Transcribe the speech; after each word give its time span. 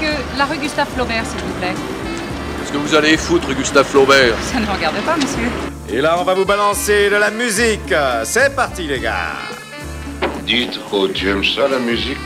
Monsieur, 0.00 0.14
la 0.36 0.44
rue 0.44 0.58
Gustave 0.58 0.86
Flaubert, 0.94 1.26
s'il 1.26 1.40
vous 1.40 1.52
plaît. 1.54 1.74
Qu'est-ce 1.74 2.72
que 2.72 2.76
vous 2.76 2.94
allez 2.94 3.16
foutre, 3.16 3.52
Gustave 3.52 3.84
Flaubert? 3.84 4.34
Ça 4.42 4.60
ne 4.60 4.66
me 4.66 4.70
regarde 4.70 4.94
pas, 5.04 5.16
monsieur. 5.16 5.48
Et 5.90 6.00
là, 6.00 6.16
on 6.20 6.24
va 6.24 6.34
vous 6.34 6.44
balancer 6.44 7.10
de 7.10 7.16
la 7.16 7.32
musique. 7.32 7.92
C'est 8.22 8.54
parti, 8.54 8.82
les 8.82 9.00
gars. 9.00 9.32
Dites, 10.46 10.78
oh, 10.92 11.08
tu 11.08 11.28
aimes 11.28 11.44
ça, 11.44 11.66
la 11.66 11.80
musique 11.80 12.16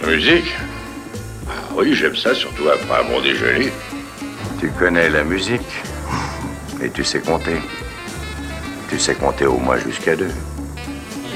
La 0.00 0.10
musique? 0.10 0.54
Ah 1.48 1.54
oui, 1.74 1.92
j'aime 1.92 2.14
ça, 2.14 2.36
surtout 2.36 2.68
après 2.68 3.00
un 3.00 3.10
bon 3.10 3.20
déjeuner. 3.20 3.72
Tu 4.60 4.70
connais 4.70 5.10
la 5.10 5.24
musique? 5.24 5.66
Et 6.80 6.88
tu 6.90 7.02
sais 7.02 7.18
compter. 7.18 7.56
Tu 8.90 8.98
sais 9.00 9.14
compter 9.14 9.46
au 9.46 9.58
moins 9.58 9.78
jusqu'à 9.78 10.14
deux. 10.14 10.30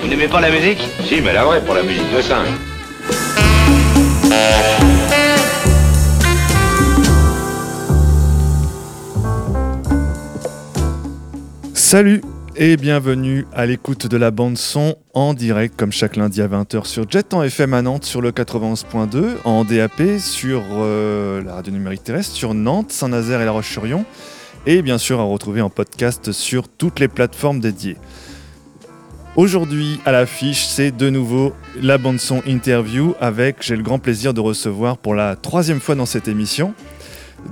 Vous 0.01 0.07
n'aimez 0.07 0.29
pas 0.29 0.41
la 0.41 0.51
musique? 0.51 0.81
Si, 1.09 1.21
mais 1.21 1.33
la 1.33 1.45
vraie, 1.45 1.65
pour 1.65 1.75
la 1.75 1.83
musique 1.83 2.15
de 2.15 2.23
singe. 2.23 2.49
Salut 11.93 12.23
et 12.57 12.79
bienvenue 12.79 13.47
à 13.53 13.67
l'écoute 13.67 14.07
de 14.07 14.17
la 14.17 14.31
bande 14.31 14.57
son 14.57 14.97
en 15.13 15.35
direct 15.35 15.75
comme 15.77 15.93
chaque 15.93 16.17
lundi 16.17 16.41
à 16.41 16.49
20h 16.49 16.87
sur 16.87 17.05
Jet 17.07 17.35
en 17.35 17.43
FM 17.43 17.75
à 17.75 17.83
Nantes 17.83 18.07
sur 18.07 18.23
le 18.23 18.31
91.2, 18.31 19.35
en 19.45 19.63
DAP 19.65 20.19
sur 20.19 20.63
euh, 20.73 21.43
la 21.45 21.57
radio 21.57 21.71
numérique 21.71 22.03
terrestre, 22.03 22.35
sur 22.35 22.55
Nantes, 22.55 22.93
Saint-Nazaire 22.93 23.43
et 23.43 23.45
La 23.45 23.51
Roche-sur-Yon 23.51 24.07
et 24.65 24.81
bien 24.81 24.97
sûr 24.97 25.21
à 25.21 25.25
retrouver 25.25 25.61
en 25.61 25.69
podcast 25.69 26.33
sur 26.33 26.67
toutes 26.67 26.99
les 26.99 27.09
plateformes 27.09 27.61
dédiées. 27.61 27.99
Aujourd'hui 29.37 30.01
à 30.07 30.13
l'affiche, 30.13 30.65
c'est 30.65 30.97
de 30.97 31.11
nouveau 31.11 31.53
la 31.79 31.99
bande 31.99 32.21
son 32.21 32.41
interview 32.47 33.15
avec, 33.21 33.57
j'ai 33.61 33.77
le 33.77 33.83
grand 33.83 33.99
plaisir 33.99 34.33
de 34.33 34.41
recevoir 34.41 34.97
pour 34.97 35.15
la 35.15 35.37
troisième 35.37 35.81
fois 35.81 35.95
dans 35.95 36.07
cette 36.07 36.27
émission, 36.27 36.73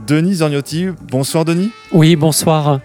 Denis 0.07 0.37
Zorniotti. 0.37 0.87
Bonsoir 1.11 1.45
Denis. 1.45 1.73
Oui, 1.93 2.17
bonsoir. 2.17 2.81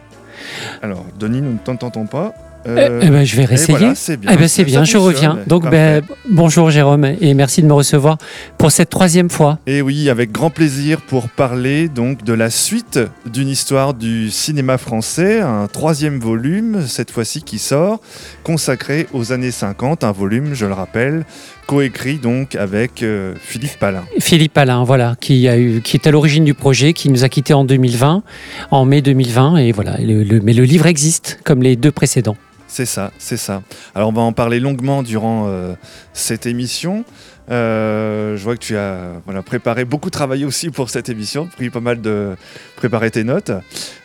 Alors 0.81 1.05
Denis, 1.19 1.41
nous 1.41 1.53
ne 1.53 1.58
t'entendons 1.58 2.05
pas. 2.05 2.33
Euh, 2.67 3.00
eh 3.03 3.09
ben, 3.09 3.23
je 3.23 3.36
vais 3.36 3.45
réessayer. 3.45 3.78
voilà, 3.78 3.95
c'est 3.95 4.17
bien. 4.17 4.31
Eh 4.33 4.38
ben, 4.38 4.47
c'est 4.47 4.64
bien, 4.64 4.83
je 4.83 4.97
reviens. 4.97 5.39
Donc, 5.45 5.69
ben, 5.69 6.02
bonjour 6.30 6.72
Jérôme 6.72 7.05
et 7.05 7.33
merci 7.36 7.61
de 7.61 7.67
me 7.67 7.73
recevoir 7.73 8.17
pour 8.58 8.72
cette 8.72 8.89
troisième 8.89 9.30
fois. 9.30 9.59
Et 9.67 9.81
oui, 9.81 10.09
avec 10.09 10.31
grand 10.31 10.50
plaisir 10.50 11.02
pour 11.02 11.30
parler 11.30 11.89
donc 11.89 12.23
de 12.23 12.33
la 12.33 12.50
suite 12.50 13.00
d'une 13.31 13.50
histoire 13.50 13.94
du 13.94 14.31
cinéma 14.31 14.80
français, 14.80 15.42
un 15.42 15.67
troisième 15.67 16.19
volume, 16.19 16.88
cette 16.88 17.11
fois-ci 17.11 17.44
qui 17.44 17.59
sort, 17.59 17.99
consacré 18.44 19.08
aux 19.14 19.31
années 19.31 19.52
50, 19.52 20.03
un 20.03 20.11
volume, 20.11 20.55
je 20.55 20.66
le 20.66 20.73
rappelle, 20.73 21.25
coécrit 21.66 22.17
donc 22.17 22.55
avec 22.55 23.02
euh, 23.03 23.33
Philippe 23.39 23.77
Palin. 23.80 24.03
Philippe 24.19 24.58
Alain, 24.58 24.83
voilà, 24.83 25.16
qui, 25.19 25.47
a 25.47 25.58
eu, 25.58 25.81
qui 25.81 25.97
est 25.97 26.08
à 26.08 26.11
l'origine 26.11 26.44
du 26.45 26.53
projet, 26.53 26.94
qui 26.94 27.09
nous 27.09 27.23
a 27.23 27.30
quittés 27.30 27.53
en 27.53 27.66
2020, 27.66 28.23
en 28.71 28.85
mai 28.85 29.02
2020. 29.02 29.58
Et 29.58 29.71
voilà, 29.71 29.97
le- 29.99 30.23
le- 30.23 30.41
mais 30.41 30.53
le 30.53 30.63
livre 30.63 30.86
existe, 30.86 31.39
comme 31.43 31.61
les 31.63 31.75
deux 31.75 31.91
précédents. 31.91 32.38
C'est 32.67 32.86
ça, 32.86 33.11
c'est 33.19 33.38
ça. 33.38 33.61
Alors 33.93 34.09
on 34.09 34.13
va 34.13 34.21
en 34.23 34.33
parler 34.33 34.59
longuement 34.59 35.02
durant 35.03 35.45
euh, 35.47 35.73
cette 36.13 36.45
émission. 36.45 37.05
Euh, 37.52 38.36
je 38.36 38.43
vois 38.43 38.55
que 38.55 38.59
tu 38.61 38.75
as 38.75 39.21
voilà, 39.25 39.43
préparé, 39.43 39.86
beaucoup 39.86 40.09
travaillé 40.09 40.45
aussi 40.45 40.71
pour 40.71 40.89
cette 40.89 41.08
émission, 41.09 41.45
pris 41.45 41.69
pas 41.69 41.80
mal 41.80 42.02
de 42.02 42.31
préparer 42.75 43.11
tes 43.11 43.23
notes. 43.23 43.52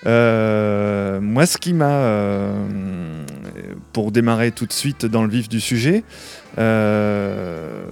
Euh, 0.07 1.21
moi, 1.23 1.47
ce 1.47 1.57
qui 1.57 1.73
m'a, 1.73 1.87
pour 3.93 4.13
démarrer 4.13 4.53
tout 4.53 4.67
de 4.67 4.73
suite 4.73 5.07
dans 5.07 5.23
le 5.23 5.31
vif 5.31 5.49
du 5.49 5.61
sujet, 5.61 6.05
euh, 6.59 7.85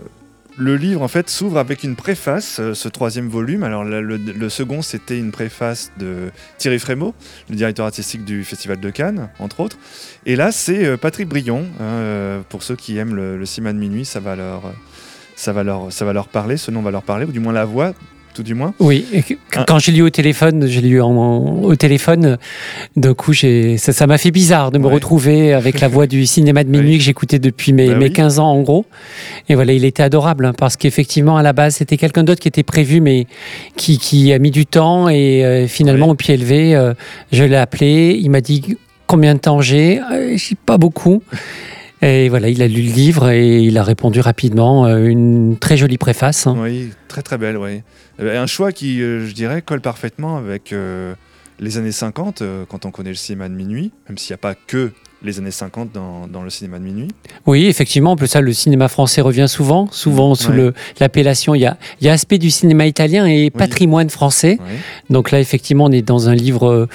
le 0.56 0.76
livre 0.76 1.02
en 1.02 1.08
fait 1.08 1.30
s'ouvre 1.30 1.58
avec 1.58 1.84
une 1.84 1.94
préface, 1.94 2.58
euh, 2.58 2.74
ce 2.74 2.88
troisième 2.88 3.28
volume. 3.28 3.62
Alors 3.62 3.84
le, 3.84 4.48
second, 4.48 4.82
c'était 4.82 5.18
une 5.18 5.30
préface 5.30 5.92
de 5.98 6.30
Thierry 6.58 6.78
Frémaux, 6.78 7.14
le 7.48 7.56
directeur 7.56 7.86
artistique 7.86 8.24
du 8.24 8.44
Festival 8.44 8.80
de 8.80 8.90
Cannes, 8.90 9.28
entre 9.38 9.60
autres. 9.60 9.78
Et 10.26 10.34
là, 10.34 10.50
c'est 10.50 10.84
euh, 10.84 10.96
Patrick 10.96 11.28
Brion. 11.28 11.64
hein, 11.80 12.42
pour 12.48 12.62
ceux 12.62 12.76
qui 12.76 12.98
aiment 12.98 13.14
le, 13.14 13.36
le 13.36 13.44
de 13.44 13.78
minuit, 13.78 14.04
ça 14.04 14.20
va 14.20 14.34
leur, 14.34 14.62
ça 15.36 15.52
va 15.52 15.62
leur, 15.62 15.92
ça 15.92 16.04
va 16.04 16.12
leur 16.12 16.28
parler. 16.28 16.56
Ce 16.56 16.70
nom 16.70 16.82
va 16.82 16.90
leur 16.90 17.02
parler, 17.02 17.24
ou 17.24 17.32
du 17.32 17.40
moins 17.40 17.52
la 17.52 17.64
voix, 17.64 17.94
tout 18.38 18.44
du 18.44 18.54
moins. 18.54 18.72
Oui, 18.78 19.04
et 19.12 19.24
Ah. 19.56 19.64
quand 19.66 19.80
j'ai 19.80 19.90
lu 19.90 20.00
au 20.02 20.10
téléphone, 20.10 20.66
j'ai 20.68 20.80
lu 20.80 21.02
en, 21.02 21.10
en- 21.10 21.62
au 21.64 21.74
téléphone, 21.74 22.38
d'un 22.94 23.12
coup, 23.14 23.34
ça 23.34 23.92
ça 23.92 24.06
m'a 24.06 24.16
fait 24.16 24.30
bizarre 24.30 24.70
de 24.70 24.78
me 24.78 24.86
Ouais. 24.86 24.94
retrouver 24.94 25.52
avec 25.54 25.80
la 25.80 25.88
voix 25.88 26.06
du 26.06 26.24
cinéma 26.24 26.62
de 26.62 26.68
minuit 26.76 26.90
Oui. 26.92 26.98
que 26.98 27.02
j'écoutais 27.04 27.40
depuis 27.40 27.72
mes, 27.72 27.88
Bah 27.88 27.96
mes 27.96 28.04
oui. 28.06 28.12
15 28.12 28.38
ans 28.38 28.46
en 28.52 28.60
gros. 28.62 28.86
Et 29.48 29.56
voilà, 29.56 29.72
il 29.72 29.84
était 29.84 30.04
adorable 30.04 30.46
hein, 30.46 30.52
parce 30.56 30.76
qu'effectivement, 30.76 31.36
à 31.36 31.42
la 31.42 31.52
base, 31.52 31.74
c'était 31.76 31.96
quelqu'un 31.96 32.22
d'autre 32.22 32.40
qui 32.40 32.46
était 32.46 32.62
prévu, 32.62 33.00
mais 33.00 33.26
qui, 33.76 33.98
qui 33.98 34.32
a 34.32 34.38
mis 34.38 34.52
du 34.52 34.66
temps 34.66 35.08
et 35.08 35.44
euh, 35.44 35.66
finalement, 35.66 36.06
Oui. 36.06 36.12
au 36.12 36.14
pied 36.14 36.36
levé, 36.36 36.76
euh, 36.76 36.94
je 37.32 37.42
l'ai 37.42 37.56
appelé. 37.56 38.16
Il 38.22 38.30
m'a 38.30 38.40
dit 38.40 38.76
combien 39.08 39.34
de 39.34 39.40
temps 39.40 39.60
j'ai? 39.60 39.98
Euh, 40.12 40.34
J'ai 40.36 40.54
pas 40.54 40.78
beaucoup. 40.78 41.22
Et 42.02 42.28
voilà, 42.28 42.48
il 42.48 42.62
a 42.62 42.68
lu 42.68 42.82
le 42.82 42.92
livre 42.92 43.28
et 43.30 43.60
il 43.62 43.76
a 43.76 43.82
répondu 43.82 44.20
rapidement. 44.20 44.86
euh, 44.86 45.06
Une 45.06 45.56
très 45.58 45.76
jolie 45.76 45.98
préface. 45.98 46.46
hein. 46.46 46.56
Oui, 46.58 46.90
très 47.08 47.22
très 47.22 47.38
belle, 47.38 47.56
oui. 47.56 47.82
Euh, 48.20 48.40
Un 48.40 48.46
choix 48.46 48.70
qui, 48.72 49.02
euh, 49.02 49.26
je 49.26 49.32
dirais, 49.34 49.62
colle 49.62 49.80
parfaitement 49.80 50.36
avec 50.36 50.72
euh, 50.72 51.14
les 51.58 51.76
années 51.76 51.92
50, 51.92 52.42
euh, 52.42 52.64
quand 52.68 52.86
on 52.86 52.90
connaît 52.92 53.10
le 53.10 53.16
cinéma 53.16 53.48
de 53.48 53.54
minuit, 53.54 53.90
même 54.08 54.16
s'il 54.16 54.32
n'y 54.32 54.34
a 54.36 54.38
pas 54.38 54.54
que 54.54 54.92
les 55.24 55.40
années 55.40 55.50
50 55.50 55.90
dans, 55.92 56.28
dans 56.28 56.44
le 56.44 56.50
cinéma 56.50 56.78
de 56.78 56.84
minuit. 56.84 57.08
Oui, 57.46 57.66
effectivement, 57.66 58.12
en 58.12 58.16
plus 58.16 58.28
ça, 58.28 58.40
le 58.40 58.52
cinéma 58.52 58.86
français 58.86 59.20
revient 59.20 59.46
souvent, 59.48 59.88
souvent 59.90 60.36
sous 60.36 60.50
Ouais. 60.50 60.56
le- 60.56 60.74
l'appellation. 61.00 61.56
Il 61.56 61.60
y 61.62 61.66
a, 61.66 61.76
y 62.00 62.08
a 62.08 62.12
aspect 62.12 62.38
du 62.38 62.50
cinéma 62.50 62.86
italien 62.86 63.26
et 63.26 63.50
patrimoine 63.50 64.10
français. 64.10 64.58
Donc 65.10 65.32
là, 65.32 65.40
effectivement, 65.40 65.86
on 65.86 65.90
est 65.90 66.02
dans 66.02 66.28
un 66.28 66.36
livre 66.36 66.86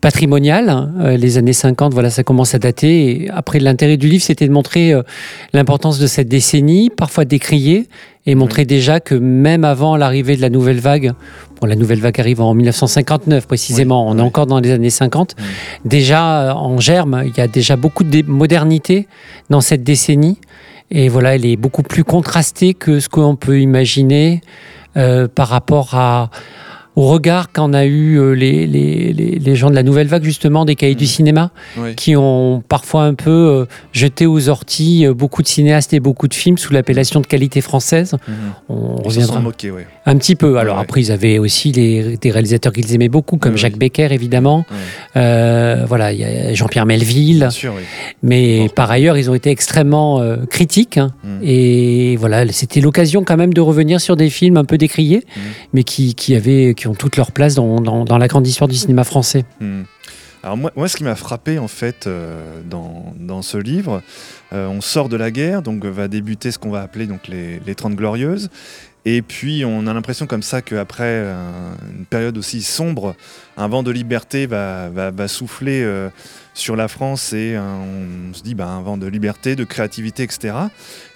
patrimonial. 0.00 0.68
hein. 0.68 0.92
Euh, 1.00 1.16
les 1.16 1.38
années 1.38 1.52
50, 1.52 1.92
voilà, 1.92 2.10
ça 2.10 2.22
commence 2.24 2.54
à 2.54 2.58
dater. 2.58 3.22
Et 3.24 3.30
après, 3.30 3.58
l'intérêt 3.60 3.96
du 3.96 4.08
livre, 4.08 4.22
c'était 4.22 4.46
de 4.48 4.52
montrer 4.52 4.92
euh, 4.92 5.02
l'importance 5.52 5.98
de 5.98 6.06
cette 6.06 6.28
décennie, 6.28 6.90
parfois 6.90 7.24
décriée, 7.24 7.88
et 8.26 8.34
montrer 8.34 8.64
déjà 8.64 9.00
que 9.00 9.14
même 9.14 9.64
avant 9.64 9.96
l'arrivée 9.96 10.36
de 10.36 10.42
la 10.42 10.50
nouvelle 10.50 10.78
vague, 10.80 11.12
bon, 11.60 11.66
la 11.66 11.76
nouvelle 11.76 12.00
vague 12.00 12.20
arrive 12.20 12.40
en 12.40 12.52
1959 12.54 13.46
précisément, 13.46 14.04
Oui, 14.06 14.10
on 14.12 14.14
oui. 14.16 14.20
est 14.20 14.26
encore 14.26 14.46
dans 14.46 14.60
les 14.60 14.70
années 14.70 14.90
50, 14.90 15.34
Oui. 15.38 15.44
déjà 15.84 16.42
euh, 16.50 16.52
en 16.52 16.78
germe, 16.78 17.22
il 17.26 17.36
y 17.36 17.40
a 17.40 17.48
déjà 17.48 17.76
beaucoup 17.76 18.04
de 18.04 18.22
modernité 18.26 19.08
dans 19.48 19.60
cette 19.60 19.82
décennie. 19.82 20.38
Et 20.90 21.08
voilà, 21.08 21.36
elle 21.36 21.46
est 21.46 21.56
beaucoup 21.56 21.82
plus 21.84 22.02
contrastée 22.04 22.74
que 22.74 22.98
ce 23.00 23.08
qu'on 23.08 23.36
peut 23.36 23.60
imaginer 23.60 24.40
euh, 24.96 25.28
par 25.28 25.46
rapport 25.48 25.94
à, 25.94 26.30
au 26.96 27.06
regard 27.06 27.52
qu'en 27.52 27.72
a 27.72 27.84
eu 27.84 28.18
euh, 28.18 28.32
les, 28.32 28.66
les, 28.66 29.12
les, 29.12 29.38
les 29.38 29.56
gens 29.56 29.70
de 29.70 29.74
la 29.74 29.82
nouvelle 29.82 30.08
vague, 30.08 30.24
justement, 30.24 30.64
des 30.64 30.74
cahiers 30.74 30.94
du 30.94 31.06
cinéma, 31.06 31.50
Oui. 31.78 31.94
qui 31.94 32.16
ont 32.16 32.62
parfois 32.68 33.04
un 33.04 33.14
peu 33.14 33.30
euh, 33.30 33.64
jeté 33.92 34.26
aux 34.26 34.48
orties 34.48 35.06
euh, 35.06 35.14
beaucoup 35.14 35.42
de 35.42 35.48
cinéastes 35.48 35.92
et 35.94 36.00
beaucoup 36.00 36.28
de 36.28 36.34
films 36.34 36.58
sous 36.58 36.72
l'appellation 36.72 37.20
de 37.20 37.26
qualité 37.26 37.60
française. 37.60 38.14
Mhm. 38.26 38.34
On 38.68 38.96
Ils 38.96 39.02
se 39.02 39.08
reviendra 39.08 39.36
sont 39.36 39.42
moqués, 39.42 39.70
oui. 39.70 39.82
un 40.06 40.16
petit 40.16 40.34
peu. 40.36 40.58
Alors 40.58 40.76
Ouais. 40.76 40.82
après, 40.82 41.00
ils 41.00 41.12
avaient 41.12 41.38
aussi 41.38 41.70
des, 41.72 42.16
des 42.20 42.30
réalisateurs 42.30 42.72
qu'ils 42.72 42.92
aimaient 42.94 43.08
beaucoup, 43.08 43.36
comme 43.36 43.56
Jacques. 43.56 43.78
Becker, 43.78 44.08
évidemment. 44.12 44.66
Ouais. 44.70 44.76
Euh, 45.16 45.84
voilà, 45.88 46.12
il 46.12 46.20
y 46.20 46.24
a 46.24 46.54
Jean-Pierre 46.54 46.86
Melville. 46.86 47.38
Bien 47.38 47.50
sûr, 47.50 47.72
oui. 47.76 47.82
Mais 48.22 48.58
Bon. 48.60 48.68
par 48.68 48.90
ailleurs, 48.90 49.16
ils 49.16 49.30
ont 49.30 49.34
été 49.34 49.50
extrêmement 49.50 50.20
euh, 50.20 50.36
critiques. 50.50 50.98
hein. 50.98 51.12
Mm. 51.24 51.38
Et 51.44 52.16
voilà, 52.16 52.46
c'était 52.52 52.80
l'occasion 52.80 53.22
quand 53.24 53.36
même 53.36 53.54
de 53.54 53.60
revenir 53.60 54.00
sur 54.00 54.16
des 54.16 54.28
films 54.28 54.56
un 54.56 54.64
peu 54.64 54.76
décriés, 54.76 55.22
Mm. 55.36 55.40
mais 55.74 55.82
qui, 55.84 56.14
qui, 56.14 56.34
avaient, 56.34 56.74
qui 56.80 56.88
ont 56.88 56.94
toute 56.94 57.18
leur 57.18 57.30
place 57.30 57.54
dans, 57.54 57.78
dans, 57.82 58.18
la 58.18 58.26
grande 58.26 58.46
histoire 58.46 58.66
du 58.66 58.74
cinéma 58.74 59.04
français. 59.04 59.44
Hmm. 59.60 59.82
Alors 60.42 60.56
moi, 60.56 60.72
moi, 60.74 60.88
ce 60.88 60.96
qui 60.96 61.04
m'a 61.04 61.14
frappé 61.14 61.58
en 61.58 61.68
fait 61.68 62.06
euh, 62.06 62.62
dans, 62.64 63.12
dans 63.18 63.42
ce 63.42 63.58
livre, 63.58 64.00
euh, 64.54 64.66
on 64.66 64.80
sort 64.80 65.10
de 65.10 65.16
la 65.16 65.30
guerre, 65.30 65.60
donc 65.60 65.84
va 65.84 66.08
débuter 66.08 66.50
ce 66.50 66.58
qu'on 66.58 66.70
va 66.70 66.80
appeler 66.80 67.06
donc 67.06 67.28
les, 67.28 67.60
les 67.66 67.74
30 67.74 67.94
glorieuses, 67.96 68.48
et 69.04 69.22
puis 69.22 69.64
on 69.64 69.86
a 69.86 69.94
l'impression 69.94 70.26
comme 70.26 70.42
ça 70.42 70.60
qu'après 70.60 71.04
euh, 71.04 71.72
une 71.98 72.04
période 72.04 72.36
aussi 72.36 72.60
sombre, 72.62 73.14
un 73.56 73.66
vent 73.66 73.82
de 73.82 73.90
liberté 73.90 74.46
va, 74.46 74.90
va, 74.90 75.28
souffler 75.28 75.82
euh, 75.82 76.10
sur 76.54 76.76
la 76.76 76.88
France 76.88 77.32
et 77.32 77.54
euh, 77.54 77.60
on 77.60 78.34
se 78.34 78.42
dit 78.42 78.54
bah, 78.54 78.66
un 78.66 78.82
vent 78.82 78.96
de 78.96 79.06
liberté, 79.06 79.56
de 79.56 79.64
créativité, 79.64 80.22
etc. 80.22 80.54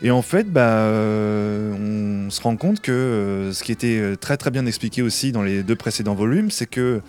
Et 0.03 0.11
en 0.11 0.23
fait, 0.23 0.51
bah, 0.51 0.61
euh, 0.63 2.27
on 2.27 2.31
se 2.31 2.41
rend 2.41 2.57
compte 2.57 2.81
que 2.81 2.93
euh, 2.93 3.53
ce 3.53 3.63
qui 3.63 3.73
était 3.73 4.17
très 4.21 4.37
très 4.37 4.51
bien 4.51 4.67
expliqué 4.67 5.03
aussi 5.03 5.33
dans 5.33 5.43
les 5.43 5.63
deux 5.63 5.77
précédents 5.77 6.15
volumes, 6.15 6.51
c'est 6.51 6.67
que 6.67 7.01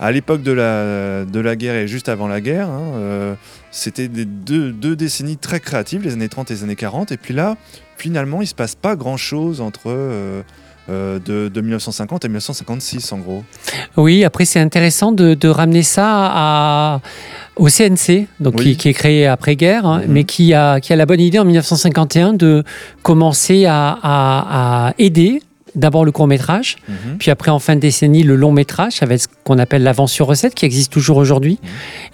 à 0.00 0.10
l'époque 0.10 0.42
de 0.42 0.52
la, 0.52 1.24
de 1.24 1.40
la 1.40 1.54
guerre 1.54 1.76
et 1.76 1.86
juste 1.86 2.08
avant 2.08 2.26
la 2.26 2.40
guerre, 2.40 2.68
hein, 2.68 3.36
c'était 3.70 4.08
deux, 4.08 4.72
deux 4.72 4.96
décennies 4.96 5.36
très 5.36 5.60
créatives, 5.60 6.02
les 6.02 6.14
années 6.14 6.28
30 6.28 6.50
et 6.50 6.54
les 6.54 6.62
années 6.64 6.74
40. 6.74 7.12
Et 7.12 7.16
puis 7.16 7.32
là, 7.32 7.56
finalement, 7.96 8.42
il 8.42 8.48
se 8.48 8.56
passe 8.56 8.74
pas 8.74 8.96
grand-chose 8.96 9.60
entre 9.60 10.42
euh, 10.90 11.18
de, 11.18 11.48
de 11.48 11.60
1950 11.62 12.26
et 12.26 12.28
1956, 12.28 13.12
en 13.12 13.18
gros. 13.18 13.42
Oui, 13.96 14.22
après, 14.22 14.44
c'est 14.44 14.60
intéressant 14.60 15.12
de 15.12 15.48
ramener 15.48 15.82
ça 15.82 16.06
à, 16.06 17.00
au 17.56 17.68
CNC, 17.68 18.26
donc 18.40 18.54
Oui. 18.58 18.64
qui, 18.72 18.76
qui 18.76 18.88
est 18.88 18.94
créé 18.94 19.26
après-guerre, 19.26 19.86
hein, 19.86 20.02
Mhm. 20.06 20.12
mais 20.12 20.24
qui 20.24 20.54
a, 20.54 20.80
qui 20.80 20.92
a 20.92 20.96
la 20.96 21.06
bonne 21.06 21.20
idée 21.20 21.38
en 21.38 21.44
1951 21.44 22.32
de 22.32 22.64
commencer 23.02 23.66
à, 23.66 23.96
à- 24.02 24.88
à 24.88 24.94
aider 24.98 25.40
d'abord 25.74 26.04
le 26.04 26.12
court 26.12 26.26
métrage, 26.28 26.76
Mhm. 26.88 27.18
puis 27.18 27.30
après 27.30 27.50
en 27.50 27.58
fin 27.58 27.74
de 27.74 27.80
décennie 27.80 28.22
le 28.22 28.36
long 28.36 28.52
métrage, 28.52 29.02
avec 29.02 29.20
ce 29.20 29.26
qu'on 29.44 29.58
appelle 29.58 29.82
l'avance 29.82 30.10
sur 30.10 30.26
recette 30.26 30.54
qui 30.54 30.64
existe 30.64 30.92
toujours 30.92 31.18
aujourd'hui. 31.18 31.58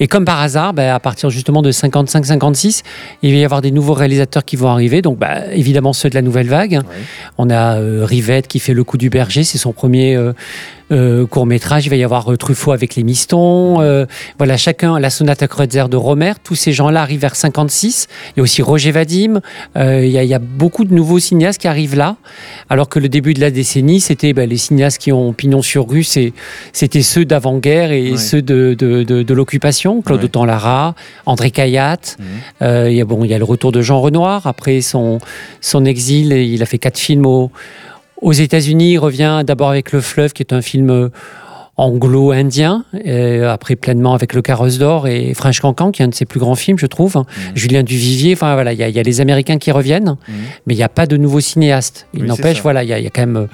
Et 0.01 0.09
comme 0.09 0.25
par 0.25 0.41
hasard, 0.41 0.75
bah, 0.75 0.95
à 0.95 1.01
partir 1.01 1.31
justement 1.31 1.63
de 1.63 1.73
55-56, 1.73 2.83
il 3.23 3.33
va 3.33 3.39
y 3.39 3.45
avoir 3.45 3.63
des 3.63 3.71
nouveaux 3.71 3.95
réalisateurs 3.95 4.45
qui 4.45 4.57
vont 4.57 4.69
arriver. 4.69 5.01
Donc 5.01 5.19
bah, 5.19 5.47
évidemment 5.53 5.93
ceux 5.93 6.11
de 6.11 6.15
la 6.15 6.23
nouvelle 6.23 6.49
vague. 6.49 6.81
On 7.39 7.49
a 7.49 7.77
euh, 7.79 8.05
Rivette 8.05 8.49
qui 8.49 8.59
fait 8.59 8.75
Le 8.75 8.85
coup 8.85 8.99
du 8.99 9.11
berger, 9.11 9.45
c'est 9.45 9.59
son 9.59 9.73
premier 9.73 10.17
euh, 10.17 10.33
euh, 10.91 11.27
court 11.27 11.47
métrage. 11.47 11.87
Il 11.87 11.91
va 11.91 11.97
y 11.97 12.05
avoir 12.05 12.37
Truffaut 12.37 12.73
avec 12.73 12.97
Les 12.97 13.05
Mistons. 13.05 13.77
voilà, 14.39 14.57
chacun, 14.57 14.99
la 14.99 15.11
sonate 15.11 15.43
à 15.43 15.49
Kreutzer 15.49 15.89
de 15.89 15.97
Romer. 15.97 16.33
Tous 16.43 16.57
ces 16.57 16.73
gens-là 16.73 17.03
arrivent 17.03 17.21
vers 17.21 17.37
56. 17.37 18.09
Il 18.31 18.39
y 18.39 18.41
a 18.41 18.43
aussi 18.43 18.61
Roger 18.61 18.91
Vadim. 18.91 19.41
Il, 19.77 20.09
y 20.09 20.19
a, 20.19 20.25
il 20.25 20.29
y 20.29 20.35
a 20.35 20.41
beaucoup 20.41 20.85
de 20.85 20.93
nouveaux 20.93 21.21
cinéastes 21.21 21.61
qui 21.61 21.69
arrivent 21.69 21.97
là. 21.97 22.17
Alors 22.69 22.89
que 22.89 22.99
le 22.99 23.09
début 23.09 23.35
de 23.35 23.41
la 23.41 23.51
décennie, 23.51 24.01
c'était 24.01 24.33
bah, 24.33 24.47
les 24.47 24.57
cinéastes 24.57 24.99
qui 24.99 25.13
ont 25.13 25.33
pignon 25.33 25.63
sur 25.63 25.89
rue, 25.89 26.03
c'était 26.03 27.03
ceux 27.03 27.20
d'avant-guerre 27.25 27.93
et 27.93 28.13
Ouais. 28.13 28.17
ceux 28.17 28.43
de, 28.43 28.75
de, 28.79 29.03
de- 29.03 29.23
de 29.23 29.35
l'occupation. 29.35 30.03
Claude 30.03 30.21
Ouais. 30.21 30.25
Autant-Lara, 30.27 30.95
André 31.27 31.51
Cayatte. 31.51 32.17
Mhm. 32.19 32.27
Euh, 32.63 32.91
il, 32.91 32.97
y 32.97 33.01
a, 33.01 33.05
bon, 33.05 33.25
il 33.25 33.31
y 33.31 33.35
a 33.35 33.39
le 33.39 33.45
retour 33.45 33.73
de 33.73 33.81
Jean 33.83 34.01
Renoir. 34.01 34.47
Après 34.47 34.81
son, 34.81 35.19
son 35.61 35.85
exil, 35.85 36.33
il 36.33 36.63
a 36.63 36.67
fait 36.67 36.79
quatre 36.79 36.99
films 36.99 37.27
au, 37.27 37.51
aux 38.23 38.33
États-Unis. 38.33 38.93
Il 38.93 38.99
revient 38.99 39.43
d'abord 39.47 39.71
avec 39.71 39.93
Le 39.93 40.01
Fleuve, 40.01 40.33
qui 40.33 40.43
est 40.43 40.53
un 40.53 40.63
film 40.63 41.11
anglo-indien. 41.81 42.85
Et 43.05 43.41
après, 43.43 43.77
pleinement 43.77 44.15
avec 44.15 44.35
Le 44.35 44.43
Carrosse 44.43 44.79
d'Or 44.79 45.09
et 45.09 45.35
French 45.35 45.61
Cancan, 45.61 45.91
qui 45.91 46.03
est 46.03 46.05
un 46.05 46.09
de 46.09 46.15
ses 46.15 46.25
plus 46.27 46.41
grands 46.41 46.55
films, 46.55 46.79
je 46.79 46.87
trouve. 46.87 47.17
Mhm. 47.17 47.25
Julien 47.55 47.83
Duvivier. 47.83 48.33
Enfin, 48.35 48.55
voilà, 48.55 48.73
il 48.73 48.79
y, 48.79 48.83
a- 48.83 48.89
il 48.89 48.95
y 48.95 48.99
a 48.99 49.03
les 49.03 49.21
Américains 49.21 49.59
qui 49.59 49.71
reviennent, 49.71 50.17
Mhm. 50.29 50.35
mais 50.67 50.75
il 50.75 50.77
n'y 50.77 50.83
a 50.83 50.89
pas 50.89 51.07
de 51.07 51.17
nouveaux 51.17 51.41
cinéastes. 51.41 52.07
Il 52.15 52.23
Oui, 52.23 52.29
n'empêche, 52.29 52.63
voilà, 52.63 52.83
il 52.85 52.89
y, 52.89 52.93
a- 52.93 52.99
il 52.99 53.05
y 53.05 53.07
a 53.07 53.11
quand 53.11 53.23
même 53.23 53.37
euh, 53.37 53.47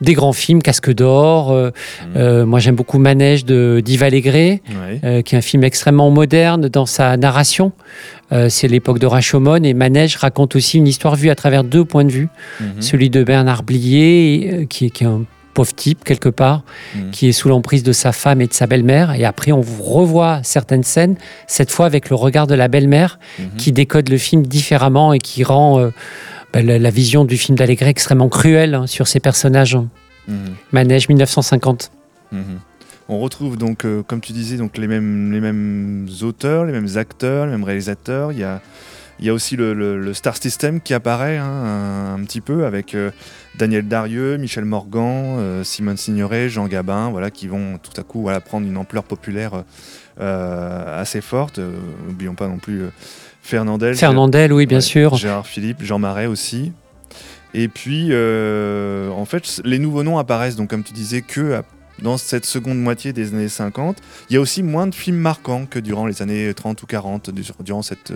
des 0.00 0.14
grands 0.14 0.32
films, 0.32 0.62
Casque 0.62 0.92
d'Or. 0.94 1.50
euh, 1.52 1.70
Mhm. 1.70 2.12
euh, 2.16 2.46
moi, 2.46 2.58
j'aime 2.58 2.74
beaucoup 2.76 2.98
Manège 2.98 3.44
de 3.44 3.80
d'Yves 3.84 4.02
Allégret 4.02 4.62
euh, 5.04 5.22
qui 5.22 5.34
est 5.34 5.38
un 5.38 5.42
film 5.42 5.64
extrêmement 5.64 6.10
moderne 6.10 6.68
dans 6.68 6.86
sa 6.86 7.16
narration. 7.16 7.72
Euh, 8.32 8.48
c'est 8.48 8.68
l'époque 8.68 8.98
de 8.98 9.06
Rashomon 9.06 9.62
et 9.64 9.74
Manège 9.74 10.16
raconte 10.16 10.54
aussi 10.56 10.78
une 10.78 10.86
histoire 10.86 11.16
vue 11.16 11.30
à 11.30 11.34
travers 11.34 11.64
deux 11.64 11.84
points 11.84 12.04
de 12.04 12.12
vue. 12.12 12.28
Celui 12.78 13.10
de 13.10 13.24
Bernard 13.24 13.62
Blier, 13.64 14.50
euh, 14.52 14.64
qui, 14.66 14.90
qui 14.90 15.04
est 15.04 15.06
un 15.08 15.22
pauvre 15.54 15.74
type 15.74 16.04
quelque 16.04 16.28
part, 16.28 16.62
Mhm. 16.94 17.10
qui 17.10 17.28
est 17.28 17.32
sous 17.32 17.48
l'emprise 17.48 17.82
de 17.82 17.92
sa 17.92 18.12
femme 18.12 18.40
et 18.40 18.46
de 18.46 18.52
sa 18.52 18.66
belle-mère. 18.66 19.12
Et 19.14 19.24
après, 19.24 19.52
on 19.52 19.60
revoit 19.62 20.40
certaines 20.42 20.84
scènes, 20.84 21.16
cette 21.46 21.70
fois 21.70 21.86
avec 21.86 22.10
le 22.10 22.16
regard 22.16 22.46
de 22.46 22.54
la 22.54 22.68
belle-mère, 22.68 23.18
Mhm. 23.38 23.44
qui 23.56 23.72
décode 23.72 24.08
le 24.08 24.18
film 24.18 24.46
différemment 24.46 25.12
et 25.12 25.18
qui 25.18 25.44
rend 25.44 25.78
euh, 25.80 25.90
ben, 26.52 26.66
la, 26.66 26.78
la 26.78 26.90
vision 26.90 27.24
du 27.24 27.36
film 27.36 27.56
d'Allégret 27.56 27.90
extrêmement 27.90 28.28
cruelle 28.28 28.74
hein, 28.74 28.86
sur 28.86 29.06
ses 29.06 29.20
personnages. 29.20 29.76
Mhm. 30.28 30.36
Manège 30.72 31.08
1950. 31.08 31.90
Mhm. 32.32 32.42
On 33.08 33.18
retrouve 33.18 33.56
donc, 33.56 33.84
euh, 33.84 34.02
comme 34.06 34.20
tu 34.20 34.32
disais, 34.32 34.56
donc 34.56 34.78
les 34.78 34.86
mêmes, 34.86 35.32
les 35.32 35.40
mêmes 35.40 36.06
auteurs, 36.22 36.64
les 36.64 36.72
mêmes 36.72 36.96
acteurs, 36.96 37.46
les 37.46 37.50
mêmes 37.52 37.64
réalisateurs. 37.64 38.30
Il 38.30 38.38
y 38.38 38.44
a, 38.44 38.60
il 39.20 39.26
y 39.26 39.28
a 39.28 39.34
aussi 39.34 39.54
le, 39.56 39.72
le- 39.74 40.00
le 40.00 40.14
Star 40.14 40.36
System 40.36 40.80
qui 40.80 40.94
apparaît 40.94 41.36
hein, 41.38 41.44
un, 41.46 42.14
un 42.20 42.24
petit 42.24 42.40
peu 42.40 42.64
avec 42.64 42.94
euh, 42.94 43.10
Daniel 43.58 43.86
Darieux, 43.86 44.36
Michel 44.38 44.64
Morgan, 44.64 45.36
euh, 45.38 45.62
Simone 45.64 45.96
Signoret, 45.96 46.48
Jean 46.48 46.66
Gabin, 46.66 47.10
voilà, 47.10 47.30
qui 47.30 47.46
vont 47.46 47.78
tout 47.78 47.98
à 48.00 48.02
coup 48.02 48.22
voilà, 48.22 48.40
prendre 48.40 48.66
une 48.66 48.76
ampleur 48.76 49.04
populaire 49.04 49.64
euh, 50.20 51.00
assez 51.00 51.20
forte. 51.20 51.60
N'oublions 52.08 52.34
pas 52.34 52.48
non 52.48 52.58
plus 52.58 52.82
Fernandel. 53.42 53.94
Fernandel, 53.94 54.52
oui, 54.52 54.66
bien 54.66 54.78
Ouais, 54.78 54.82
sûr. 54.82 55.14
Gérard 55.16 55.46
Philippe, 55.46 55.82
Jean 55.82 55.98
Marais 55.98 56.26
aussi. 56.26 56.72
Et 57.54 57.68
puis, 57.68 58.10
en 58.14 59.24
fait, 59.24 59.60
les 59.64 59.78
nouveaux 59.78 60.02
noms 60.02 60.18
apparaissent, 60.18 60.56
donc 60.56 60.70
comme 60.70 60.82
tu 60.84 60.92
disais, 60.92 61.22
que 61.22 61.54
à- 61.54 61.62
dans 62.02 62.16
cette 62.16 62.46
seconde 62.46 62.80
moitié 62.80 63.12
des 63.12 63.34
années 63.34 63.48
50. 63.50 63.98
Il 64.30 64.34
y 64.34 64.36
a 64.38 64.40
aussi 64.40 64.62
moins 64.62 64.86
de 64.86 64.94
films 64.94 65.18
marquants 65.18 65.66
que 65.68 65.78
durant 65.78 66.06
les 66.06 66.22
années 66.22 66.54
30 66.54 66.82
ou 66.82 66.86
40, 66.86 67.28
du- 67.30 67.42
durant 67.62 67.82
cette, 67.82 68.10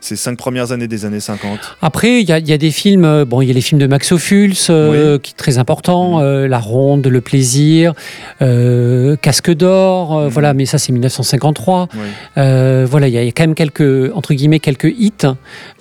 ces 0.00 0.14
cinq 0.16 0.38
premières 0.38 0.70
années 0.72 0.86
des 0.88 1.04
années 1.04 1.18
50. 1.20 1.58
Après, 1.82 2.20
il 2.22 2.28
y, 2.28 2.32
a- 2.32 2.38
il 2.38 2.48
y 2.48 2.52
a 2.52 2.58
des 2.58 2.70
films, 2.70 3.04
euh, 3.04 3.24
bon, 3.24 3.40
il 3.42 3.48
y 3.48 3.50
a 3.50 3.54
les 3.54 3.60
films 3.60 3.80
de 3.80 3.86
Max 3.86 4.12
Ophuls, 4.12 4.54
euh, 4.70 5.18
qui 5.18 5.32
est 5.32 5.36
très 5.36 5.58
important, 5.58 6.18
Mhm. 6.18 6.24
euh, 6.24 6.48
La 6.48 6.58
Ronde, 6.58 7.06
Le 7.06 7.20
Plaisir, 7.20 7.94
euh, 8.42 9.16
Casque 9.16 9.52
d'Or, 9.52 10.20
Mhm. 10.22 10.28
voilà, 10.28 10.54
mais 10.54 10.66
ça 10.66 10.78
c'est 10.78 10.92
1953. 10.92 11.88
Oui. 11.94 12.00
Euh, 12.36 12.86
voilà, 12.88 13.08
il 13.08 13.14
y, 13.14 13.18
a 13.18 13.22
il 13.22 13.26
y 13.26 13.28
a 13.28 13.32
quand 13.32 13.42
même 13.44 13.54
quelques, 13.56 14.12
entre 14.14 14.34
guillemets, 14.34 14.60
quelques 14.60 14.92
hits, 14.98 15.12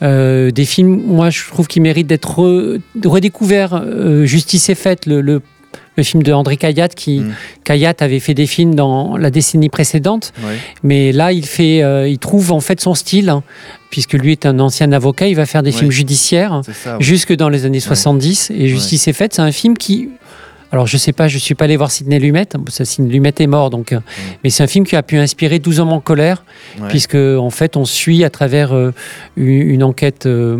euh, 0.02 0.52
des 0.52 0.66
films, 0.66 1.02
moi 1.06 1.30
je 1.30 1.48
trouve 1.48 1.68
qu'ils 1.68 1.82
méritent 1.84 2.08
d'être 2.08 2.40
re- 2.40 2.80
redécouverts. 3.06 3.84
Justice 4.24 4.70
est 4.70 4.76
faite, 4.76 5.06
le, 5.06 5.22
le, 5.22 5.42
le 5.96 6.04
film 6.04 6.22
de 6.24 6.32
André 6.32 6.58
Cayatte, 6.58 6.94
qui, 6.96 7.20
Mhm. 7.20 7.34
Cayatte 7.64 8.02
avait 8.04 8.20
fait 8.20 8.34
des 8.36 8.46
films 8.46 8.76
dans 8.76 9.18
la 9.18 9.30
décennie 9.32 9.70
précédente. 9.70 10.32
Oui. 10.44 10.54
Mais 10.84 11.12
là, 11.12 11.32
il 11.32 11.46
fait, 11.46 11.82
euh, 11.84 12.08
il 12.08 12.20
trouve 12.20 12.52
en 12.52 12.60
fait 12.60 12.80
son 12.80 12.94
style, 12.94 13.30
hein, 13.30 13.44
puisque 13.90 14.14
lui 14.14 14.32
est 14.32 14.46
un 14.46 14.60
ancien 14.60 14.92
avocat. 14.92 15.28
Il 15.28 15.36
va 15.36 15.46
faire 15.46 15.64
des 15.64 15.72
Ouais. 15.72 15.78
films 15.80 15.92
judiciaires 15.92 16.62
ça. 16.84 16.98
jusque 17.00 17.34
dans 17.36 17.50
les 17.50 17.66
années 17.66 17.80
70. 17.80 18.52
Et 18.56 18.68
Justice 18.68 19.08
est 19.08 19.14
faite, 19.14 19.34
c'est 19.34 19.42
un 19.42 19.52
film 19.52 19.78
qui. 19.78 20.10
Alors, 20.72 20.86
je 20.86 20.98
sais 20.98 21.14
pas, 21.14 21.28
je 21.30 21.38
suis 21.38 21.56
pas 21.56 21.64
allé 21.66 21.78
voir 21.78 21.92
Sidney 21.92 22.20
Lumet. 22.20 22.46
Sidney 22.70 23.10
Lumet 23.14 23.34
est 23.40 23.48
mort, 23.48 23.70
donc. 23.70 23.94
euh, 23.94 24.00
Mais 24.44 24.50
c'est 24.50 24.64
un 24.64 24.68
film 24.68 24.86
qui 24.86 24.96
a 24.98 25.04
pu 25.04 25.18
inspirer 25.18 25.60
12 25.60 25.80
hommes 25.80 25.94
en 25.94 26.02
colère, 26.02 26.44
Ouais. 26.82 26.88
puisque 26.90 27.16
en 27.16 27.50
fait, 27.50 27.78
on 27.78 27.86
suit 27.86 28.24
à 28.26 28.30
travers 28.30 28.74
euh, 28.74 28.92
une, 29.38 29.82
enquête, 29.84 30.26
euh, 30.26 30.60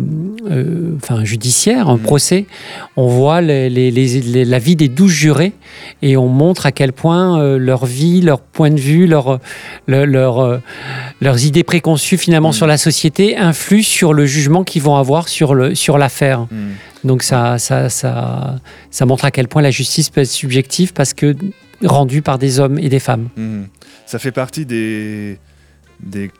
euh, 0.50 0.92
enfin 0.96 1.24
judiciaire, 1.24 1.88
un 1.90 1.96
Mhm. 1.96 2.02
procès. 2.02 2.46
On 2.96 3.06
voit 3.08 3.40
les- 3.42 3.68
les- 3.68 3.90
les- 3.90 4.20
les- 4.22 4.44
la 4.46 4.58
vie 4.58 4.76
des 4.76 4.88
12 4.88 5.10
jurés 5.12 5.52
et 6.00 6.16
on 6.16 6.28
montre 6.28 6.64
à 6.64 6.72
quel 6.72 6.92
point 6.92 7.56
leur 7.58 7.84
vie, 7.84 8.22
leur 8.22 8.40
point 8.40 8.70
de 8.70 8.80
vue, 8.80 9.06
leur, 9.06 9.38
leur, 9.86 10.06
leur, 10.06 10.60
leurs 11.20 11.44
idées 11.44 11.64
préconçues 11.64 12.16
finalement 12.16 12.48
Mhm. 12.48 12.54
sur 12.54 12.66
la 12.66 12.78
société 12.78 13.36
influent 13.36 13.82
sur 13.82 14.14
le 14.14 14.24
jugement 14.26 14.64
qu'ils 14.64 14.82
vont 14.82 14.96
avoir 14.96 15.28
sur 15.28 15.54
le 15.54 15.74
sur 15.74 15.98
l'affaire. 15.98 16.46
Donc 17.04 17.22
ça, 17.22 17.58
ça, 17.58 17.88
ça, 17.88 18.56
ça 18.90 19.06
montre 19.06 19.24
à 19.24 19.30
quel 19.30 19.48
point 19.48 19.62
la 19.62 19.70
justice 19.70 20.10
peut 20.10 20.22
être 20.22 20.28
subjective 20.28 20.92
parce 20.92 21.14
que 21.14 21.34
rendue 21.84 22.22
par 22.22 22.38
des 22.38 22.60
hommes 22.60 22.78
et 22.78 22.88
des 22.88 22.98
femmes. 22.98 23.28
Mhm. 23.36 23.68
Ça 24.06 24.18
fait 24.18 24.32
partie 24.32 24.64
des, 24.64 25.38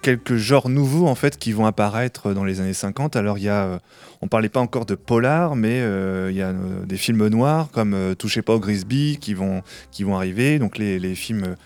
quelques 0.03 0.37
genres 0.37 0.69
nouveaux 0.69 1.07
en 1.07 1.15
fait 1.15 1.37
qui 1.37 1.53
vont 1.53 1.67
apparaître 1.67 2.33
dans 2.33 2.45
les 2.45 2.61
années 2.61 2.73
50. 2.73 3.17
Alors 3.17 3.39
il 3.39 3.45
y 3.45 3.49
a, 3.49 3.65
euh, 3.65 3.79
on 4.23 4.29
parlait 4.29 4.49
pas 4.49 4.61
encore 4.61 4.87
de 4.87 4.95
polar, 4.95 5.55
mais 5.55 5.81
euh, 5.81 6.29
il 6.31 6.37
y 6.37 6.43
a 6.43 6.49
euh, 6.49 6.85
des 6.87 6.97
films 6.97 7.27
noirs 7.29 7.69
comme 7.73 8.15
Touchez 8.19 8.43
pas 8.43 8.55
au 8.55 8.61
Grisby 8.61 9.19
qui 9.21 9.35
vont 9.35 9.63
qui 9.91 10.03
vont 10.03 10.17
arriver. 10.17 10.59
Donc 10.59 10.79
les, 10.79 11.15
films 11.15 11.57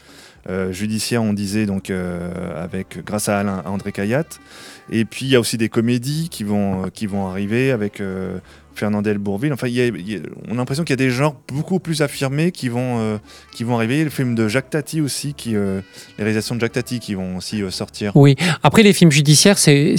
judiciaires, 0.71 1.23
on 1.23 1.35
disait 1.35 1.67
donc 1.67 1.91
avec 2.57 3.05
grâce 3.05 3.29
à 3.29 3.39
Alain 3.39 3.63
André 3.65 3.93
Cayatte. 3.93 4.41
Et 4.91 5.05
puis 5.05 5.27
il 5.27 5.29
y 5.31 5.37
a 5.37 5.41
aussi 5.41 5.57
des 5.57 5.69
comédies 5.69 6.29
qui 6.31 6.43
vont 6.43 6.91
qui 6.91 7.07
vont 7.07 7.29
arriver 7.29 7.71
avec 7.71 8.03
Fernandel 8.75 9.19
Bourville. 9.19 9.53
Enfin, 9.53 9.69
y 9.69 9.73
y 9.75 10.17
a- 10.17 10.21
on 10.49 10.53
a 10.53 10.57
l'impression 10.57 10.85
qu'il 10.85 10.93
y 10.93 11.01
a 11.01 11.05
des 11.05 11.11
genres 11.11 11.37
beaucoup 11.49 11.79
plus 11.81 12.03
affirmés 12.03 12.53
qui 12.53 12.69
vont 12.69 12.99
euh, 13.01 13.19
qui 13.55 13.65
vont 13.65 13.77
arriver. 13.77 14.05
Le 14.05 14.11
film 14.11 14.35
de 14.35 14.49
Jacques 14.49 14.71
Tati 14.71 15.01
aussi, 15.01 15.35
qui, 15.35 15.57
euh, 15.57 15.81
les 16.19 16.25
réalisations 16.25 16.55
de 16.55 16.61
Jacques 16.61 16.73
Tati 16.73 17.01
qui 17.01 17.15
vont 17.15 17.37
aussi 17.37 17.63
euh, 17.63 17.71
sortir. 17.71 18.13
Oui. 18.17 18.37
Après, 18.63 18.83
les 18.83 18.93
films 18.93 19.11
judiciaires, 19.13 19.59
c'est 19.59 19.97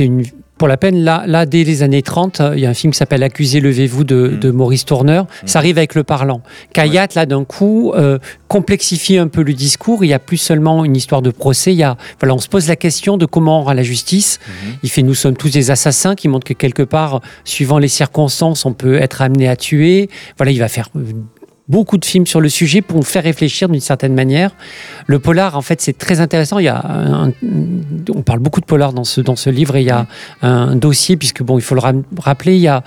une. 0.00 0.22
Pour 0.58 0.68
la 0.68 0.78
peine, 0.78 1.04
là, 1.04 1.24
là, 1.26 1.44
dès 1.44 1.64
les 1.64 1.82
années 1.82 2.00
30, 2.00 2.40
il 2.54 2.60
y 2.60 2.66
a 2.66 2.70
un 2.70 2.74
film 2.74 2.90
qui 2.92 2.96
s'appelle 2.98 3.22
Accusé, 3.22 3.60
levez-vous 3.60 4.04
de, 4.04 4.28
Mm. 4.34 4.38
de 4.40 4.50
Maurice 4.50 4.86
Tourneur. 4.86 5.26
Ça 5.44 5.58
arrive 5.58 5.76
avec 5.76 5.94
le 5.94 6.02
parlant. 6.02 6.40
Kayat, 6.72 7.08
là, 7.14 7.26
d'un 7.26 7.44
coup, 7.44 7.92
euh, 7.94 8.18
complexifie 8.48 9.18
un 9.18 9.28
peu 9.28 9.42
le 9.42 9.52
discours. 9.52 10.02
Il 10.02 10.08
n'y 10.08 10.14
a 10.14 10.18
plus 10.18 10.38
seulement 10.38 10.84
une 10.86 10.96
histoire 10.96 11.20
de 11.20 11.30
procès. 11.30 11.72
Il 11.74 11.78
y 11.78 11.82
a, 11.82 11.98
voilà, 12.20 12.34
on 12.34 12.38
se 12.38 12.48
pose 12.48 12.68
la 12.68 12.76
question 12.76 13.18
de 13.18 13.26
comment 13.26 13.60
on 13.60 13.64
rend 13.64 13.74
la 13.74 13.82
justice. 13.82 14.38
Mhm. 14.46 14.72
Il 14.82 14.90
fait 14.90 15.02
Nous 15.02 15.14
sommes 15.14 15.36
tous 15.36 15.50
des 15.50 15.70
assassins, 15.70 16.14
qui 16.14 16.26
montre 16.26 16.46
que 16.46 16.54
quelque 16.54 16.82
part, 16.82 17.20
suivant 17.44 17.78
les 17.78 17.88
circonstances, 17.88 18.64
on 18.64 18.72
peut 18.72 18.94
être 18.96 19.20
amené 19.20 19.48
à 19.48 19.56
tuer. 19.56 20.08
Voilà, 20.38 20.52
il 20.52 20.58
va 20.58 20.68
faire 20.68 20.88
euh, 20.96 21.00
beaucoup 21.68 21.98
de 21.98 22.04
films 22.04 22.26
sur 22.26 22.40
le 22.40 22.48
sujet 22.48 22.80
pour 22.80 22.96
nous 22.98 23.02
faire 23.02 23.24
réfléchir 23.24 23.68
d'une 23.68 23.80
certaine 23.80 24.14
manière. 24.14 24.52
Le 25.06 25.18
polar, 25.18 25.56
en 25.56 25.62
fait, 25.62 25.80
c'est 25.80 25.98
très 25.98 26.20
intéressant. 26.20 26.58
Il 26.60 26.64
y 26.64 26.68
a 26.68 26.80
un- 26.86 27.32
on 28.14 28.22
parle 28.22 28.38
beaucoup 28.38 28.60
de 28.60 28.66
polar 28.66 28.92
dans 28.92 29.02
ce, 29.04 29.20
dans 29.20 29.34
ce 29.36 29.50
livre 29.50 29.74
et 29.76 29.80
il 29.80 29.86
y 29.86 29.90
a 29.90 30.06
un 30.42 30.76
dossier, 30.76 31.16
puisque 31.16 31.42
bon, 31.42 31.58
il 31.58 31.62
faut 31.62 31.74
le 31.74 31.80
rappeler, 32.20 32.54
il 32.54 32.60
y 32.60 32.68
a, 32.68 32.84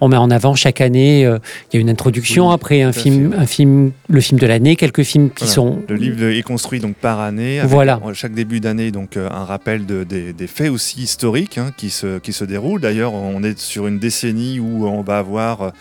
on 0.00 0.08
met 0.08 0.16
en 0.16 0.30
avant 0.30 0.54
chaque 0.54 0.80
année, 0.80 1.26
euh, 1.26 1.38
il 1.72 1.76
y 1.76 1.78
a 1.78 1.80
une 1.82 1.90
introduction, 1.90 2.48
Oui, 2.48 2.54
après 2.54 2.82
un 2.82 2.92
film, 2.92 3.34
un 3.36 3.46
film, 3.46 3.92
le 4.08 4.20
film 4.20 4.40
de 4.40 4.46
l'année, 4.46 4.76
quelques 4.76 5.02
films 5.02 5.28
qui 5.30 5.44
Voilà. 5.44 5.54
sont 5.54 5.82
Le 5.88 5.96
livre 5.96 6.24
est 6.24 6.42
construit 6.42 6.80
donc 6.80 6.94
par 6.96 7.20
année. 7.20 7.60
Avec, 7.60 7.70
Voilà. 7.70 8.00
euh, 8.06 8.14
Chaque 8.14 8.32
début 8.34 8.60
d'année, 8.60 8.90
donc 8.92 9.16
euh, 9.16 9.28
un 9.30 9.44
rappel 9.44 9.84
de- 9.84 10.04
des, 10.04 10.32
des 10.32 10.46
faits 10.46 10.70
aussi 10.70 11.02
historiques 11.02 11.58
hein, 11.58 11.70
qui, 11.76 11.90
se, 11.90 12.18
qui 12.18 12.32
se 12.32 12.44
déroulent. 12.44 12.80
D'ailleurs, 12.80 13.12
on 13.12 13.42
est 13.42 13.58
sur 13.58 13.86
une 13.86 13.98
décennie 13.98 14.58
où 14.58 14.86
on 14.86 15.02
va 15.02 15.18
avoir 15.18 15.72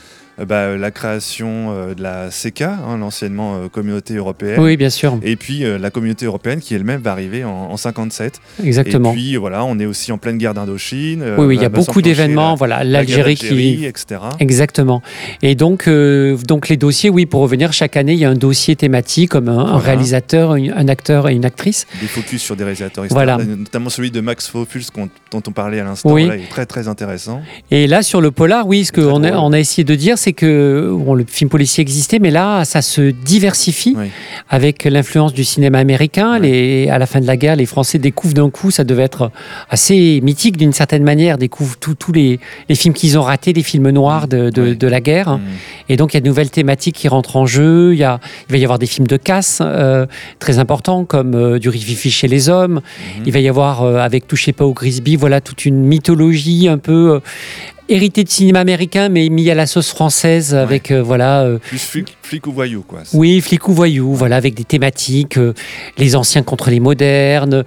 bah, 0.48 0.76
la 0.78 0.92
création 0.92 1.68
euh, 1.72 1.94
de 1.94 2.02
la 2.04 2.32
CECA, 2.32 2.78
hein, 2.88 2.98
l'anciennement 2.98 3.56
euh, 3.56 3.68
communauté 3.68 4.16
européenne. 4.16 4.60
Oui, 4.60 4.78
bien 4.78 4.90
sûr, 4.90 5.18
Et 5.24 5.36
puis 5.36 5.64
euh, 5.64 5.78
la 5.78 5.90
communauté 5.92 6.26
européenne 6.26 6.60
qui 6.60 6.74
elle-même 6.76 7.02
va 7.02 7.12
arriver 7.12 7.44
en, 7.44 7.50
en 7.72 7.78
57. 7.78 8.40
exactement. 8.64 9.12
Et 9.12 9.14
puis 9.16 9.36
voilà, 9.36 9.64
on 9.66 9.78
est 9.80 9.86
aussi 9.86 10.12
en 10.12 10.18
pleine 10.18 10.38
guerre 10.38 10.54
d'Indochine. 10.54 11.22
euh, 11.22 11.36
oui, 11.38 11.46
oui, 11.48 11.56
il 11.58 11.62
y 11.62 11.66
a 11.66 11.70
beaucoup 11.70 12.02
d'événements. 12.02 12.52
la- 12.52 12.56
Voilà, 12.56 12.78
la 12.84 13.00
l'Algérie 13.02 13.36
qui. 13.36 13.50
d'Algérie, 13.50 13.86
etc. 13.86 14.22
Exactement. 14.40 15.02
Et 15.42 15.56
donc, 15.56 15.88
euh, 15.88 16.38
donc 16.48 16.70
les 16.70 16.78
dossiers, 16.78 17.10
oui, 17.10 17.26
pour 17.26 17.42
revenir, 17.42 17.74
chaque 17.74 17.98
année, 17.98 18.14
il 18.14 18.20
y 18.20 18.26
a 18.26 18.30
un 18.30 18.36
dossier 18.36 18.76
thématique 18.76 19.30
comme 19.32 19.50
un, 19.50 19.78
réalisateur, 19.78 20.52
un, 20.52 20.70
un 20.76 20.88
acteur 20.88 21.30
et 21.30 21.34
une 21.36 21.46
actrice. 21.46 21.86
Des 22.00 22.08
focus 22.08 22.42
sur 22.42 22.56
des 22.56 22.64
réalisateurs, 22.64 23.04
etc. 23.06 23.14
Voilà. 23.14 23.38
Notamment 23.38 23.90
celui 23.90 24.12
de 24.12 24.22
Max 24.22 24.52
qu'on- 24.94 25.10
dont 25.32 25.44
on 25.48 25.52
parlait 25.52 25.80
à 25.80 25.84
l'instant. 25.84 26.12
Oui. 26.12 26.28
Là, 26.28 26.36
il 26.38 26.44
est 26.44 26.48
très 26.50 26.66
très 26.66 26.88
intéressant. 26.88 27.42
Et 27.70 27.88
là, 27.88 28.02
sur 28.02 28.22
le 28.22 28.32
polar, 28.32 28.68
oui, 28.68 28.86
ce 28.86 28.92
qu'on 28.92 29.24
a, 29.24 29.32
on 29.34 29.54
a 29.54 29.60
essayé 29.60 29.84
de 29.84 29.96
dire, 29.96 30.18
c'est 30.22 30.34
que 30.34 30.90
bon, 30.94 31.14
le 31.14 31.26
film 31.28 31.50
policier 31.50 31.82
existait, 31.82 32.20
mais 32.20 32.32
là, 32.32 32.64
ça 32.66 32.82
se 32.82 33.02
diversifie 33.12 33.96
Oui. 33.98 34.06
avec 34.50 34.86
l'influence 34.86 35.34
du 35.34 35.44
cinéma 35.44 35.80
américain. 35.80 36.40
Les, 36.40 36.90
à 36.90 36.98
la 36.98 37.06
fin 37.06 37.20
de 37.20 37.28
la 37.28 37.38
guerre, 37.38 37.56
les 37.56 37.66
Français 37.66 37.98
découvrent 38.00 38.34
d'un 38.36 38.50
coup, 38.50 38.72
ça 38.72 38.84
devait 38.84 39.04
être 39.04 39.32
assez 39.70 40.20
mythique 40.24 40.58
d'une 40.58 40.74
certaine 40.74 41.04
manière, 41.04 41.38
découvrent 41.38 41.78
tous 41.78 42.12
les, 42.14 42.40
les 42.70 42.76
films 42.76 42.94
qu'ils 42.94 43.18
ont 43.18 43.24
ratés, 43.24 43.54
les 43.54 43.64
films 43.64 43.90
noirs 43.90 44.28
de, 44.28 44.50
de- 44.50 44.62
Oui. 44.62 44.78
de 44.78 44.88
la 44.88 45.02
guerre. 45.02 45.40
Et 45.90 45.98
donc, 45.98 46.14
il 46.14 46.18
y 46.18 46.20
a 46.20 46.22
de 46.22 46.28
nouvelles 46.28 46.52
thématiques 46.52 46.96
qui 46.96 47.08
rentrent 47.08 47.36
en 47.38 47.46
jeu. 47.46 47.94
Il, 47.94 48.00
y 48.00 48.04
a, 48.04 48.20
il 48.48 48.52
va 48.54 48.58
y 48.58 48.64
avoir 48.64 48.80
des 48.80 48.86
films 48.86 49.08
de 49.08 49.18
casse 49.18 49.60
euh, 49.62 50.06
très 50.40 50.60
importants, 50.60 51.04
comme 51.06 51.34
euh, 51.36 51.60
Du 51.60 51.70
rififi 51.70 52.12
chez 52.12 52.28
les 52.28 52.48
hommes. 52.50 52.76
Mhm. 53.18 53.24
Il 53.26 53.32
va 53.34 53.40
y 53.40 53.50
avoir, 53.50 53.84
euh, 53.84 53.98
avec 53.98 54.28
Touchez 54.28 54.54
pas 54.54 54.66
au 54.66 54.74
Grisby, 54.74 55.16
voilà, 55.16 55.42
toute 55.42 55.66
une 55.66 55.82
mythologie 55.84 56.68
un 56.68 56.78
peu 56.78 57.20
héritée 57.92 58.24
de 58.24 58.30
cinéma 58.30 58.60
américain, 58.60 59.10
mais 59.10 59.30
mis 59.30 59.50
à 59.50 59.56
la 59.56 59.66
sauce 59.68 59.90
française, 59.90 60.56
avec, 60.56 60.92
euh, 60.92 61.02
voilà... 61.02 61.42
euh, 61.44 61.58
Plus 61.60 62.06
flic, 62.32 62.48
ou 62.48 62.54
voyou, 62.54 62.82
quoi. 62.88 63.00
Oui, 63.14 63.42
flic 63.42 63.68
ou 63.68 63.74
voyou, 63.74 64.14
voilà, 64.14 64.38
avec 64.38 64.54
des 64.54 64.64
thématiques, 64.64 65.38
euh, 65.38 65.54
les 65.98 66.16
anciens 66.16 66.44
contre 66.44 66.70
les 66.70 66.80
modernes, 66.80 67.66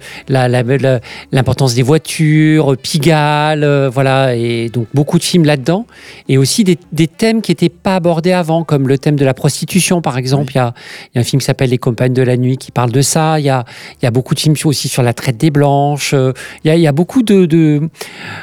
l'importance 1.31 1.75
des 1.75 1.83
voitures, 1.83 2.73
euh, 2.73 2.75
Pigalle, 2.75 3.63
euh, 3.63 3.89
voilà, 3.93 4.35
et 4.35 4.69
donc 4.69 4.87
beaucoup 4.91 5.19
de 5.19 5.23
films 5.23 5.45
là-dedans, 5.45 5.85
et 6.27 6.39
aussi 6.39 6.63
des, 6.63 6.79
des 6.91 7.05
thèmes 7.07 7.43
qui 7.43 7.51
n'étaient 7.51 7.69
pas 7.69 7.95
abordés 7.97 8.31
avant, 8.31 8.63
comme 8.63 8.87
le 8.87 8.97
thème 8.97 9.17
de 9.17 9.25
la 9.25 9.35
prostitution, 9.35 10.01
par 10.01 10.17
exemple. 10.17 10.53
Il 10.53 10.57
y, 10.57 10.59
a, 10.59 10.73
il 11.13 11.15
y 11.15 11.17
a 11.19 11.21
un 11.21 11.23
film 11.23 11.39
qui 11.39 11.45
s'appelle 11.45 11.69
Les 11.69 11.77
compagnes 11.77 12.13
de 12.13 12.23
la 12.23 12.35
nuit 12.37 12.57
qui 12.57 12.71
parle 12.71 12.91
de 12.91 13.01
ça. 13.01 13.39
Il 13.39 13.45
y 13.45 13.49
a, 13.49 13.65
y 14.01 14.05
a 14.07 14.11
beaucoup 14.11 14.33
de 14.33 14.39
films 14.39 14.55
aussi 14.65 14.87
sur 14.87 15.03
la 15.03 15.13
traite 15.13 15.37
des 15.37 15.51
blanches. 15.51 16.13
euh, 16.15 16.33
Il 16.63 16.69
y 16.69 16.71
a, 16.71 16.75
il 16.75 16.81
y 16.81 16.87
a 16.87 16.91
beaucoup 16.91 17.21
de, 17.21 17.45
de- 17.45 17.81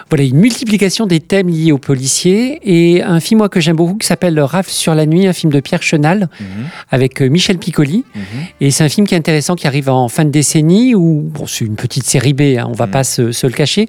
voilà, 0.09 0.23
une 0.25 0.37
multiplication 0.39 1.07
des 1.07 1.19
thèmes 1.19 1.49
liés 1.49 1.73
aux 1.73 1.79
policiers, 1.79 2.61
et 2.63 3.03
un 3.03 3.19
film 3.19 3.39
moi 3.39 3.49
que 3.49 3.59
j'aime 3.61 3.77
beaucoup 3.77 3.95
qui 3.97 4.07
s'appelle 4.07 4.39
Ralph 4.39 4.69
sur 4.69 4.95
la 4.95 5.07
nuit, 5.07 5.27
un 5.27 5.33
film 5.33 5.53
de 5.53 5.59
Pierre 5.61 5.83
Chenal 5.83 6.12
Mhm. 6.21 6.47
avec 6.91 7.21
euh, 7.23 7.29
Michel 7.29 7.59
Piccoli. 7.59 8.05
Mhm. 8.15 8.23
Et 8.61 8.71
c'est 8.71 8.85
un 8.85 8.89
film 8.89 9.07
qui 9.07 9.15
est 9.15 9.19
intéressant, 9.19 9.55
qui 9.57 9.67
arrive 9.67 9.89
en 9.89 10.09
fin 10.09 10.25
de 10.25 10.31
décennie, 10.31 10.95
où 10.95 11.23
bon, 11.33 11.47
c'est 11.47 11.65
une 11.65 11.77
petite 11.77 12.05
série 12.05 12.33
B, 12.33 12.43
hein, 12.59 12.67
on 12.69 12.73
va 12.73 12.87
Mhm. 12.87 12.93
pas 12.93 13.05
se, 13.05 13.33
se 13.33 13.47
le 13.47 13.53
cacher, 13.53 13.89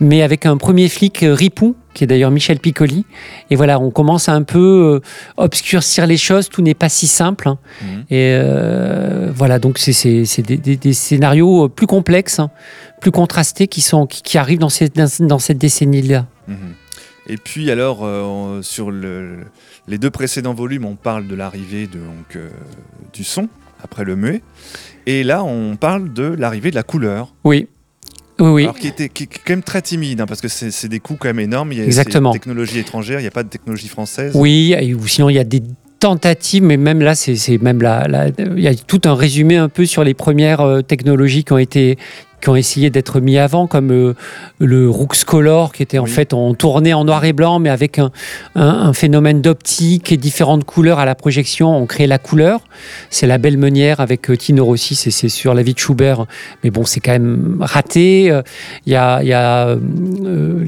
mais 0.00 0.22
avec 0.22 0.46
un 0.46 0.56
premier 0.56 0.88
flic 0.88 1.22
euh, 1.22 1.34
ripou, 1.34 1.76
qui 1.94 2.04
est 2.04 2.06
d'ailleurs 2.06 2.30
Michel 2.30 2.58
Piccoli. 2.60 3.04
Et 3.50 3.56
voilà, 3.56 3.80
on 3.80 3.90
commence 3.90 4.28
à 4.28 4.32
un 4.34 4.42
peu 4.44 5.00
euh, 5.02 5.06
obscurcir 5.36 6.06
les 6.06 6.16
choses, 6.16 6.48
tout 6.48 6.62
n'est 6.62 6.74
pas 6.74 6.88
si 6.88 7.06
simple. 7.08 7.48
hein. 7.48 7.58
Et 8.10 8.30
euh, 8.34 9.30
voilà, 9.34 9.58
donc 9.58 9.78
c'est- 9.78 10.42
des, 10.42 10.56
des- 10.56 10.76
des 10.76 10.92
scénarios 10.92 11.68
plus 11.68 11.86
complexes, 11.88 12.38
hein, 12.38 12.50
plus 13.00 13.10
contrastés, 13.10 13.66
qui, 13.66 13.80
sont, 13.80 14.06
qui, 14.06 14.22
qui 14.22 14.38
arrivent 14.38 14.58
dans, 14.60 14.68
ces- 14.68 14.88
dans, 14.88 15.08
dans 15.26 15.38
cette 15.40 15.58
décennie-là. 15.58 16.26
Et 17.28 17.36
puis 17.36 17.70
alors, 17.70 18.00
euh, 18.04 18.62
sur 18.62 18.90
le- 18.90 19.38
les 19.88 19.98
deux 19.98 20.10
précédents 20.10 20.54
volumes, 20.54 20.84
on 20.84 20.96
parle 20.96 21.26
de 21.26 21.34
l'arrivée 21.34 21.86
donc, 21.86 22.36
euh, 22.36 22.48
du 23.12 23.24
son, 23.24 23.48
après 23.82 24.04
le 24.04 24.16
muet. 24.16 24.42
Et 25.06 25.22
là, 25.22 25.44
on 25.44 25.76
parle 25.76 26.12
de 26.12 26.24
l'arrivée 26.24 26.70
de 26.70 26.76
la 26.76 26.82
couleur. 26.82 27.34
Oui. 27.44 27.68
Oui. 28.38 28.62
Alors 28.62 28.74
qui, 28.76 28.86
était, 28.88 29.10
qui 29.10 29.24
est 29.24 29.26
quand 29.26 29.50
même 29.50 29.62
très 29.62 29.82
timide, 29.82 30.22
hein, 30.22 30.26
parce 30.26 30.40
que 30.40 30.48
c'est 30.48 30.88
des 30.88 30.98
coûts 30.98 31.16
quand 31.18 31.28
même 31.28 31.40
énormes. 31.40 31.72
Il 31.72 31.78
y 31.78 31.82
a 31.82 31.84
Exactement. 31.84 32.32
c'est 32.32 32.36
une 32.36 32.40
technologie 32.40 32.78
étrangère, 32.78 33.18
il 33.20 33.22
n'y 33.22 33.28
a 33.28 33.32
pas 33.32 33.42
de 33.42 33.50
technologie 33.50 33.88
française. 33.88 34.32
Oui, 34.34 34.74
ou 34.98 35.06
sinon 35.06 35.28
il 35.28 35.34
y 35.34 35.38
a 35.38 35.44
des 35.44 35.62
tentatives, 35.98 36.62
mais 36.62 36.78
même 36.78 37.00
là, 37.02 37.14
c'est 37.14 37.58
même 37.58 37.82
là, 37.82 38.08
là, 38.08 38.28
il 38.38 38.60
y 38.60 38.68
a 38.68 38.74
tout 38.74 39.02
un 39.04 39.14
résumé 39.14 39.56
un 39.56 39.68
peu 39.68 39.84
sur 39.84 40.02
les 40.04 40.14
premières 40.14 40.62
euh, 40.62 40.80
technologies 40.80 41.44
qui 41.44 41.52
ont 41.52 41.58
été 41.58 41.98
qui 42.40 42.48
ont 42.48 42.56
essayé 42.56 42.90
d'être 42.90 43.20
mis 43.20 43.38
avant, 43.38 43.66
comme 43.66 43.90
euh, 43.92 44.14
le 44.58 44.88
Rux 44.88 45.24
Color, 45.26 45.72
qui 45.72 45.82
était 45.82 45.98
en 45.98 46.04
Oui. 46.04 46.10
fait 46.10 46.32
en 46.32 46.54
tourné 46.54 46.94
en 46.94 47.04
noir 47.04 47.24
et 47.24 47.32
blanc, 47.32 47.58
mais 47.58 47.68
avec 47.70 47.98
un, 47.98 48.10
un- 48.54 48.62
un 48.88 48.92
phénomène 48.92 49.40
d'optique 49.42 50.12
et 50.12 50.16
différentes 50.16 50.64
couleurs 50.64 50.98
à 50.98 51.04
la 51.04 51.14
projection. 51.14 51.76
On 51.76 51.86
crée 51.86 52.06
la 52.06 52.18
couleur. 52.18 52.60
C'est 53.10 53.26
la 53.26 53.38
belle 53.38 53.58
meunière 53.58 54.00
avec 54.00 54.30
euh, 54.30 54.36
Tino 54.36 54.64
Rossi, 54.64 54.94
c'est 54.94 55.28
sur 55.28 55.54
la 55.54 55.62
vie 55.62 55.74
de 55.74 55.78
Schubert, 55.78 56.26
mais 56.64 56.70
bon, 56.70 56.84
c'est 56.84 57.00
quand 57.00 57.12
même 57.12 57.58
raté. 57.60 58.30
Euh, 58.30 58.42
Il 58.86 58.92
y 58.92 58.96
a, 58.96 59.22
il 59.22 59.28
y 59.28 59.32
a 59.34 59.68
euh, 59.68 60.64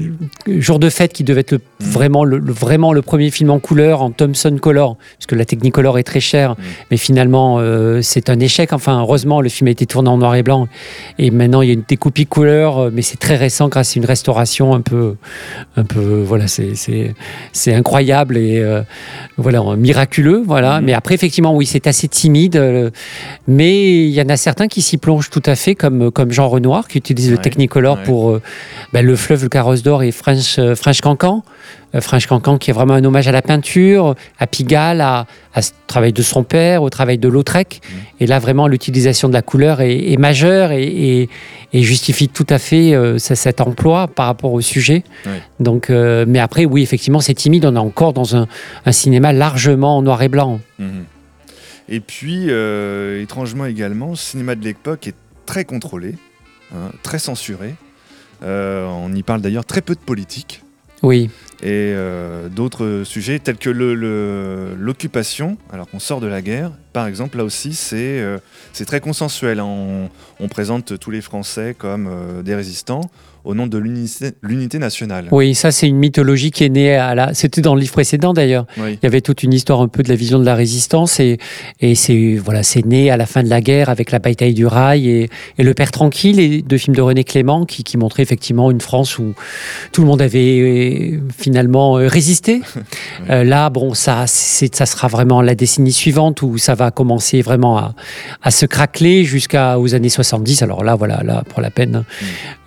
Jour 0.47 0.79
de 0.79 0.89
fête 0.89 1.13
qui 1.13 1.23
devait 1.23 1.41
être 1.41 1.51
le- 1.53 1.57
Mm. 1.57 1.85
vraiment, 1.85 2.23
le, 2.23 2.37
le- 2.37 2.53
vraiment 2.53 2.93
le 2.93 3.01
premier 3.01 3.29
film 3.31 3.49
en 3.49 3.59
couleur, 3.59 4.01
en 4.01 4.11
Thomson 4.11 4.57
Color, 4.61 4.95
parce 5.17 5.25
que 5.25 5.35
la 5.35 5.45
Technicolor 5.45 5.97
est 5.99 6.03
très 6.03 6.19
chère, 6.19 6.51
Mm. 6.51 6.55
mais 6.91 6.97
finalement 6.97 7.57
euh, 7.59 8.01
c'est 8.01 8.29
un 8.29 8.39
échec. 8.39 8.73
Enfin, 8.73 8.99
heureusement, 9.01 9.41
le 9.41 9.49
film 9.49 9.67
a 9.67 9.71
été 9.71 9.85
tourné 9.85 10.09
en 10.09 10.17
noir 10.17 10.35
et 10.35 10.43
blanc, 10.43 10.67
et 11.17 11.31
maintenant 11.31 11.61
il 11.63 11.67
y 11.67 11.71
a 11.71 11.73
une 11.73 11.83
découpie 11.87 12.25
couleur, 12.25 12.77
euh, 12.77 12.89
mais 12.93 13.01
c'est 13.01 13.17
très 13.17 13.35
récent 13.35 13.69
grâce 13.69 13.95
à 13.95 13.99
une 13.99 14.05
restauration 14.05 14.73
un 14.73 14.81
peu, 14.81 15.15
un 15.77 15.83
peu, 15.83 16.21
voilà, 16.21 16.47
c'est 16.47 16.75
c'est 16.75 17.15
c'est 17.51 17.73
incroyable 17.73 18.37
et 18.37 18.59
euh, 18.59 18.81
voilà 19.37 19.61
miraculeux, 19.75 20.43
voilà. 20.45 20.79
Mhm. 20.79 20.85
Mais 20.85 20.93
après 20.93 21.15
effectivement, 21.15 21.55
oui, 21.55 21.65
c'est 21.65 21.87
assez 21.87 22.07
timide, 22.07 22.55
euh, 22.55 22.89
mais 23.47 24.05
il 24.05 24.11
y 24.11 24.21
en 24.21 24.29
a 24.29 24.37
certains 24.37 24.67
qui 24.67 24.81
s'y 24.81 24.97
plongent 24.97 25.29
tout 25.29 25.43
à 25.45 25.55
fait, 25.55 25.75
comme 25.75 26.11
comme 26.11 26.31
Jean 26.31 26.49
Renoir 26.49 26.87
qui 26.87 26.97
utilise 26.97 27.31
le 27.31 27.37
Technicolor 27.37 27.97
ouais. 27.97 28.03
pour 28.03 28.31
euh, 28.31 28.41
ben, 28.91 29.05
le 29.05 29.15
fleuve, 29.15 29.43
le 29.43 29.49
carrosse 29.49 29.83
d'or 29.83 30.03
et 30.03 30.11
French, 30.11 30.59
French 30.75 31.01
Cancan. 31.01 31.43
Euh, 31.95 32.01
French 32.01 32.25
Cancan 32.27 32.57
qui 32.57 32.71
est 32.71 32.73
vraiment 32.73 32.95
un 32.95 33.03
hommage 33.03 33.27
à 33.27 33.31
la 33.31 33.41
peinture, 33.41 34.15
à 34.39 34.47
Pigalle, 34.47 34.99
à, 35.01 35.27
à 35.53 35.61
ce 35.61 35.71
travail 35.87 36.11
de 36.13 36.21
son 36.21 36.43
père, 36.43 36.81
au 36.83 36.89
travail 36.89 37.17
de 37.19 37.27
Lautrec. 37.27 37.81
Mmh. 37.83 37.93
Et 38.21 38.25
là, 38.27 38.39
vraiment, 38.39 38.67
l'utilisation 38.67 39.27
de 39.29 39.33
la 39.33 39.41
couleur 39.41 39.81
est, 39.81 40.11
est 40.11 40.17
majeure 40.17 40.71
et, 40.71 40.83
et- 40.83 41.29
et 41.75 41.81
justifie 41.83 42.29
tout 42.29 42.45
à 42.49 42.59
fait 42.59 42.93
euh, 42.93 43.17
ce- 43.19 43.35
cet 43.35 43.59
emploi 43.61 44.07
par 44.07 44.25
rapport 44.27 44.53
au 44.53 44.61
sujet. 44.61 45.03
Donc, 45.59 45.89
euh, 45.89 46.25
mais 46.27 46.39
après, 46.39 46.65
oui, 46.65 46.81
effectivement, 46.83 47.19
c'est 47.19 47.33
timide. 47.33 47.65
On 47.65 47.75
est 47.75 47.79
encore 47.79 48.13
dans 48.13 48.35
un, 48.35 48.47
un 48.85 48.91
cinéma 48.91 49.33
largement 49.33 49.97
en 49.97 50.01
noir 50.01 50.21
et 50.21 50.29
blanc. 50.29 50.59
Mhm. 50.79 51.05
Et 51.89 51.99
puis, 51.99 52.45
euh, 52.49 53.21
étrangement 53.21 53.65
également, 53.65 54.09
le 54.11 54.15
cinéma 54.15 54.55
de 54.55 54.63
l'époque 54.63 55.05
est 55.07 55.15
très 55.45 55.65
contrôlé, 55.65 56.15
hein, 56.73 56.91
très 57.03 57.19
censuré. 57.19 57.75
On 58.41 59.13
y 59.15 59.23
parle 59.23 59.41
d'ailleurs 59.41 59.65
très 59.65 59.81
peu 59.81 59.93
de 59.95 59.99
politique 59.99 60.61
Oui, 61.01 61.29
et 61.63 61.93
euh, 61.95 62.49
d'autres 62.49 63.03
sujets 63.05 63.39
tels 63.39 63.57
que 63.57 63.69
l'occupation, 63.69 65.57
alors 65.71 65.87
qu'on 65.89 65.99
sort 65.99 66.19
de 66.19 66.27
la 66.27 66.41
guerre. 66.41 66.71
Par 66.93 67.07
exemple, 67.07 67.37
là 67.37 67.43
aussi, 67.43 67.73
c'est 67.73 67.95
euh, 68.19 68.37
très 68.85 68.99
consensuel. 68.99 69.59
hein. 69.59 69.65
On, 69.65 70.09
on 70.39 70.47
présente 70.47 70.97
tous 70.99 71.11
les 71.11 71.21
Français 71.21 71.75
comme 71.77 72.07
euh, 72.07 72.41
des 72.43 72.55
résistants 72.55 73.01
au 73.45 73.55
nom 73.55 73.67
de 73.67 73.77
l'unité 73.77 74.79
nationale. 74.79 75.27
oui, 75.31 75.53
ça, 75.53 75.69
c'est 75.73 75.85
une 75.85 75.97
mythologie 75.97 76.49
qui 76.51 76.63
est 76.63 76.69
née 76.69 76.95
à 76.95 77.13
la. 77.13 77.33
C'était 77.33 77.59
dans 77.59 77.75
le 77.75 77.81
livre 77.81 77.91
précédent 77.91 78.31
d'ailleurs. 78.31 78.65
Oui. 78.77 78.93
Il 78.93 78.99
y 79.03 79.05
avait 79.05 79.19
toute 79.19 79.43
une 79.43 79.51
histoire 79.51 79.81
un 79.81 79.89
peu 79.89 80.01
de 80.01 80.07
la 80.07 80.15
vision 80.15 80.39
de 80.39 80.45
la 80.45 80.55
résistance 80.55 81.19
et, 81.19 81.39
et 81.81 81.93
c'est 81.95 82.35
voilà, 82.35 82.63
c'est 82.63 82.85
né 82.85 83.11
à 83.11 83.17
la 83.17 83.25
fin 83.25 83.43
de 83.43 83.49
la 83.49 83.59
guerre 83.59 83.89
avec 83.89 84.11
la 84.11 84.19
bataille 84.19 84.53
du 84.53 84.65
rail 84.65 85.09
et, 85.09 85.29
et 85.57 85.63
Le 85.63 85.73
Père 85.73 85.91
tranquille, 85.91 86.39
et 86.39 86.61
deux 86.61 86.77
films 86.77 86.95
de 86.95 87.01
René 87.01 87.25
Clément 87.25 87.65
qui, 87.65 87.83
qui 87.83 87.97
montraient 87.97 88.23
effectivement 88.23 88.71
une 88.71 88.79
France 88.79 89.19
où 89.19 89.33
tout 89.91 89.99
le 90.03 90.07
monde 90.07 90.21
avait 90.21 90.59
euh, 91.17 91.19
finalement 91.37 91.93
résisté. 91.93 92.61
Euh, 93.29 93.43
là, 93.43 93.69
bon, 93.69 93.93
ça, 93.93 94.25
ça 94.27 94.85
sera 94.85 95.07
vraiment 95.07 95.41
la 95.41 95.55
décennie 95.55 95.93
suivante 95.93 96.41
où 96.41 96.57
ça 96.57 96.75
va 96.75 96.82
commencer 96.91 97.41
vraiment 97.41 97.77
à, 97.77 97.93
à 98.41 98.51
se 98.51 98.65
craqueler 98.65 99.23
jusqu'aux 99.23 99.95
années 99.95 100.09
70. 100.09 100.61
Alors 100.61 100.83
là, 100.83 100.95
voilà, 100.95 101.21
là, 101.23 101.43
pour 101.49 101.61
la 101.61 101.69
peine, 101.71 102.03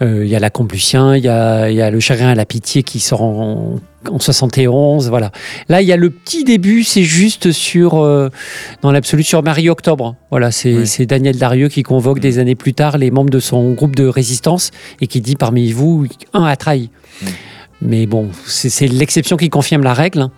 euh, 0.02 0.24
il 0.24 0.30
y 0.30 0.36
a 0.36 0.40
la 0.40 0.50
Complucien, 0.50 1.16
il 1.16 1.24
y 1.24 1.28
a, 1.28 1.70
y 1.70 1.80
a 1.80 1.90
Le 1.90 2.00
Chagrin 2.00 2.28
à 2.28 2.34
la 2.34 2.44
Pitié 2.44 2.82
qui 2.82 3.00
sort 3.00 3.22
en, 3.22 3.76
en 4.10 4.18
71, 4.18 5.08
voilà. 5.08 5.30
Là, 5.68 5.82
il 5.82 5.88
y 5.88 5.92
a 5.92 5.96
le 5.96 6.10
petit 6.10 6.44
début, 6.44 6.84
c'est 6.84 7.02
juste 7.02 7.52
sur, 7.52 7.98
euh, 8.02 8.30
dans 8.82 8.92
l'absolu, 8.92 9.22
sur 9.22 9.42
Marie 9.42 9.68
Octobre. 9.68 10.14
Voilà, 10.30 10.50
c'est 10.50 10.74
Oui. 10.74 11.06
Daniel 11.06 11.36
Darieux 11.38 11.68
qui 11.68 11.82
convoque 11.82 12.18
Mm. 12.18 12.20
des 12.20 12.38
années 12.38 12.54
plus 12.54 12.74
tard 12.74 12.98
les 12.98 13.10
membres 13.10 13.30
de 13.30 13.40
son 13.40 13.72
groupe 13.72 13.96
de 13.96 14.06
résistance 14.06 14.70
et 15.00 15.06
qui 15.06 15.20
dit 15.20 15.36
parmi 15.36 15.72
vous, 15.72 16.06
un 16.32 16.44
a 16.44 16.56
trahi. 16.56 16.90
Mm. 17.22 17.26
Mais 17.82 18.06
bon, 18.06 18.30
c'est 18.46 18.86
l'exception 18.88 19.36
qui 19.36 19.50
confirme 19.50 19.82
la 19.82 19.92
règle. 19.92 20.22
hein. 20.22 20.30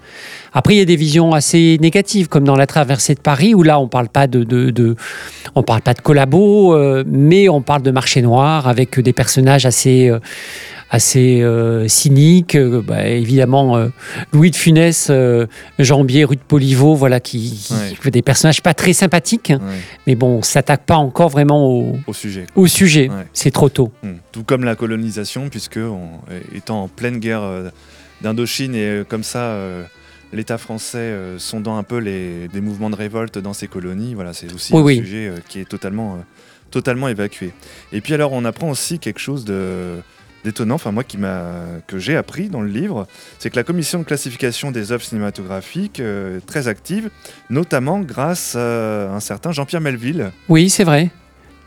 Après, 0.53 0.75
il 0.75 0.79
y 0.79 0.81
a 0.81 0.85
des 0.85 0.97
visions 0.97 1.35
assez 1.35 1.79
négatives, 1.81 2.29
comme 2.29 2.45
dans 2.45 2.57
la 2.57 2.67
traversée 2.67 3.15
de 3.15 3.21
Paris, 3.21 3.55
où 3.55 3.63
là, 3.63 3.79
on 3.79 3.87
parle 3.87 4.09
pas 4.09 4.27
de, 4.27 4.43
parle 5.63 5.83
pas 5.83 5.95
de 5.95 6.01
collabos, 6.01 6.75
euh, 6.75 7.05
mais 7.07 7.49
on 7.49 7.63
parle 7.63 7.83
de 7.83 7.91
marché 7.91 8.23
noir 8.23 8.67
avec 8.67 8.99
des 8.99 9.13
personnages 9.13 9.67
assez, 9.67 10.09
euh, 10.09 10.19
assez 10.91 11.43
euh, 11.43 11.87
cynique. 11.89 12.55
Euh, 12.55 12.83
bah, 12.83 13.07
évidemment, 13.07 13.77
euh, 13.77 13.89
Louis 14.33 14.51
de 14.51 14.57
Funès, 14.57 15.11
Jambier, 15.79 16.25
Rude 16.25 16.41
Poliveau, 16.41 16.95
voilà, 16.95 17.21
qui, 17.21 17.51
qui 17.67 17.75
Ouais. 18.05 18.11
des 18.11 18.23
personnages 18.23 18.63
pas 18.63 18.75
très 18.75 18.93
sympathiques. 18.93 19.51
Ouais, 19.55 19.77
Mais 20.07 20.15
bon, 20.15 20.39
on 20.39 20.43
s'attaque 20.43 20.85
pas 20.85 20.97
encore 20.97 21.29
vraiment 21.29 21.67
au, 21.69 21.99
au 22.07 22.13
sujet. 22.13 22.47
au 22.57 22.67
sujet. 22.67 23.09
Ouais. 23.09 23.27
C'est 23.33 23.51
trop 23.51 23.69
tôt. 23.69 23.93
Mm. 24.03 24.13
Tout 24.33 24.45
comme 24.45 24.65
la 24.65 24.75
colonisation, 24.77 25.49
puisque 25.49 25.79
on- 25.79 26.21
étant 26.55 26.85
en 26.85 26.89
pleine 26.89 27.19
guerre 27.19 27.43
d'Indochine 28.23 28.75
et 28.75 29.03
comme 29.09 29.23
ça, 29.25 29.57
l'État 30.33 30.59
français 30.59 30.99
euh, 30.99 31.39
sondant 31.39 31.79
un 31.79 31.83
peu 31.83 31.99
les, 31.99 32.49
des 32.49 32.61
mouvements 32.61 32.91
de 32.91 32.97
révolte 32.97 33.39
dans 33.39 33.55
ces 33.55 33.67
colonies, 33.67 34.15
voilà, 34.15 34.33
c'est 34.35 34.53
aussi 34.53 34.75
Oui, 34.75 34.81
un 34.81 34.85
oui. 34.85 34.97
sujet 34.99 35.29
euh, 35.29 35.37
qui 35.49 35.59
est 35.61 35.65
totalement, 35.69 36.15
euh, 36.15 36.19
totalement 36.71 37.09
évacué. 37.09 37.53
Et 37.93 38.01
puis 38.03 38.13
alors, 38.15 38.33
on 38.33 38.45
apprend 38.45 38.69
aussi 38.69 38.99
quelque 38.99 39.21
chose 39.21 39.45
de 39.47 39.95
d'étonnant, 40.49 40.77
enfin 40.77 40.93
moi 40.93 41.05
que 41.05 41.99
j'ai 41.99 42.17
appris 42.17 42.49
dans 42.49 42.63
le 42.63 42.69
livre, 42.69 43.07
c'est 43.39 43.51
que 43.51 43.57
la 43.57 43.65
commission 43.65 43.99
de 43.99 44.05
classification 44.05 44.71
des 44.71 44.93
œuvres 44.93 45.05
cinématographiques 45.05 46.01
euh, 46.01 46.39
est 46.39 46.47
très 46.47 46.69
active, 46.69 47.11
notamment 47.51 48.01
grâce 48.01 48.57
à 48.57 49.13
un 49.13 49.21
certain 49.21 49.53
Jean-Pierre 49.53 49.83
Melville. 49.83 50.33
Oui, 50.49 50.71
c'est 50.71 50.85
vrai. 50.85 51.11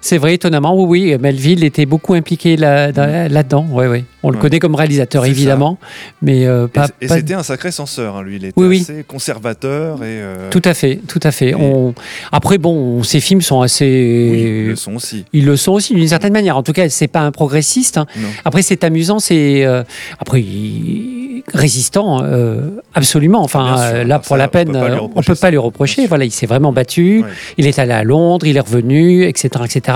C'est 0.02 0.18
vrai, 0.18 0.34
étonnamment, 0.34 0.76
oui, 0.84 1.12
oui. 1.14 1.18
Melville 1.20 1.64
était 1.64 1.86
beaucoup 1.86 2.14
impliqué 2.16 2.58
là- 2.58 2.92
dans- 2.92 3.32
là-dedans. 3.32 3.68
ouais, 3.72 3.88
ouais. 3.88 4.04
On 4.24 4.30
le. 4.30 4.36
Ouais. 4.36 4.42
connaît 4.42 4.60
comme 4.60 4.76
réalisateur, 4.76 5.24
ça. 5.24 5.30
évidemment. 5.30 5.78
Mais 6.22 6.46
euh, 6.46 6.68
pas. 6.68 6.88
Et, 7.02 7.08
pas- 7.08 7.16
c'était 7.18 7.34
un 7.36 7.44
sacré 7.44 7.72
censeur, 7.72 8.18
hein, 8.18 8.24
lui. 8.24 8.36
Il 8.38 8.46
était 8.46 8.54
Oui, 8.60 8.68
oui. 8.68 8.82
assez 8.82 9.04
conservateur 9.08 9.98
et. 10.04 10.06
euh, 10.22 10.50
Tout 10.50 10.62
à 10.66 10.74
fait, 10.74 11.00
tout 11.08 11.20
à 11.24 11.32
fait. 11.32 11.50
Et- 11.50 11.56
On... 11.56 11.94
Après, 12.32 12.58
bon, 12.58 13.04
ces 13.04 13.20
films 13.20 13.42
sont 13.42 13.62
assez. 13.62 13.86
oui, 14.32 14.40
ils 14.64 14.68
le 14.70 14.76
sont 14.76 14.96
aussi. 14.96 15.26
Ils 15.34 15.46
le 15.46 15.56
sont 15.56 15.72
aussi 15.74 15.94
d'une 15.94 16.08
certaine 16.08 16.34
manière. 16.34 16.58
En 16.58 16.64
tout 16.64 16.74
cas, 16.74 16.90
c'est 16.90 17.08
pas 17.08 17.22
un 17.22 17.32
progressiste. 17.32 17.98
hein. 17.98 18.06
Après, 18.46 18.62
c'est 18.64 18.84
amusant, 18.84 19.20
c'est 19.20 19.66
euh, 19.66 19.84
après 20.20 20.42
il- 20.42 21.44
résistant, 21.54 22.22
euh, 22.24 22.70
absolument. 22.94 23.42
Enfin, 23.42 23.76
sûr, 23.78 24.04
là, 24.04 24.16
ça, 24.16 24.28
pour 24.28 24.38
la 24.38 24.48
peine, 24.48 24.76
on 24.76 25.04
reprocher 25.04 25.28
peut 25.34 25.36
pas 25.40 25.50
lui 25.50 25.58
reprocher. 25.58 26.06
Voilà, 26.08 26.26
il 26.26 26.32
s'est 26.32 26.46
vraiment 26.46 26.72
battu. 26.72 27.24
Il 27.58 27.66
est 27.68 27.80
allé 27.80 27.92
à 27.94 28.04
Londres, 28.04 28.46
il 28.46 28.58
est 28.58 28.60
revenu, 28.62 29.24
etc., 29.26 29.50
etc. 29.66 29.91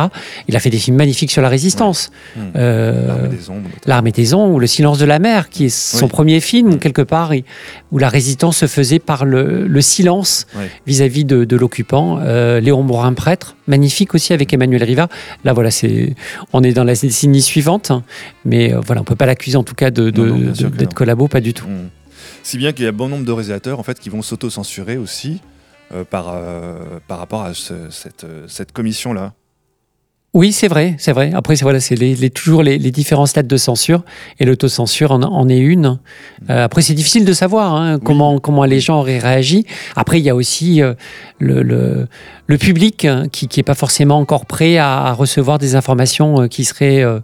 Il 0.47 0.55
a 0.55 0.59
fait 0.59 0.69
des 0.69 0.77
films 0.77 0.97
magnifiques 0.97 1.31
sur 1.31 1.41
la 1.41 1.49
résistance. 1.49 2.11
Hmm. 2.35 2.39
Euh, 2.55 3.07
L'armée 3.07 3.29
des 3.37 3.49
ombres. 3.49 3.69
L'armée 3.85 4.11
des 4.11 4.33
ombres 4.33 4.53
ou 4.55 4.59
Le 4.59 4.67
silence 4.67 4.97
de 4.99 5.05
la 5.05 5.19
mer, 5.19 5.49
qui 5.49 5.65
est 5.65 5.69
son 5.69 6.05
Oui. 6.05 6.09
premier 6.11 6.39
film, 6.39 6.69
où 6.69 6.75
Mm. 6.75 6.79
quelque 6.79 7.01
part, 7.01 7.31
où 7.91 7.97
la 7.97 8.09
résistance 8.09 8.57
se 8.57 8.67
faisait 8.67 8.99
par 8.99 9.25
le, 9.25 9.67
le 9.67 9.81
silence 9.81 10.45
Ouais. 10.55 10.69
vis-à-vis 10.87 11.25
de, 11.25 11.43
de 11.45 11.55
l'occupant. 11.55 12.19
Euh, 12.21 12.59
Léon 12.59 12.83
Morin, 12.83 13.13
prêtre, 13.13 13.55
magnifique 13.67 14.13
aussi 14.15 14.33
avec 14.33 14.53
Emmanuel 14.53 14.83
Riva. 14.83 15.07
Là, 15.43 15.53
voilà, 15.53 15.71
c'est, 15.71 16.15
on 16.53 16.61
est 16.63 16.73
dans 16.73 16.83
la 16.83 16.93
décennie 16.95 17.41
suivante, 17.41 17.91
hein. 17.91 18.03
mais 18.45 18.73
euh, 18.73 18.79
voilà, 18.85 19.01
on 19.01 19.03
peut 19.05 19.15
pas 19.15 19.25
l'accuser 19.25 19.57
en 19.57 19.63
tout 19.63 19.75
cas 19.75 19.91
de, 19.91 20.09
d'être 20.09 20.93
collabo, 20.93 21.27
pas 21.27 21.41
du 21.41 21.53
tout. 21.53 21.67
Hmm. 21.67 21.89
Si 22.43 22.57
bien 22.57 22.71
qu'il 22.73 22.85
y 22.85 22.87
a 22.87 22.91
bon 22.91 23.09
nombre 23.09 23.25
de 23.25 23.31
réalisateurs 23.31 23.79
en 23.79 23.83
fait, 23.83 23.99
qui 23.99 24.09
vont 24.09 24.21
s'auto-censurer 24.21 24.97
aussi 24.97 25.41
euh, 25.93 26.03
par, 26.03 26.25
euh, 26.33 26.99
par 27.07 27.19
rapport 27.19 27.43
à 27.43 27.53
ce- 27.53 27.89
cette, 27.91 28.25
cette 28.47 28.71
commission-là. 28.71 29.33
Oui, 30.35 30.51
c'est 30.51 30.67
vrai, 30.67 30.95
c'est 30.99 31.13
vrai. 31.13 31.31
Après, 31.33 31.55
c'est 31.55 31.63
voilà, 31.63 31.79
c'est 31.79 31.95
les, 31.95 32.13
les- 32.13 32.29
toujours 32.29 32.61
les, 32.61 32.77
les 32.77 32.91
différents 32.91 33.25
stades 33.25 33.47
de 33.47 33.55
censure 33.55 34.03
et 34.37 34.43
l'autocensure 34.45 35.13
en, 35.13 35.21
en 35.23 35.47
est 35.47 35.57
une. 35.57 35.97
Euh, 36.49 36.65
après, 36.65 36.81
c'est 36.81 36.93
difficile 36.93 37.23
de 37.23 37.31
savoir 37.31 37.73
hein, 37.73 37.99
comment 38.03 38.39
comment 38.39 38.65
les 38.65 38.81
gens 38.81 38.99
auraient 38.99 39.17
réagi. 39.17 39.65
Après, 39.95 40.19
il 40.19 40.25
y 40.25 40.29
a 40.29 40.35
aussi 40.35 40.81
euh, 40.81 40.93
le, 41.39 41.63
le, 41.63 42.07
le 42.47 42.57
public 42.57 43.05
hein, 43.05 43.27
qui 43.31 43.47
qui 43.47 43.61
est 43.61 43.63
pas 43.63 43.75
forcément 43.75 44.17
encore 44.17 44.45
prêt 44.45 44.75
à, 44.77 45.05
à 45.05 45.13
recevoir 45.13 45.57
des 45.57 45.75
informations 45.75 46.41
euh, 46.41 46.47
qui 46.47 46.65
seraient 46.65 47.01
euh, 47.01 47.21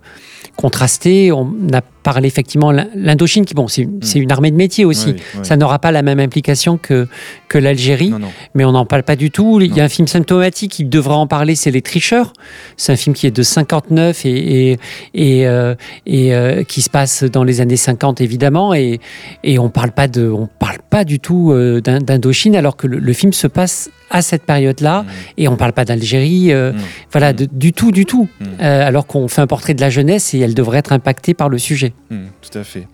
contrastées. 0.55 1.33
On 1.33 1.53
a 1.73 1.81
parlé 2.03 2.27
effectivement 2.27 2.71
l'In- 2.71 2.87
l'Indochine, 2.95 3.45
qui 3.45 3.53
bon, 3.53 3.67
c'est 3.67 3.87
c'est 4.01 4.19
une 4.19 4.31
armée 4.31 4.51
de 4.51 4.55
métier 4.55 4.85
aussi. 4.85 5.09
Oui, 5.09 5.15
oui. 5.35 5.39
Ça 5.43 5.55
n'aura 5.57 5.79
pas 5.79 5.91
la 5.91 6.01
même 6.01 6.19
implication 6.19 6.77
que 6.77 7.07
que 7.47 7.57
l'Algérie 7.57 8.11
mais 8.55 8.65
on 8.65 8.71
n'en 8.71 8.85
parle 8.85 9.03
pas 9.03 9.15
du 9.15 9.31
tout. 9.31 9.59
Il 9.61 9.75
y 9.75 9.79
a 9.81 9.83
un 9.83 9.89
film 9.89 10.07
symptomatique 10.07 10.71
qui 10.71 10.85
devrait 10.85 11.13
en 11.15 11.27
parler, 11.27 11.55
c'est 11.55 11.71
Les 11.71 11.81
Tricheurs. 11.81 12.33
C'est 12.77 12.91
un 12.93 12.95
film 12.95 13.15
qui 13.15 13.27
est 13.27 13.31
de 13.31 13.43
59 13.43 14.25
et, 14.25 14.71
et, 14.71 14.79
et, 15.13 15.47
euh, 15.47 15.75
et, 16.05 16.33
euh, 16.33 16.63
qui 16.63 16.81
se 16.81 16.89
passe 16.89 17.23
dans 17.23 17.43
les 17.43 17.61
années 17.61 17.77
50 17.77 18.21
évidemment. 18.21 18.73
Et, 18.73 18.99
et 19.43 19.59
on 19.59 19.69
parle 19.69 19.91
pas 19.91 20.07
de, 20.07 20.27
on 20.29 20.47
parle 20.59 20.77
pas 20.89 21.03
du 21.03 21.19
tout 21.19 21.51
euh, 21.51 21.81
d'In- 21.81 21.99
d'Indochine 21.99 22.55
alors 22.55 22.75
que 22.77 22.87
le, 22.87 22.99
le 22.99 23.13
film 23.13 23.33
se 23.33 23.47
passe 23.47 23.89
à 24.09 24.21
cette 24.21 24.43
période-là 24.43 25.03
Mm. 25.03 25.05
et 25.37 25.47
on 25.47 25.55
parle 25.55 25.71
pas 25.73 25.85
d'Algérie. 25.85 26.51
euh, 26.51 26.71
Mm. 26.73 26.75
Voilà, 27.11 27.33
de- 27.33 27.47
du 27.51 27.71
tout, 27.73 27.91
du 27.91 28.05
tout. 28.05 28.27
Alors 28.59 29.05
qu'on 29.07 29.27
fait 29.27 29.41
un 29.41 29.47
portrait 29.47 29.73
de 29.73 29.81
la 29.81 29.89
jeunesse 29.89 30.33
et 30.33 30.39
elle 30.39 30.53
devrait 30.53 30.79
être 30.79 30.91
impactée 30.93 31.33
par 31.33 31.49
le 31.49 31.57
sujet. 31.57 31.90
Hmm, 32.09 32.27
tout 32.41 32.57
à 32.57 32.63
fait. 32.63 32.87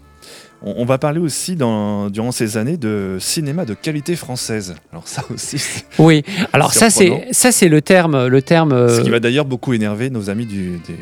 On, 0.62 0.76
on 0.78 0.86
va 0.86 0.98
parler 0.98 1.20
aussi 1.20 1.56
dans, 1.56 2.10
durant 2.10 2.32
ces 2.32 2.58
années 2.58 2.78
de 2.78 3.18
cinéma 3.20 3.66
de 3.66 3.74
qualité 3.74 4.16
française. 4.16 4.76
Alors 4.92 5.08
ça 5.08 5.24
aussi, 5.34 5.62
Oui. 6.00 6.24
Alors 6.54 6.74
ça, 6.74 6.90
c'est 6.90 7.28
ça, 7.32 7.52
c'est 7.52 7.70
le 7.70 7.82
terme, 7.82 8.28
le 8.28 8.42
terme. 8.42 8.72
ce 8.90 9.02
qui 9.02 9.10
euh, 9.10 9.12
va 9.12 9.20
d'ailleurs 9.20 9.46
beaucoup 9.46 9.74
énerver 9.74 10.10
nos 10.10 10.30
amis 10.30 10.46
du, 10.46 10.80
des 10.88 10.96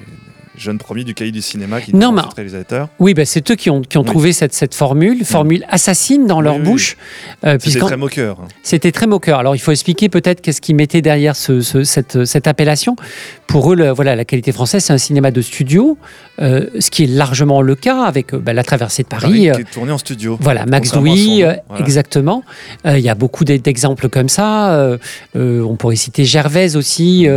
jeunes 0.58 0.78
premiers 0.78 1.04
du 1.04 1.13
cahier 1.13 1.32
du 1.32 1.41
cinéma 1.41 1.82
qui 1.82 1.96
Non, 1.96 2.15
ensuite 2.18 2.34
réalisateurs. 2.36 2.89
Oui, 3.00 3.13
ben, 3.13 3.26
c'est 3.26 3.50
eux 3.52 3.56
qui 3.56 3.70
ont, 3.70 3.82
qui 3.82 3.98
ont 3.98 4.02
Oui. 4.02 4.08
trouvé 4.08 4.34
cette, 4.34 4.54
cette 4.54 4.74
formule, 4.76 5.24
formule 5.26 5.65
assassine 5.70 6.26
dans 6.28 6.38
Oui, 6.39 6.44
leur 6.46 6.60
bouche. 6.60 6.98
euh, 7.46 7.58
C'était 7.62 7.80
très 7.80 7.98
moqueur. 7.98 8.38
hein. 8.41 8.48
C'était 8.63 8.91
très 8.91 9.08
moqueur. 9.08 9.39
Alors, 9.39 9.56
il 9.56 9.60
faut 9.60 9.72
expliquer 9.72 10.10
peut-être 10.10 10.41
qu'est-ce 10.41 10.62
qu'ils 10.62 10.76
mettaient 10.76 11.02
derrière 11.02 11.36
ce, 11.36 11.62
ce- 11.62 11.84
cette, 11.84 12.26
cette 12.26 12.48
appellation. 12.48 12.96
Pour 13.48 13.72
eux, 13.72 13.76
le- 13.76 13.91
voilà, 13.91 14.15
la 14.15 14.26
qualité 14.26 14.52
française, 14.52 14.84
c'est 14.84 14.94
un 14.94 14.98
cinéma 14.98 15.32
de 15.32 15.41
studio, 15.41 15.98
euh, 16.41 16.68
ce 16.80 16.89
qui 16.89 17.04
est 17.04 17.08
largement 17.08 17.62
le 17.62 17.76
cas 17.76 18.04
avec 18.04 18.34
euh, 18.34 18.39
bah, 18.39 18.54
La 18.54 18.63
Traversée 18.63 19.04
de 19.04 19.08
Paris. 19.08 19.22
Paris, 19.48 19.52
qui 19.56 19.62
est 19.62 19.72
tourné 19.74 19.91
en 19.91 19.98
studio. 19.98 20.38
voilà, 20.41 20.65
Max 20.65 20.91
Douy, 20.91 21.41
voilà. 21.44 21.58
exactement. 21.80 22.44
Euh, 22.86 22.98
Il 22.98 23.04
y 23.04 23.10
a 23.10 23.15
beaucoup 23.15 23.44
d'e- 23.46 23.58
d'exemples 23.58 24.10
comme 24.10 24.30
ça. 24.30 24.98
On 25.36 25.76
pourrait 25.76 25.96
citer 25.96 26.26
Gervaise 26.26 26.76
aussi, 26.76 27.28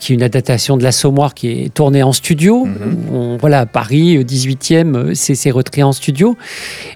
qui 0.00 0.12
est 0.12 0.14
une 0.14 0.22
adaptation 0.22 0.76
de 0.76 0.82
l'Assommoir 0.82 1.34
qui 1.34 1.48
est 1.50 1.74
tournée 1.74 2.02
en 2.02 2.12
studio. 2.12 2.43
Mhm. 2.52 2.96
On- 3.12 3.36
voilà, 3.36 3.66
Paris, 3.66 4.16
euh, 4.16 4.22
18e, 4.24 4.94
euh, 4.96 5.14
c'est 5.14 5.34
c'est 5.34 5.50
retraité 5.50 5.82
en 5.82 5.92
studio. 5.92 6.36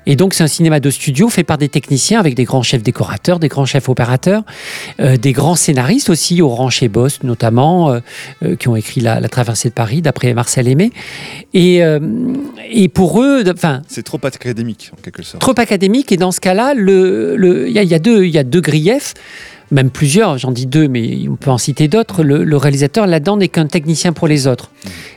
Et 0.06 0.16
donc, 0.16 0.34
c'est 0.34 0.44
un 0.44 0.48
cinéma 0.48 0.80
de 0.80 0.90
studio 0.90 1.28
fait 1.28 1.44
par 1.44 1.58
des 1.58 1.68
techniciens 1.68 2.20
avec 2.20 2.34
des 2.34 2.44
grands 2.44 2.62
chefs 2.62 2.82
décorateurs, 2.82 3.38
des 3.38 3.48
grands 3.48 3.64
chefs 3.66 3.88
opérateurs, 3.88 4.42
euh, 5.00 5.16
des 5.16 5.32
grands 5.32 5.54
scénaristes 5.56 6.10
aussi, 6.10 6.42
Orange 6.42 6.82
et 6.82 6.88
Bost 6.88 7.24
notamment, 7.24 7.90
euh, 7.90 8.00
euh, 8.44 8.56
qui 8.56 8.68
ont 8.68 8.76
écrit 8.76 9.00
la, 9.00 9.20
La 9.20 9.28
Traversée 9.28 9.68
de 9.68 9.74
Paris, 9.74 10.02
d'après 10.02 10.34
Marcel 10.34 10.68
Aimé. 10.68 10.92
Et, 11.54 11.82
euh, 11.82 11.98
et 12.70 12.88
pour 12.88 13.22
eux, 13.22 13.44
enfin, 13.52 13.82
C'est 13.88 14.02
trop 14.04 14.20
académique, 14.22 14.90
en 14.96 15.00
quelque 15.02 15.22
sorte. 15.22 15.40
trop 15.40 15.54
académique. 15.58 16.12
Et 16.12 16.16
dans 16.16 16.32
ce 16.32 16.40
cas-là, 16.40 16.74
le- 16.74 17.36
le- 17.36 17.68
il 17.68 17.74
y, 17.74 17.78
a- 17.78 17.82
il 17.82 17.88
y 17.88 17.94
a 17.94 17.98
deux- 17.98 18.24
il 18.24 18.30
y 18.30 18.38
a 18.38 18.44
deux 18.44 18.60
griefs, 18.60 19.14
même 19.70 19.90
plusieurs, 19.90 20.38
j'en 20.38 20.50
dis 20.50 20.66
deux, 20.66 20.88
mais 20.88 21.28
on 21.28 21.36
peut 21.36 21.50
en 21.50 21.58
citer 21.58 21.88
d'autres. 21.88 22.22
Le, 22.22 22.56
réalisateur 22.56 23.06
là-dedans 23.06 23.36
n'est 23.36 23.48
qu'un 23.48 23.66
technicien 23.66 24.12
pour 24.12 24.26
les 24.26 24.46
autres. 24.46 24.70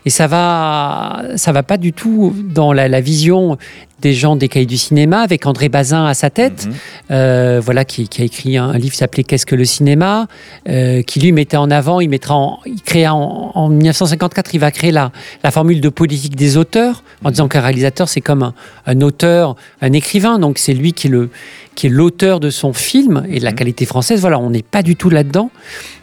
Et 0.05 0.09
ça 0.09 0.27
va, 0.27 1.23
ça 1.35 1.51
va 1.51 1.63
pas 1.63 1.77
du 1.77 1.93
tout 1.93 2.35
dans 2.53 2.73
la 2.73 3.01
vision 3.01 3.57
des 4.01 4.13
gens 4.13 4.35
des 4.35 4.49
cahiers 4.49 4.65
du 4.65 4.77
cinéma, 4.77 5.21
avec 5.21 5.45
André 5.45 5.69
Bazin 5.69 6.05
à 6.05 6.13
sa 6.13 6.29
tête, 6.29 6.65
Mhm. 6.67 6.73
euh, 7.11 7.61
voilà, 7.63 7.85
qui, 7.85 8.07
qui 8.07 8.21
a 8.21 8.25
écrit 8.25 8.57
un, 8.57 8.65
un 8.69 8.77
livre 8.77 8.91
qui 8.91 8.97
s'appelait 8.97 9.23
Qu'est-ce 9.23 9.45
que 9.45 9.55
le 9.55 9.65
cinéma 9.65 10.27
euh, 10.67 11.01
qui 11.03 11.19
lui 11.19 11.31
mettait 11.31 11.57
en 11.57 11.69
avant, 11.71 11.99
il 12.01 12.09
mettra 12.09 12.35
en, 12.35 12.59
il 12.65 12.81
créa 12.81 13.13
en, 13.13 13.51
en 13.55 13.69
1954, 13.69 14.53
il 14.53 14.59
va 14.59 14.71
créer 14.71 14.91
la, 14.91 15.11
la 15.43 15.51
formule 15.51 15.79
de 15.81 15.89
politique 15.89 16.35
des 16.35 16.57
auteurs, 16.57 17.03
en 17.23 17.29
disant 17.29 17.47
qu'un 17.47 17.61
réalisateur 17.61 18.09
c'est 18.09 18.21
comme 18.21 18.43
un, 18.43 18.53
un 18.87 19.01
auteur, 19.01 19.55
un 19.81 19.93
écrivain, 19.93 20.39
donc 20.39 20.57
c'est 20.57 20.73
lui 20.73 20.93
qui 20.93 21.07
est 21.07 21.11
le 21.11 21.29
qui 21.73 21.87
est 21.87 21.89
l'auteur 21.89 22.41
de 22.41 22.49
son 22.49 22.73
film 22.73 23.23
et 23.29 23.39
de 23.39 23.45
la 23.45 23.51
Mhm. 23.51 23.55
qualité 23.55 23.85
française. 23.85 24.19
Voilà, 24.19 24.39
on 24.39 24.49
n'est 24.49 24.61
pas 24.63 24.81
du 24.83 24.97
tout 24.97 25.09
là-dedans. 25.09 25.51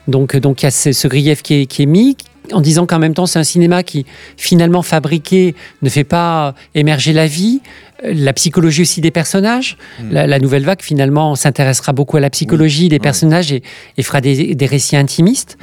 Donc 0.07 0.35
donc 0.37 0.63
il 0.63 0.65
y 0.65 0.69
a 0.69 0.71
ce, 0.71 0.93
ce 0.93 1.07
grief 1.09 1.43
qui 1.43 1.55
est, 1.63 1.67
qui 1.67 1.83
est 1.83 1.87
mis 1.87 2.17
en 2.53 2.61
disant 2.61 2.87
qu'en 2.87 2.99
même 2.99 3.15
temps 3.15 3.27
c'est 3.27 3.39
un 3.39 3.45
cinéma 3.45 3.83
qui 3.83 4.07
finalement 4.37 4.83
fabriqué 4.83 5.55
ne 5.83 5.89
fait 5.89 6.05
pas 6.05 6.55
émerger 6.75 7.13
la 7.13 7.27
vie, 7.27 7.61
euh, 8.05 8.13
la 8.15 8.33
psychologie 8.33 8.83
aussi 8.83 9.01
des 9.01 9.11
personnages. 9.11 9.77
Mm. 10.01 10.13
La, 10.13 10.27
la 10.27 10.39
nouvelle 10.39 10.65
vague 10.65 10.83
finalement 10.83 11.35
s'intéressera 11.35 11.93
beaucoup 11.93 12.17
à 12.17 12.21
la 12.21 12.31
psychologie 12.31 12.89
des 12.89 12.97
ouais. 12.97 13.01
personnages 13.01 13.53
et, 13.53 13.63
et 13.97 14.03
fera 14.03 14.21
des, 14.21 14.55
des 14.55 14.67
récits 14.67 14.97
intimistes. 14.97 15.59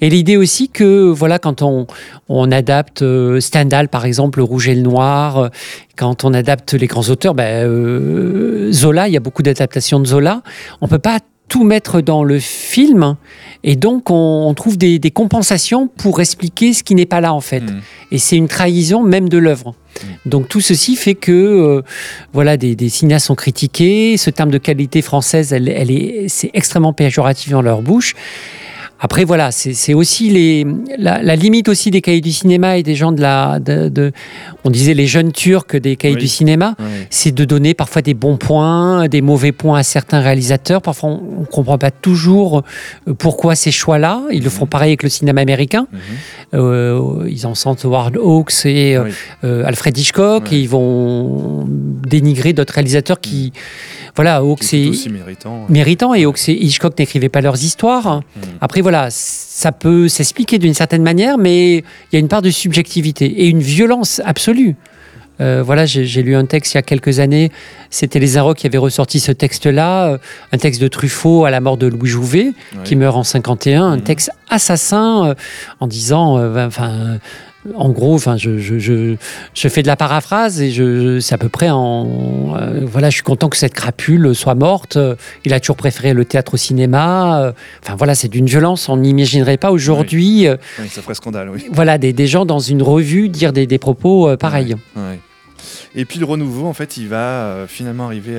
Et 0.00 0.08
l'idée 0.10 0.36
aussi 0.36 0.68
que 0.68 1.10
voilà 1.10 1.38
quand 1.38 1.62
on, 1.62 1.86
on 2.28 2.50
adapte 2.50 3.02
euh, 3.02 3.40
Stendhal 3.40 3.88
par 3.88 4.04
exemple, 4.04 4.38
Le 4.38 4.44
Rouge 4.44 4.68
et 4.68 4.74
le 4.74 4.82
Noir, 4.82 5.38
euh, 5.38 5.48
quand 5.96 6.24
on 6.24 6.34
adapte 6.34 6.74
les 6.74 6.86
grands 6.86 7.08
auteurs, 7.08 7.34
ben, 7.34 7.66
euh, 7.66 8.72
Zola, 8.72 9.08
il 9.08 9.14
y 9.14 9.16
a 9.16 9.20
beaucoup 9.20 9.42
d'adaptations 9.42 10.00
de 10.00 10.06
Zola, 10.06 10.42
on 10.80 10.88
peut 10.88 10.98
pas 10.98 11.20
tout 11.48 11.62
mettre 11.64 12.00
dans 12.00 12.24
le 12.24 12.38
film 12.40 13.16
et 13.62 13.76
donc 13.76 14.10
on, 14.10 14.46
on 14.48 14.54
trouve 14.54 14.76
des, 14.78 14.98
des 14.98 15.10
compensations 15.10 15.88
pour 15.88 16.20
expliquer 16.20 16.72
ce 16.72 16.82
qui 16.82 16.94
n'est 16.94 17.06
pas 17.06 17.20
là 17.20 17.32
en 17.34 17.40
fait. 17.40 17.60
Mhm. 17.60 17.80
Et 18.12 18.18
c'est 18.18 18.36
une 18.36 18.48
trahison 18.48 19.02
même 19.02 19.28
de 19.28 19.38
l'œuvre. 19.38 19.74
Donc 20.26 20.48
tout 20.48 20.60
ceci 20.60 20.96
fait 20.96 21.14
que 21.14 21.30
euh, 21.32 21.82
voilà 22.32 22.56
des, 22.56 22.74
des 22.74 22.88
cinéastes 22.88 23.26
sont 23.26 23.34
critiqués. 23.36 24.16
Ce 24.16 24.30
terme 24.30 24.50
de 24.50 24.58
qualité 24.58 25.02
française, 25.02 25.52
elle, 25.52 25.68
elle 25.68 25.90
est, 25.90 26.24
c'est 26.28 26.50
extrêmement 26.54 26.92
péjoratif 26.92 27.50
dans 27.52 27.62
leur 27.62 27.82
bouche. 27.82 28.14
Après, 29.00 29.24
voilà, 29.24 29.50
c'est 29.50 29.92
aussi 29.92 30.30
les, 30.30 30.64
la, 30.96 31.20
la 31.20 31.36
limite 31.36 31.68
aussi 31.68 31.90
des 31.90 32.00
cahiers 32.00 32.22
du 32.22 32.32
cinéma 32.32 32.78
et 32.78 32.82
des 32.82 32.94
gens 32.94 33.12
de 33.12 33.20
la. 33.20 33.58
De, 33.60 33.88
de- 33.90 34.12
on 34.62 34.70
disait 34.70 34.94
les 34.94 35.06
jeunes 35.06 35.30
turcs 35.30 35.76
des 35.76 35.96
cahiers 35.96 36.14
Oui. 36.14 36.20
du 36.22 36.28
cinéma. 36.28 36.74
C'est 37.14 37.30
de 37.32 37.44
donner 37.44 37.74
parfois 37.74 38.02
des 38.02 38.12
bons 38.14 38.36
points, 38.36 39.06
des 39.06 39.22
mauvais 39.22 39.52
points 39.52 39.78
à 39.78 39.82
certains 39.84 40.18
réalisateurs. 40.20 40.82
Parfois, 40.82 41.10
on 41.10 41.40
ne 41.42 41.46
comprend 41.46 41.78
pas 41.78 41.92
toujours 41.92 42.62
euh, 43.06 43.14
pourquoi 43.14 43.54
ces 43.54 43.70
choix-là. 43.70 44.20
Ils 44.32 44.42
le 44.42 44.50
font 44.50 44.66
pareil 44.66 44.88
avec 44.90 45.04
le 45.04 45.08
cinéma 45.08 45.40
américain. 45.40 45.86
Mhm. 45.92 45.98
Euh, 46.54 47.28
ils 47.30 47.46
en 47.46 47.54
sentent 47.54 47.84
Howard 47.84 48.16
Hawks 48.16 48.66
et 48.66 48.96
euh, 48.96 49.04
Oui. 49.04 49.10
euh, 49.44 49.64
Alfred 49.64 49.96
Hitchcock 49.96 50.44
Ouais. 50.50 50.56
et 50.56 50.60
ils 50.60 50.68
vont 50.68 51.64
dénigrer 51.68 52.52
d'autres 52.52 52.74
réalisateurs 52.74 53.20
qui. 53.20 53.52
Voilà, 54.16 54.36
Hawks 54.38 54.60
Qui 54.60 54.84
est 54.86 54.88
aussi 54.88 55.08
méritant. 55.08 55.66
méritant 55.68 56.14
et 56.14 56.24
Hawks 56.24 56.48
et 56.48 56.64
Hitchcock 56.64 56.98
n'écrivaient 56.98 57.28
pas 57.28 57.40
leurs 57.40 57.62
histoires. 57.62 58.16
Mhm. 58.36 58.42
Après, 58.60 58.80
voilà, 58.80 59.08
ça 59.10 59.70
peut 59.72 60.08
s'expliquer 60.08 60.58
d'une 60.58 60.74
certaine 60.74 61.02
manière, 61.02 61.38
mais 61.38 61.76
il 61.78 61.84
y 62.12 62.16
a 62.16 62.18
une 62.18 62.28
part 62.28 62.42
de 62.42 62.50
subjectivité 62.50 63.26
et 63.26 63.46
une 63.48 63.60
violence 63.60 64.20
absolue. 64.24 64.74
Euh, 65.40 65.62
voilà, 65.64 65.84
j'ai 65.84 66.22
lu 66.22 66.36
un 66.36 66.44
texte 66.46 66.74
il 66.74 66.76
y 66.76 66.78
a 66.78 66.82
quelques 66.82 67.18
années, 67.18 67.50
c'était 67.90 68.20
Les 68.20 68.36
Inrocks 68.38 68.58
qui 68.58 68.66
avaient 68.68 68.78
ressorti 68.78 69.18
ce 69.18 69.32
texte-là, 69.32 70.06
euh, 70.12 70.18
un 70.52 70.58
texte 70.58 70.80
de 70.80 70.86
Truffaut 70.88 71.44
à 71.44 71.50
la 71.50 71.60
mort 71.60 71.76
de 71.76 71.88
Louis 71.88 72.08
Jouvet, 72.08 72.52
qui 72.84 72.94
meurt 72.94 73.16
en 73.16 73.24
51, 73.24 73.82
un 73.84 73.96
Mhm. 73.96 74.02
texte 74.02 74.30
assassin 74.48 75.26
euh, 75.30 75.34
en 75.80 75.86
disant, 75.88 76.38
euh, 76.38 76.66
enfin, 76.66 77.18
en 77.74 77.88
gros, 77.90 78.14
enfin, 78.14 78.36
je, 78.36 78.58
je, 78.58 78.78
je, 78.78 79.16
je 79.54 79.68
fais 79.68 79.82
de 79.82 79.86
la 79.86 79.96
paraphrase 79.96 80.60
et 80.60 80.70
je, 80.70 81.18
c'est 81.20 81.34
à 81.34 81.38
peu 81.38 81.48
près 81.48 81.70
en, 81.70 82.54
euh, 82.60 82.80
voilà, 82.84 83.08
je 83.08 83.14
suis 83.14 83.22
content 83.22 83.48
que 83.48 83.56
cette 83.56 83.72
crapule 83.74 84.34
soit 84.34 84.54
morte. 84.54 84.98
Il 85.44 85.54
a 85.54 85.60
toujours 85.60 85.76
préféré 85.76 86.12
le 86.12 86.24
théâtre 86.24 86.54
au 86.54 86.56
cinéma. 86.58 87.40
Euh, 87.42 87.52
Enfin 87.82 87.96
voilà, 87.96 88.14
c'est 88.14 88.28
d'une 88.28 88.46
violence, 88.46 88.88
on 88.88 88.98
n'imaginerait 88.98 89.56
pas 89.56 89.70
aujourd'hui. 89.70 90.46
euh, 90.46 90.56
Oui, 90.78 90.88
ça 90.88 91.00
ferait 91.02 91.14
scandale, 91.14 91.48
oui. 91.50 91.64
Voilà, 91.72 91.96
des, 91.98 92.12
des 92.12 92.26
gens 92.26 92.44
dans 92.44 92.58
une 92.58 92.82
revue 92.82 93.28
dire 93.30 93.52
des, 93.52 93.66
des 93.66 93.78
propos 93.78 94.28
euh, 94.28 94.36
pareils. 94.36 94.76
Ouais. 94.96 95.18
Et 95.94 96.04
puis 96.04 96.18
le 96.18 96.26
renouveau, 96.26 96.66
en 96.66 96.74
fait, 96.74 96.96
il 96.98 97.08
va 97.08 97.16
euh, 97.16 97.66
finalement 97.66 98.04
arriver 98.06 98.36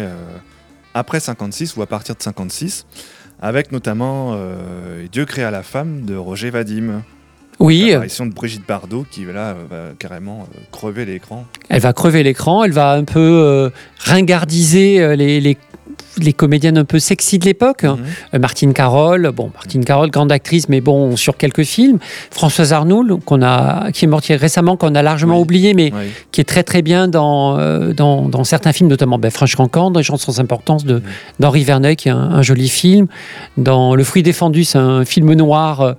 après 0.94 1.20
56 1.20 1.76
ou 1.78 1.82
à 1.82 1.88
partir 1.88 2.16
de 2.16 2.22
56, 2.22 2.86
avec 3.42 3.72
notamment 3.72 4.38
Dieu 5.12 5.26
créa 5.26 5.52
la 5.52 5.64
femme 5.64 6.06
de 6.06 6.16
Roger 6.16 6.50
Vadim. 6.52 7.02
Oui, 7.60 7.84
euh, 7.84 7.94
L'apparition 7.94 8.26
de 8.26 8.34
Brigitte 8.34 8.68
Bardot 8.68 9.06
qui 9.10 9.26
là, 9.26 9.56
va 9.70 9.92
carrément 9.98 10.42
euh, 10.56 10.60
crever 10.72 11.06
l'écran. 11.06 11.46
elle 11.70 11.82
va 11.82 11.94
crever 11.94 12.24
l'écran, 12.24 12.64
elle 12.64 12.72
va 12.72 12.92
un 12.92 13.04
peu 13.04 13.20
euh, 13.20 13.70
ringardiser 14.00 15.16
les, 15.16 15.40
les, 15.40 15.58
les 16.18 16.34
comédiennes 16.34 16.78
un 16.78 16.86
peu 16.86 17.00
sexy 17.00 17.40
de 17.40 17.46
l'époque. 17.46 17.84
hein. 17.84 17.98
Mhm. 18.00 18.06
Euh, 18.36 18.40
Martine 18.40 18.74
Carole, 18.74 19.32
bon, 19.36 19.52
Martine 19.54 19.84
Carole, 19.86 20.10
grande 20.12 20.32
actrice, 20.32 20.70
mais 20.70 20.82
bon, 20.82 21.16
sur 21.16 21.38
quelques 21.38 21.64
films. 21.64 21.98
Françoise 22.32 22.74
Arnoul, 22.74 23.18
qu'on 23.26 23.42
a, 23.42 23.92
qui 23.92 24.06
est 24.06 24.08
morte 24.08 24.26
récemment, 24.30 24.78
qu'on 24.78 24.96
a 24.96 25.02
largement 25.02 25.36
Oui. 25.36 25.42
oublié, 25.42 25.74
mais 25.74 25.92
qui 26.32 26.42
est 26.42 26.46
très 26.46 26.64
très 26.64 26.82
bien 26.82 27.08
dans, 27.08 27.58
euh, 27.60 27.94
dans, 27.94 28.28
dans 28.30 28.44
certains 28.44 28.72
films, 28.74 28.90
notamment 28.90 29.18
ben, 29.20 29.30
Franche 29.32 29.56
Cancan, 29.56 29.92
dans 29.92 30.00
Les 30.00 30.04
gens 30.04 30.18
sans 30.18 30.40
importance 30.40 30.86
de- 30.86 31.02
d'Henri 31.40 31.64
Verneuil, 31.64 31.96
qui 31.96 32.08
est 32.10 32.12
un, 32.12 32.18
un 32.18 32.42
joli 32.42 32.70
film. 32.70 33.08
Dans 33.58 33.96
Le 33.96 34.04
fruit 34.04 34.24
défendu, 34.24 34.64
c'est 34.64 34.78
un 34.78 35.06
film 35.06 35.34
noir 35.34 35.82
euh, 35.82 35.94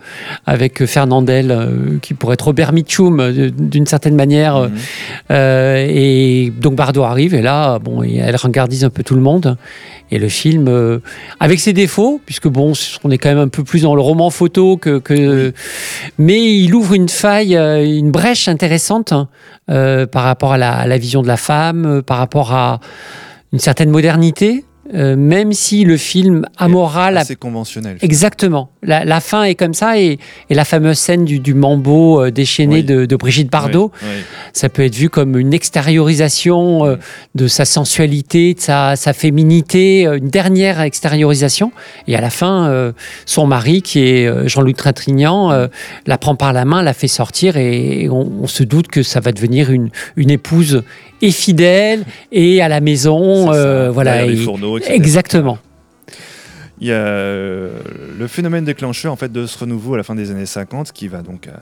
avec 0.47 0.85
Fernandel, 0.87 1.99
qui 2.03 2.15
pourrait 2.15 2.35
être 2.35 2.47
Robert 2.47 2.73
Mitchum 2.73 3.33
d'une 3.59 3.87
certaine 3.87 4.15
manière. 4.15 4.59
Mhm. 4.61 4.71
euh, 5.31 5.87
et 5.89 6.53
donc 6.61 6.75
Bardot 6.75 7.03
arrive, 7.05 7.35
et 7.35 7.43
là, 7.43 7.79
bon, 7.79 8.03
elle 8.03 8.37
regardise 8.37 8.85
un 8.85 8.91
peu 8.91 9.03
tout 9.03 9.15
le 9.15 9.21
monde. 9.21 9.57
Et 10.11 10.19
le 10.19 10.29
film, 10.29 10.69
euh, 10.69 11.01
avec 11.41 11.59
ses 11.59 11.73
défauts, 11.73 12.21
puisque 12.25 12.47
bon, 12.47 12.75
on 13.03 13.11
est 13.11 13.19
quand 13.19 13.29
même 13.29 13.39
un 13.39 13.49
peu 13.49 13.65
plus 13.65 13.83
dans 13.83 13.95
le 13.95 14.01
roman 14.01 14.31
photo 14.31 14.77
que, 14.77 14.99
que 14.99 15.53
mais 16.19 16.59
il 16.59 16.75
ouvre 16.75 16.95
une 16.95 17.09
faille, 17.09 17.57
euh, 17.57 17.85
une 17.85 18.13
brèche 18.13 18.47
intéressante 18.47 19.13
hein, 19.13 19.29
euh, 19.69 20.07
par 20.07 20.23
rapport 20.23 20.53
à 20.53 20.59
la, 20.59 20.99
vision 20.99 21.23
de 21.23 21.27
la 21.27 21.37
femme, 21.37 22.03
par 22.03 22.19
rapport 22.19 22.53
à 22.55 22.79
une 23.53 23.59
certaine 23.59 23.91
modernité, 23.91 24.65
euh, 24.95 25.17
même 25.17 25.53
si 25.53 25.85
le 25.85 25.97
film 25.97 26.45
amoral 26.59 27.17
a 27.17 27.21
Assez 27.21 27.37
conventionnel. 27.37 27.99
Exactement. 28.03 28.71
La, 28.83 29.05
la 29.05 29.21
fin 29.21 29.43
est 29.45 29.55
comme 29.57 29.75
ça 29.75 29.99
et, 29.99 30.19
et 30.51 30.55
la 30.55 30.65
fameuse 30.65 30.99
scène 30.99 31.25
du, 31.25 31.41
du 31.41 31.55
mambo 31.55 32.23
euh, 32.23 32.31
déchaîné 32.31 32.77
Oui. 32.77 32.85
de, 32.85 33.05
de 33.07 33.17
Brigitte 33.17 33.51
Bardot, 33.51 33.91
ça 34.53 34.69
peut 34.69 34.85
être 34.85 34.95
vu 34.95 35.09
comme 35.11 35.37
une 35.39 35.53
extériorisation 35.55 36.85
euh, 36.87 36.97
de 37.35 37.49
sa 37.49 37.65
sensualité, 37.65 38.55
de 38.55 38.61
sa, 38.61 38.97
sa 38.97 39.13
féminité, 39.13 40.05
une 40.05 40.29
dernière 40.29 40.81
extériorisation. 40.81 41.73
Et 42.07 42.17
à 42.17 42.21
la 42.21 42.31
fin, 42.31 42.93
son 43.25 43.47
mari, 43.47 43.83
qui 43.83 44.01
est 44.01 44.49
Jean-Luc 44.49 44.77
Trintignant, 44.77 45.69
la 46.07 46.19
prend 46.19 46.35
par 46.37 46.53
la 46.53 46.65
main, 46.65 46.83
la 46.83 46.93
fait 46.95 47.09
sortir 47.09 47.57
et 47.57 48.09
on, 48.11 48.31
on 48.43 48.47
se 48.47 48.63
doute 48.63 48.89
que 48.89 49.03
ça 49.03 49.21
va 49.21 49.33
devenir 49.33 49.71
une, 49.71 49.91
une 50.17 50.31
épouse 50.31 50.83
et 51.23 51.31
fidèle 51.31 52.05
et 52.31 52.61
à 52.61 52.69
la 52.69 52.81
maison. 52.81 53.53
C'est 53.53 53.89
voilà. 53.89 54.13
derrière 54.19 54.27
les 54.27 54.43
et- 54.43 54.45
etc. 54.79 54.93
exactement. 54.95 55.59
Il 56.79 56.89
y 56.89 56.93
a 56.93 56.97
euh, 56.97 57.81
le 58.19 58.27
phénomène 58.27 58.65
déclencheur 58.65 59.13
en 59.13 59.17
fait 59.17 59.33
de 59.33 59.47
ce 59.47 59.59
renouveau 59.59 59.95
à 59.95 59.97
la 59.97 60.03
fin 60.03 60.15
des 60.15 60.31
années 60.31 60.47
50 60.47 60.93
qui 60.93 61.09
va 61.09 61.23
donc 61.23 61.49
euh, 61.49 61.53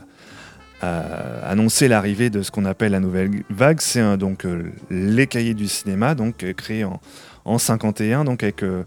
euh, 0.82 1.40
annoncer 1.44 1.86
l'arrivée 1.86 2.30
de 2.30 2.42
ce 2.42 2.50
qu'on 2.50 2.64
appelle 2.64 2.92
la 2.92 3.00
nouvelle 3.00 3.30
vague. 3.48 3.80
C'est 3.80 4.16
donc 4.16 4.44
euh, 4.44 4.72
les 4.90 5.26
cahiers 5.26 5.54
du 5.54 5.68
cinéma, 5.68 6.14
donc 6.14 6.44
créés 6.56 6.84
en, 6.84 7.00
en 7.44 7.58
51, 7.58 8.24
donc 8.24 8.42
avec 8.42 8.62
euh, 8.62 8.82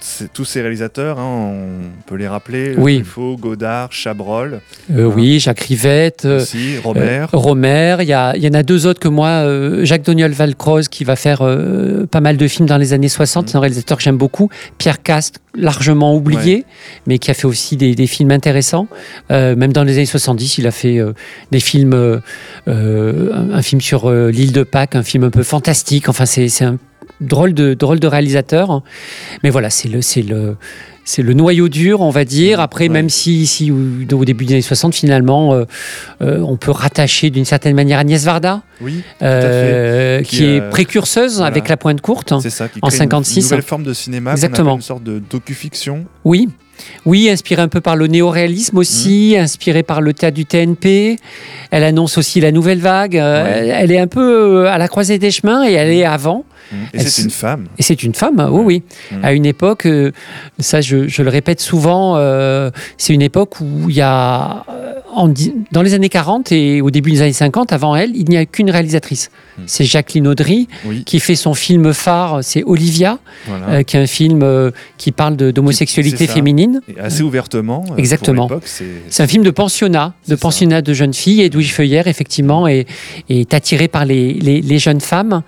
ces- 0.00 0.28
tous 0.28 0.44
ces 0.44 0.60
réalisateurs. 0.60 1.18
hein, 1.18 1.52
on 1.52 2.02
peut 2.06 2.16
les 2.16 2.26
rappeler 2.28 2.74
Oui. 2.76 2.96
Truffaut, 3.00 3.36
Godard, 3.36 3.92
Chabrol, 3.92 4.60
Euh, 4.92 5.08
Hein. 5.08 5.12
oui, 5.14 5.38
Jacques 5.40 5.60
Rivette. 5.60 6.24
euh, 6.24 6.40
aussi, 6.40 6.78
Robert. 6.78 7.28
Euh, 7.34 7.36
Romer, 7.36 7.96
il 8.00 8.08
y, 8.08 8.14
en 8.14 8.54
a 8.54 8.62
deux 8.62 8.86
autres 8.86 9.00
que 9.00 9.08
moi, 9.08 9.28
euh, 9.28 9.84
Jacques 9.84 10.02
Doniol 10.04 10.32
Valcroze 10.32 10.88
qui 10.88 11.04
va 11.04 11.16
faire 11.16 11.40
pas 12.10 12.20
mal 12.20 12.36
de 12.36 12.48
films 12.48 12.66
dans 12.68 12.78
les 12.78 12.92
années 12.92 13.08
60, 13.08 13.44
Mhm. 13.44 13.48
c'est 13.50 13.56
un 13.56 13.60
réalisateur 13.60 13.98
que 13.98 14.04
j'aime 14.04 14.16
beaucoup, 14.16 14.48
Pierre 14.78 15.02
Cast, 15.02 15.40
largement 15.54 16.14
oublié, 16.16 16.64
mais 17.06 17.18
qui 17.18 17.30
a 17.30 17.34
fait 17.34 17.46
aussi 17.46 17.76
des, 17.76 17.94
des 17.94 18.06
films 18.06 18.30
intéressants. 18.30 18.88
Même 19.30 19.72
dans 19.72 19.84
les 19.84 19.94
années 19.94 20.06
70, 20.06 20.58
il 20.58 20.66
a 20.66 20.70
fait 20.70 20.98
des 21.50 21.60
films, 21.60 22.20
un, 22.66 23.50
un 23.52 23.62
film 23.62 23.80
sur 23.80 24.10
l'île 24.10 24.52
de 24.52 24.62
Pâques, 24.62 24.94
un 24.96 25.02
film 25.02 25.24
un 25.24 25.30
peu 25.30 25.42
fantastique, 25.42 26.08
enfin 26.08 26.26
c'est 26.26 26.62
un 26.64 26.78
drôle 27.20 27.54
de, 27.54 27.74
drôle 27.74 28.00
de 28.00 28.06
réalisateur. 28.06 28.82
Mais 29.42 29.50
voilà, 29.50 29.70
c'est 29.70 29.88
le... 29.88 30.02
c'est 30.02 30.22
le 30.22 30.56
c'est 31.06 31.22
le 31.22 31.34
noyau 31.34 31.68
dur, 31.68 32.00
on 32.00 32.08
va 32.10 32.24
dire. 32.24 32.60
Après, 32.60 32.84
Ouais. 32.84 32.88
même 32.88 33.10
si, 33.10 33.46
si 33.46 33.70
au, 33.70 34.24
début 34.24 34.46
des 34.46 34.54
années 34.54 34.62
60, 34.62 34.94
finalement, 34.94 35.52
euh, 35.52 35.64
euh, 36.22 36.38
on 36.40 36.56
peut 36.56 36.70
rattacher 36.70 37.28
d'une 37.30 37.44
certaine 37.44 37.76
manière 37.76 37.98
Agnès 37.98 38.24
Varda, 38.24 38.62
Oui, 38.80 39.02
euh, 39.22 40.22
Qui, 40.22 40.36
qui, 40.38 40.44
est 40.44 40.70
précurseuse 40.70 41.34
voilà. 41.34 41.48
avec 41.48 41.68
La 41.68 41.76
Pointe 41.76 42.00
Courte. 42.00 42.32
c'est 42.40 42.50
ça 42.50 42.68
qui 42.68 42.78
en 42.80 42.88
crée 42.88 42.96
56. 42.96 43.36
une 43.36 43.42
nouvelle 43.44 43.62
forme 43.62 43.82
de 43.84 43.92
cinéma, 43.92 44.32
Exactement. 44.32 44.76
une 44.76 44.80
sorte 44.80 45.04
de 45.04 45.18
docu-fiction. 45.18 46.06
Oui. 46.24 46.48
Oui, 47.06 47.28
inspirée 47.28 47.62
un 47.62 47.68
peu 47.68 47.80
par 47.80 47.96
le 47.96 48.06
néoréalisme 48.06 48.78
aussi, 48.78 49.34
Mhm. 49.36 49.42
inspirée 49.44 49.82
par 49.82 50.00
le 50.00 50.12
théâtre 50.12 50.34
du 50.34 50.46
TNP. 50.46 51.16
Elle 51.70 51.84
annonce 51.84 52.18
aussi 52.18 52.40
la 52.40 52.52
nouvelle 52.52 52.78
vague. 52.80 53.16
Euh, 53.16 53.44
Ouais. 53.44 53.68
Elle 53.68 53.92
est 53.92 53.98
un 53.98 54.06
peu 54.06 54.64
euh, 54.64 54.70
à 54.72 54.78
la 54.78 54.88
croisée 54.88 55.18
des 55.18 55.30
chemins 55.30 55.64
et 55.66 55.72
elle 55.72 55.90
est 55.90 56.04
avant. 56.04 56.44
Et 56.72 56.98
Elle 56.98 57.08
c'est 57.10 57.22
une 57.22 57.30
femme. 57.30 57.66
Et 57.78 57.82
c'est 57.82 58.02
une 58.02 58.14
femme, 58.14 58.48
oui, 58.50 58.62
oui. 58.64 58.82
Mhm. 59.12 59.24
À 59.24 59.32
une 59.32 59.44
époque, 59.46 59.86
euh, 59.86 60.12
ça 60.58 60.80
je, 60.80 61.08
je 61.08 61.22
le 61.22 61.28
répète 61.28 61.60
souvent, 61.60 62.16
euh, 62.16 62.70
c'est 62.96 63.12
une 63.12 63.22
époque 63.22 63.60
où 63.60 63.88
il 63.90 63.94
y 63.96 64.00
a, 64.00 64.64
en 65.14 65.28
dans 65.72 65.82
les 65.82 65.94
années 65.94 66.08
40 66.08 66.50
et 66.52 66.80
au 66.80 66.90
début 66.90 67.10
des 67.12 67.22
années 67.22 67.32
50, 67.32 67.72
avant 67.72 67.94
elle, 67.94 68.16
il 68.16 68.28
n'y 68.28 68.36
a 68.38 68.46
qu'une 68.46 68.70
réalisatrice. 68.70 69.30
Mhm. 69.58 69.64
C'est 69.66 69.84
Jacqueline 69.84 70.26
Audry 70.26 70.68
Oui, 70.84 71.04
qui 71.04 71.20
fait 71.20 71.36
son 71.36 71.54
film 71.54 71.92
phare, 71.92 72.40
c'est 72.42 72.62
Olivia, 72.64 73.18
voilà. 73.46 73.68
euh, 73.68 73.82
qui 73.82 73.96
est 73.96 74.00
un 74.00 74.06
film 74.06 74.40
euh, 74.42 74.70
qui 74.98 75.12
parle 75.12 75.36
d'homosexualité 75.36 76.26
féminine. 76.26 76.80
Et 76.88 76.98
assez 77.00 77.22
ouvertement. 77.22 77.84
euh, 77.92 77.96
Exactement. 77.96 78.48
C'est 78.64 79.22
un 79.22 79.26
film 79.26 79.44
de 79.44 79.50
pensionnat, 79.50 80.14
de 80.28 80.34
ça. 80.34 80.40
pensionnat 80.40 80.82
de 80.82 80.92
jeunes 80.92 81.14
filles. 81.14 81.42
Et 81.42 81.46
Edwige 81.46 81.72
Feuillère, 81.72 82.06
effectivement, 82.08 82.66
est, 82.66 82.86
est 83.28 83.54
attirée 83.54 83.88
par 83.88 84.04
les, 84.04 84.34
les- 84.34 84.60
les 84.60 84.78
jeunes 84.78 85.00
femmes. 85.00 85.42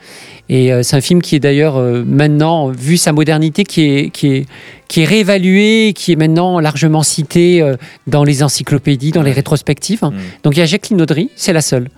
Et 0.49 0.71
c'est 0.85 0.95
un 0.95 1.01
film 1.01 1.21
qui 1.23 1.35
est 1.35 1.41
d'ailleurs 1.41 1.77
maintenant, 2.07 2.69
vu 2.69 2.97
sa 2.97 3.13
modernité, 3.13 3.65
qui 3.65 3.81
est, 3.83 4.11
qui 4.11 4.29
est, 4.29 4.47
qui 4.87 5.01
est 5.01 5.05
réévalué, 5.05 5.93
qui 5.93 6.13
est 6.13 6.17
maintenant 6.17 6.61
largement 6.61 7.03
cité 7.03 7.69
dans 8.07 8.23
les 8.23 8.45
encyclopédies, 8.45 9.11
dans 9.11 9.23
les 9.25 9.33
rétrospectives. 9.33 10.05
Mm. 10.05 10.13
Donc 10.45 10.55
il 10.57 10.61
y 10.61 10.63
a 10.63 10.67
Jacqueline 10.67 11.03
Audry, 11.03 11.31
c'est 11.35 11.53
la 11.53 11.63
seule. 11.63 11.89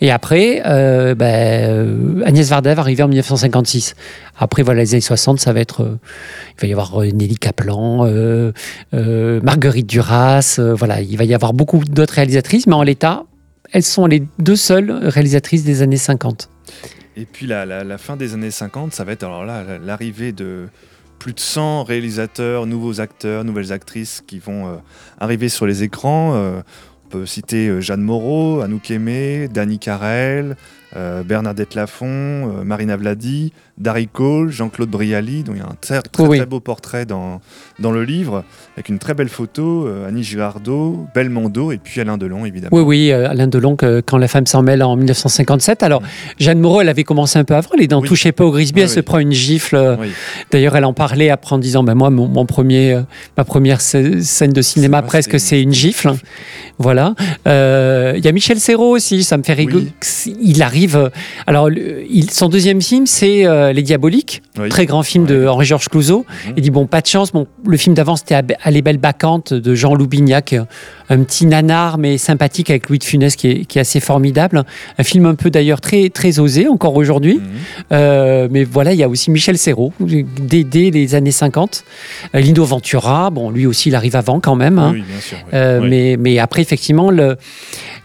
Et 0.00 0.10
après, 0.10 0.62
euh, 0.64 1.14
ben, 1.14 1.57
euh, 1.64 2.22
Agnès 2.24 2.48
Varda 2.48 2.74
va 2.74 2.80
arriver 2.82 3.02
en 3.02 3.08
1956. 3.08 3.94
Après, 4.38 4.62
voilà, 4.62 4.80
les 4.82 4.94
années 4.94 5.00
60, 5.00 5.40
ça 5.40 5.52
va 5.52 5.60
être. 5.60 5.82
euh, 5.82 5.98
il 6.56 6.60
va 6.62 6.68
y 6.68 6.72
avoir 6.72 7.02
euh, 7.02 7.06
Nelly 7.10 7.36
Kaplan, 7.36 8.06
Marguerite 8.92 9.86
Duras, 9.86 10.58
voilà, 10.76 11.00
il 11.00 11.16
va 11.16 11.24
y 11.24 11.34
avoir 11.34 11.52
beaucoup 11.52 11.82
d'autres 11.84 12.14
réalisatrices, 12.14 12.66
mais 12.66 12.74
en 12.74 12.82
l'état, 12.82 13.24
elles 13.72 13.82
sont 13.82 14.06
les 14.06 14.22
deux 14.38 14.56
seules 14.56 14.90
réalisatrices 14.90 15.64
des 15.64 15.82
années 15.82 15.96
50. 15.96 16.48
Et 17.16 17.24
puis 17.26 17.46
la, 17.46 17.66
la- 17.66 17.98
fin 17.98 18.16
des 18.16 18.34
années 18.34 18.50
50, 18.50 18.92
ça 18.94 19.04
va 19.04 19.12
être 19.12 19.24
alors 19.24 19.44
là 19.44 19.64
la- 19.64 19.78
l'arrivée 19.78 20.32
de, 20.32 20.68
plus 21.18 21.32
de 21.32 21.40
100 21.40 21.84
réalisateurs, 21.84 22.66
nouveaux 22.66 23.00
acteurs, 23.00 23.44
nouvelles 23.44 23.72
actrices 23.72 24.22
qui 24.26 24.38
vont 24.38 24.78
arriver 25.20 25.48
sur 25.48 25.66
les 25.66 25.82
écrans. 25.82 26.34
On 26.36 27.08
peut 27.10 27.26
citer 27.26 27.80
Jeanne 27.80 28.02
Moreau, 28.02 28.60
Anouk 28.60 28.90
Aimé, 28.90 29.48
Dani 29.52 29.78
Carrel, 29.78 30.56
euh, 30.96 31.22
Bernadette 31.22 31.74
Lafont, 31.74 32.06
euh, 32.06 32.64
Marina 32.64 32.96
Vladi, 32.96 33.52
Darry 33.76 34.08
Cole, 34.08 34.50
Jean-Claude 34.50 34.88
Brialy, 34.88 35.42
dont 35.44 35.52
il 35.52 35.58
y 35.58 35.60
a 35.60 35.66
un 35.66 35.76
très, 35.80 36.00
très, 36.02 36.22
Oui. 36.24 36.38
très 36.38 36.46
beau 36.46 36.60
portrait 36.60 37.04
dans, 37.06 37.40
dans 37.78 37.92
le 37.92 38.02
livre, 38.04 38.42
avec 38.76 38.88
une 38.88 38.98
très 38.98 39.14
belle 39.14 39.28
photo, 39.28 39.86
euh, 39.86 40.08
Annie 40.08 40.24
Girardot, 40.24 41.06
Belmondo 41.14 41.70
et 41.72 41.78
puis 41.78 42.00
Alain 42.00 42.16
Delon, 42.18 42.44
évidemment. 42.46 42.76
Oui, 42.76 42.82
oui, 42.82 43.12
Alain 43.12 43.46
Delon, 43.48 43.76
que- 43.76 44.00
quand 44.00 44.18
la 44.18 44.28
femme 44.28 44.46
s'en 44.46 44.62
mêle 44.62 44.82
en 44.82 44.96
1957. 44.96 45.82
Alors, 45.82 46.02
Jeanne 46.40 46.58
Moreau, 46.60 46.80
elle 46.80 46.88
avait 46.88 47.04
commencé 47.04 47.38
un 47.38 47.44
peu 47.44 47.54
avant. 47.54 47.68
Elle 47.74 47.82
est 47.82 47.86
dans 47.86 48.00
Oui. 48.00 48.08
Touchez 48.08 48.32
pas 48.32 48.44
au 48.44 48.50
Grisby, 48.50 48.80
elle 48.80 48.88
se 48.88 49.00
prend 49.00 49.18
une 49.18 49.32
gifle. 49.32 49.96
D'ailleurs, 50.50 50.74
elle 50.76 50.84
en 50.86 50.94
parlait 50.94 51.28
après 51.30 51.54
en 51.54 51.58
disant 51.58 51.82
ben, 51.84 51.94
Moi, 51.94 52.10
mon, 52.10 52.26
mon 52.28 52.46
premier, 52.46 53.00
ma 53.36 53.44
première 53.44 53.78
scè- 53.80 54.22
scène 54.22 54.52
de 54.52 54.62
cinéma, 54.62 55.00
vrai, 55.00 55.06
presque, 55.08 55.38
c'est 55.38 55.60
une- 55.62 55.72
gifle. 55.72 56.12
Voilà. 56.78 57.14
Euh, 57.46 58.14
Il 58.16 58.24
y 58.24 58.28
a 58.28 58.32
Michel 58.32 58.58
Serrault 58.58 58.90
aussi, 58.96 59.22
ça 59.22 59.36
me 59.36 59.42
fait 59.42 59.52
rigoler. 59.52 59.92
Il 60.40 60.62
arrive. 60.62 60.77
Euh, 60.86 61.08
Alors, 61.46 61.70
il- 61.70 62.30
son 62.30 62.48
deuxième 62.48 62.80
film, 62.80 63.06
c'est 63.06 63.46
euh, 63.46 63.72
Les 63.72 63.82
Diaboliques, 63.82 64.42
Oui. 64.58 64.68
très 64.68 64.86
grand 64.86 65.02
film 65.02 65.24
de. 65.26 65.46
Henri-Georges 65.46 65.88
Clouzot. 65.88 66.24
Mhm. 66.46 66.52
Il 66.56 66.62
dit 66.62 66.70
Bon, 66.70 66.86
pas 66.86 67.00
de 67.00 67.06
chance. 67.06 67.32
Bon, 67.32 67.46
le 67.66 67.76
film 67.76 67.94
d'avant, 67.94 68.16
c'était 68.16 68.34
À- 68.36 68.70
les 68.70 68.82
belles 68.82 68.98
bacchantes 68.98 69.52
de 69.54 69.74
Jean 69.74 69.94
Loubignac, 69.94 70.52
euh, 70.52 70.64
un 71.10 71.22
petit 71.22 71.46
nanar 71.46 71.96
mais 71.98 72.18
sympathique 72.18 72.70
avec 72.70 72.88
Louis 72.88 72.98
de 72.98 73.04
Funès 73.04 73.34
qui 73.36 73.48
est, 73.48 73.64
qui 73.64 73.78
est 73.78 73.80
assez 73.80 74.00
formidable. 74.00 74.62
Un 74.98 75.02
film 75.04 75.26
un 75.26 75.34
peu 75.34 75.50
d'ailleurs 75.50 75.80
très, 75.80 76.10
très 76.10 76.38
osé 76.38 76.68
encore 76.68 76.94
aujourd'hui. 76.96 77.36
Mhm. 77.36 77.42
Euh, 77.92 78.48
mais 78.50 78.64
voilà, 78.64 78.92
il 78.92 78.98
y 78.98 79.02
a 79.02 79.08
aussi 79.08 79.30
Michel 79.30 79.56
Serrault, 79.58 79.92
dès, 80.00 80.64
dès 80.64 80.90
les 80.90 81.14
années 81.14 81.30
50. 81.30 81.84
Euh, 82.34 82.40
Lino 82.40 82.64
Ventura, 82.64 83.30
bon, 83.30 83.50
lui 83.50 83.66
aussi, 83.66 83.88
il 83.88 83.94
arrive 83.94 84.16
avant 84.16 84.40
quand 84.40 84.54
même. 84.56 84.78
hein. 84.78 84.90
Oui, 84.94 85.02
bien 85.08 85.20
sûr. 85.20 85.38
oui. 85.44 85.50
Euh, 85.54 85.80
Oui. 85.80 85.88
mais, 85.88 86.16
mais 86.18 86.38
après, 86.38 86.62
effectivement, 86.62 87.10
le- 87.10 87.36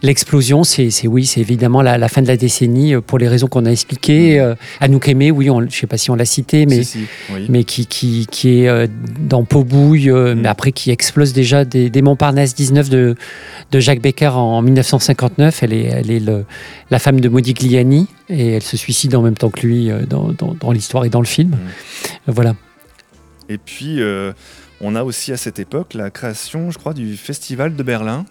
l'explosion, 0.01 0.63
c'est 0.63 0.89
c'est- 0.89 1.07
oui, 1.07 1.25
c'est 1.25 1.41
évidemment 1.41 1.81
la, 1.81 1.97
la 1.97 2.07
fin 2.09 2.21
de 2.21 2.27
la 2.27 2.37
décennie 2.37 2.62
euh, 2.67 3.01
pour 3.01 3.17
les 3.19 3.27
raisons 3.27 3.47
qu'on 3.47 3.65
a 3.65 3.69
expliquées. 3.71 4.39
Euh, 4.39 4.55
Anouk 4.79 5.07
Aimé, 5.07 5.31
oui, 5.31 5.49
on- 5.49 5.59
je 5.61 5.65
ne 5.65 5.69
sais 5.71 5.87
pas 5.87 5.97
si 5.97 6.09
on 6.11 6.15
l'a 6.15 6.25
cité, 6.25 6.65
mais, 6.65 6.83
Si, 6.83 6.99
si, 6.99 7.05
oui. 7.33 7.45
mais 7.49 7.63
qui, 7.63 7.85
qui, 7.87 8.27
qui 8.29 8.59
est 8.63 8.67
euh, 8.69 8.87
dans 9.19 9.43
Peau-Bouille, 9.43 10.09
euh, 10.09 10.35
Mm. 10.35 10.41
mais 10.41 10.47
après 10.47 10.71
qui 10.71 10.91
explose 10.91 11.33
déjà 11.33 11.65
des, 11.65 11.89
des 11.89 12.01
Montparnasse 12.01 12.55
19 12.55 12.89
de, 12.89 13.15
de 13.71 13.79
Jacques 13.79 14.01
Becker 14.01 14.31
en 14.35 14.61
1959. 14.61 15.63
Elle 15.63 15.73
est, 15.73 15.83
elle 15.85 16.11
est 16.11 16.19
le- 16.19 16.45
la 16.89 16.99
femme 16.99 17.19
de 17.19 17.29
Modigliani 17.29 18.07
et 18.29 18.53
elle 18.53 18.63
se 18.63 18.77
suicide 18.77 19.15
en 19.15 19.21
même 19.21 19.35
temps 19.35 19.49
que 19.49 19.65
lui 19.65 19.89
dans, 20.09 20.29
dans- 20.31 20.53
dans 20.59 20.71
l'histoire 20.71 21.05
et 21.05 21.09
dans 21.09 21.21
le 21.21 21.25
film. 21.27 21.51
Mm. 21.51 22.31
Voilà. 22.31 22.55
Et 23.49 23.57
puis, 23.57 24.01
euh, 24.01 24.31
on 24.81 24.95
a 24.95 25.03
aussi 25.03 25.31
à 25.31 25.37
cette 25.37 25.59
époque 25.59 25.93
la 25.93 26.09
création, 26.11 26.71
je 26.71 26.77
crois, 26.77 26.93
du 26.93 27.17
Festival 27.17 27.75
de 27.75 27.83
Berlin. 27.83 28.25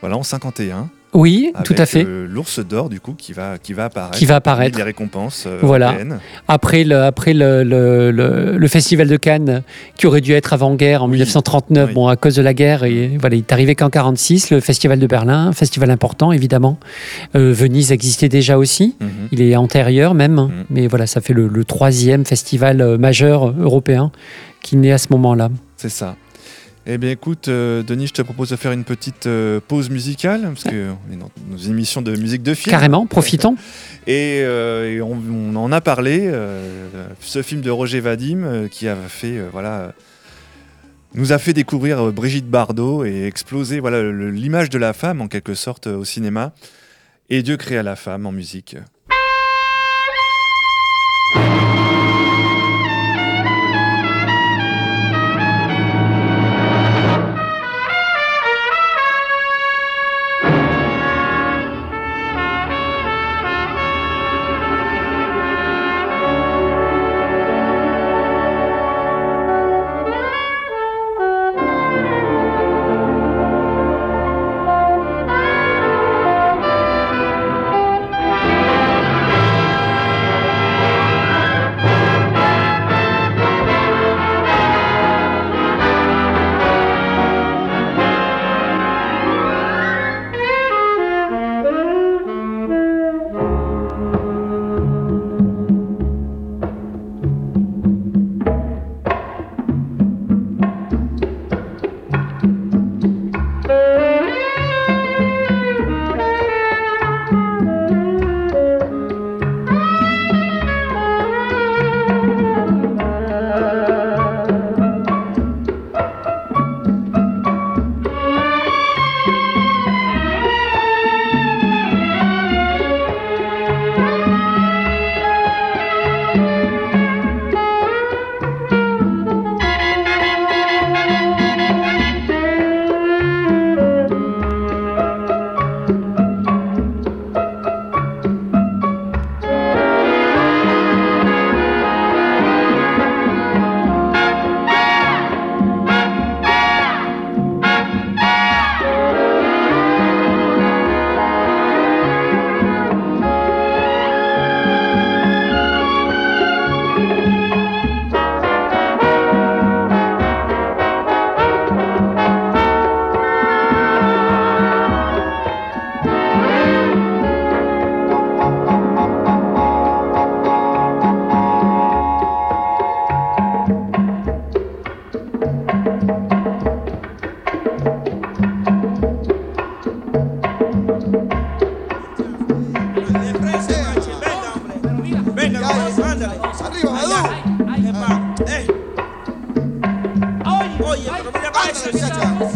Voilà, 0.00 0.16
en 0.16 0.22
51. 0.22 0.88
Oui, 1.14 1.52
avec, 1.54 1.66
tout 1.66 1.74
à 1.78 1.86
fait. 1.86 2.04
euh, 2.04 2.26
L'ours 2.28 2.58
d'or, 2.58 2.88
du 2.88 2.98
coup, 3.00 3.14
qui 3.16 3.32
va, 3.32 3.56
qui 3.62 3.72
va 3.72 3.84
apparaître. 3.84 4.18
Qui 4.18 4.26
va 4.26 4.36
apparaître. 4.36 4.76
Les 4.76 4.82
récompenses 4.82 5.44
euh, 5.46 5.58
Voilà. 5.62 5.86
européennes. 5.90 6.18
Après, 6.48 6.82
le, 6.84 7.02
après 7.02 7.32
le, 7.34 7.62
le, 7.62 8.10
le- 8.10 8.56
le 8.58 8.68
festival 8.68 9.06
de 9.08 9.16
Cannes, 9.16 9.62
qui 9.96 10.06
aurait 10.06 10.20
dû 10.20 10.32
être 10.32 10.52
avant-guerre 10.52 11.02
en 11.04 11.08
1939, 11.08 11.88
Oui. 11.88 11.94
bon, 11.94 12.08
à 12.08 12.16
cause 12.16 12.34
de 12.34 12.42
la 12.42 12.52
guerre, 12.52 12.82
et, 12.84 13.16
voilà, 13.20 13.36
il 13.36 13.40
est 13.40 13.52
arrivé 13.52 13.74
qu'en 13.76 13.90
46. 13.90 14.50
Le 14.50 14.60
festival 14.60 14.98
de 14.98 15.06
Berlin, 15.06 15.46
un 15.48 15.52
festival 15.52 15.90
important, 15.90 16.32
évidemment. 16.32 16.78
Euh, 17.36 17.52
Venise 17.52 17.92
existait 17.92 18.28
déjà 18.28 18.58
aussi. 18.58 18.96
Mhm. 19.00 19.08
Il 19.32 19.40
est 19.40 19.54
antérieur 19.56 20.14
même, 20.14 20.34
Mhm. 20.34 20.50
mais 20.70 20.86
voilà, 20.88 21.06
ça 21.06 21.20
fait 21.20 21.32
le, 21.32 21.64
troisième 21.64 22.24
festival 22.26 22.98
majeur 22.98 23.54
européen 23.58 24.10
qui 24.62 24.76
naît 24.76 24.92
à 24.92 24.98
ce 24.98 25.08
moment-là. 25.12 25.48
C'est 25.76 25.88
ça. 25.88 26.16
Eh 26.86 26.98
bien, 26.98 27.10
écoute, 27.10 27.48
euh, 27.48 27.82
Denis, 27.82 28.08
je 28.08 28.12
te 28.12 28.20
propose 28.20 28.50
de 28.50 28.56
faire 28.56 28.72
une 28.72 28.84
petite 28.84 29.26
euh, 29.26 29.58
pause 29.66 29.88
musicale, 29.88 30.42
parce 30.42 30.64
qu'on 30.64 30.70
est 31.12 31.16
dans 31.18 31.30
nos 31.48 31.56
émissions 31.56 32.02
de 32.02 32.14
musique 32.14 32.42
de 32.42 32.52
film. 32.52 32.70
Carrément, 32.70 33.06
profitons. 33.06 33.56
Et, 34.06 34.40
euh, 34.42 34.90
et 34.90 35.00
on, 35.00 35.18
on 35.30 35.56
en 35.56 35.72
a 35.72 35.80
parlé, 35.80 36.30
ce 37.20 37.42
film 37.42 37.62
de 37.62 37.70
Roger 37.70 38.00
Vadim, 38.00 38.68
qui 38.70 38.86
a 38.86 38.96
fait, 38.96 39.38
voilà, 39.50 39.94
nous 41.14 41.32
a 41.32 41.38
fait 41.38 41.54
découvrir 41.54 42.12
Brigitte 42.12 42.50
Bardot 42.50 43.06
et 43.06 43.24
exploser 43.24 43.80
voilà, 43.80 44.02
l'image 44.12 44.68
de 44.68 44.76
la 44.76 44.92
femme, 44.92 45.22
en 45.22 45.28
quelque 45.28 45.54
sorte, 45.54 45.86
au 45.86 46.04
cinéma. 46.04 46.52
Et 47.30 47.42
Dieu 47.42 47.56
créa 47.56 47.82
la 47.82 47.96
femme 47.96 48.26
en 48.26 48.32
musique. 48.32 48.76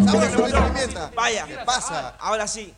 Estamos 0.08 0.52
en 0.52 0.74
vivienda. 0.74 1.10
Vaya. 1.14 1.44
¿Qué 1.46 1.58
pasa? 1.66 2.14
Ahora 2.18 2.46
sí. 2.46 2.74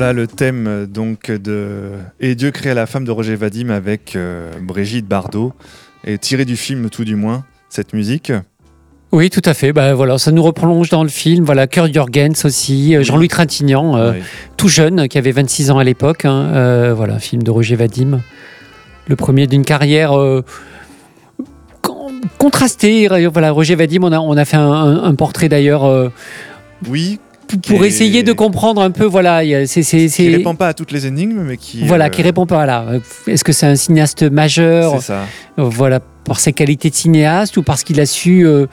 Voilà 0.00 0.14
le 0.14 0.26
thème 0.26 0.66
euh, 0.66 0.86
donc 0.86 1.30
de 1.30 1.90
Et 2.20 2.34
Dieu 2.34 2.52
créa 2.52 2.72
la 2.72 2.86
femme 2.86 3.04
de 3.04 3.10
Roger 3.10 3.36
Vadim 3.36 3.68
avec 3.68 4.16
euh, 4.16 4.50
Brigitte 4.62 5.06
Bardot 5.06 5.52
et 6.06 6.16
tiré 6.16 6.46
du 6.46 6.56
film 6.56 6.88
tout 6.88 7.04
du 7.04 7.16
moins 7.16 7.44
cette 7.68 7.92
musique. 7.92 8.32
Oui, 9.12 9.28
tout 9.28 9.42
à 9.44 9.52
fait. 9.52 9.74
Bah, 9.74 9.92
voilà, 9.92 10.16
ça 10.16 10.32
nous 10.32 10.42
replonge 10.42 10.88
dans 10.88 11.02
le 11.02 11.10
film. 11.10 11.44
Voilà, 11.44 11.66
Kurt 11.66 11.92
Jorgens 11.92 12.46
aussi, 12.46 12.96
euh, 12.96 13.02
Jean-Louis 13.02 13.28
Trintignant, 13.28 13.98
euh, 13.98 14.14
tout 14.56 14.68
jeune, 14.68 15.06
qui 15.06 15.18
avait 15.18 15.32
26 15.32 15.70
ans 15.70 15.76
à 15.76 15.84
l'époque. 15.84 16.24
hein. 16.24 16.46
Euh, 16.54 16.94
voilà, 16.96 17.18
film 17.18 17.42
de 17.42 17.50
Roger 17.50 17.76
Vadim. 17.76 18.20
Le 19.06 19.16
premier 19.16 19.46
d'une 19.48 19.66
carrière 19.66 20.12
con- 21.82 22.10
contrastée. 22.38 23.06
Voilà, 23.30 23.50
Roger 23.50 23.74
Vadim, 23.74 24.02
on 24.04 24.12
a, 24.12 24.18
on 24.18 24.34
a 24.38 24.46
fait 24.46 24.56
un, 24.56 24.62
un- 24.72 25.04
un 25.04 25.14
portrait 25.14 25.50
d'ailleurs 25.50 26.10
Oui, 26.88 27.20
pour 27.58 27.84
essayer 27.84 28.22
de 28.22 28.32
comprendre 28.32 28.82
un 28.82 28.90
peu. 28.90 29.04
Voilà, 29.04 29.42
c'est. 29.66 29.82
qui 29.82 30.28
répond 30.28 30.54
pas 30.54 30.68
à 30.68 30.74
toutes 30.74 30.92
les 30.92 31.06
énigmes 31.06 31.42
mais 31.42 31.56
qui 31.56 31.84
Voilà, 31.84 32.06
euh, 32.06 32.08
qui 32.08 32.22
répond 32.22 32.46
pas 32.46 32.66
là. 32.66 32.86
Est-ce 33.26 33.44
que 33.44 33.52
c'est 33.52 33.66
un 33.66 33.76
cinéaste 33.76 34.22
majeur 34.22 34.96
C'est 34.96 35.06
ça. 35.06 35.26
Voilà, 35.56 36.00
par 36.24 36.38
ses 36.38 36.52
qualités 36.52 36.90
de 36.90 36.94
cinéaste 36.94 37.56
ou 37.56 37.62
parce 37.62 37.82
qu'il 37.82 37.98
a 38.00 38.06
su 38.06 38.46
euh, 38.46 38.66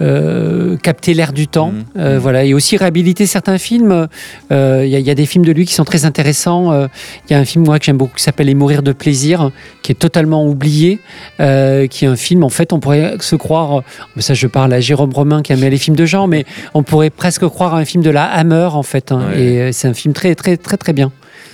euh, 0.00 0.76
capter 0.76 1.14
l'air 1.14 1.32
du 1.32 1.46
temps. 1.48 1.72
Mhm. 1.72 1.84
Euh, 1.98 2.14
Mhm. 2.14 2.18
Voilà, 2.20 2.44
et 2.44 2.54
aussi 2.54 2.76
réhabiliter 2.76 3.26
certains 3.26 3.58
films. 3.58 4.08
Euh, 4.52 4.82
Il 4.84 4.90
y, 4.90 4.96
a- 4.96 4.98
il 4.98 5.06
y 5.06 5.10
a 5.10 5.14
des 5.14 5.26
films 5.26 5.44
de 5.44 5.52
lui 5.52 5.64
qui 5.66 5.74
sont 5.74 5.84
très 5.84 6.04
intéressants. 6.04 6.72
Euh, 6.72 6.88
Il 7.28 7.32
y 7.32 7.36
a 7.36 7.38
un 7.38 7.44
film 7.44 7.64
moi 7.64 7.78
que 7.78 7.84
j'aime 7.84 7.96
beaucoup 7.96 8.16
qui 8.16 8.22
s'appelle 8.22 8.46
Les 8.46 8.54
Mourir 8.54 8.82
de 8.82 8.92
plaisir, 8.92 9.50
qui 9.82 9.92
est 9.92 9.94
totalement 9.94 10.46
oublié, 10.46 11.00
euh, 11.40 11.86
qui 11.86 12.04
est 12.04 12.08
un 12.08 12.16
film 12.16 12.42
en 12.44 12.48
fait 12.48 12.72
on 12.72 12.80
pourrait 12.80 13.16
se 13.20 13.36
croire. 13.36 13.82
Ça, 14.18 14.34
je 14.34 14.46
parle 14.46 14.72
à 14.72 14.80
Jérôme 14.80 15.12
Romain 15.12 15.42
qui 15.42 15.52
aimait 15.52 15.70
les 15.70 15.78
films 15.78 15.96
de 15.96 16.06
genre, 16.06 16.28
mais 16.28 16.44
on 16.74 16.82
pourrait 16.82 17.10
presque 17.10 17.46
croire 17.48 17.74
à 17.74 17.78
un 17.78 17.84
film 17.84 18.02
de 18.02 18.10
la 18.10 18.24
Hammer 18.24 18.68
en 18.72 18.82
fait. 18.82 19.12
hein. 19.12 19.22
Ouais. 19.30 19.40
Et 19.42 19.60
euh, 19.60 19.72
c'est 19.72 19.88
un 19.88 19.94
film 19.94 20.14
très 20.14 20.34
très 20.34 20.56
très 20.56 20.76
très 20.76 20.92
bien 20.92 21.12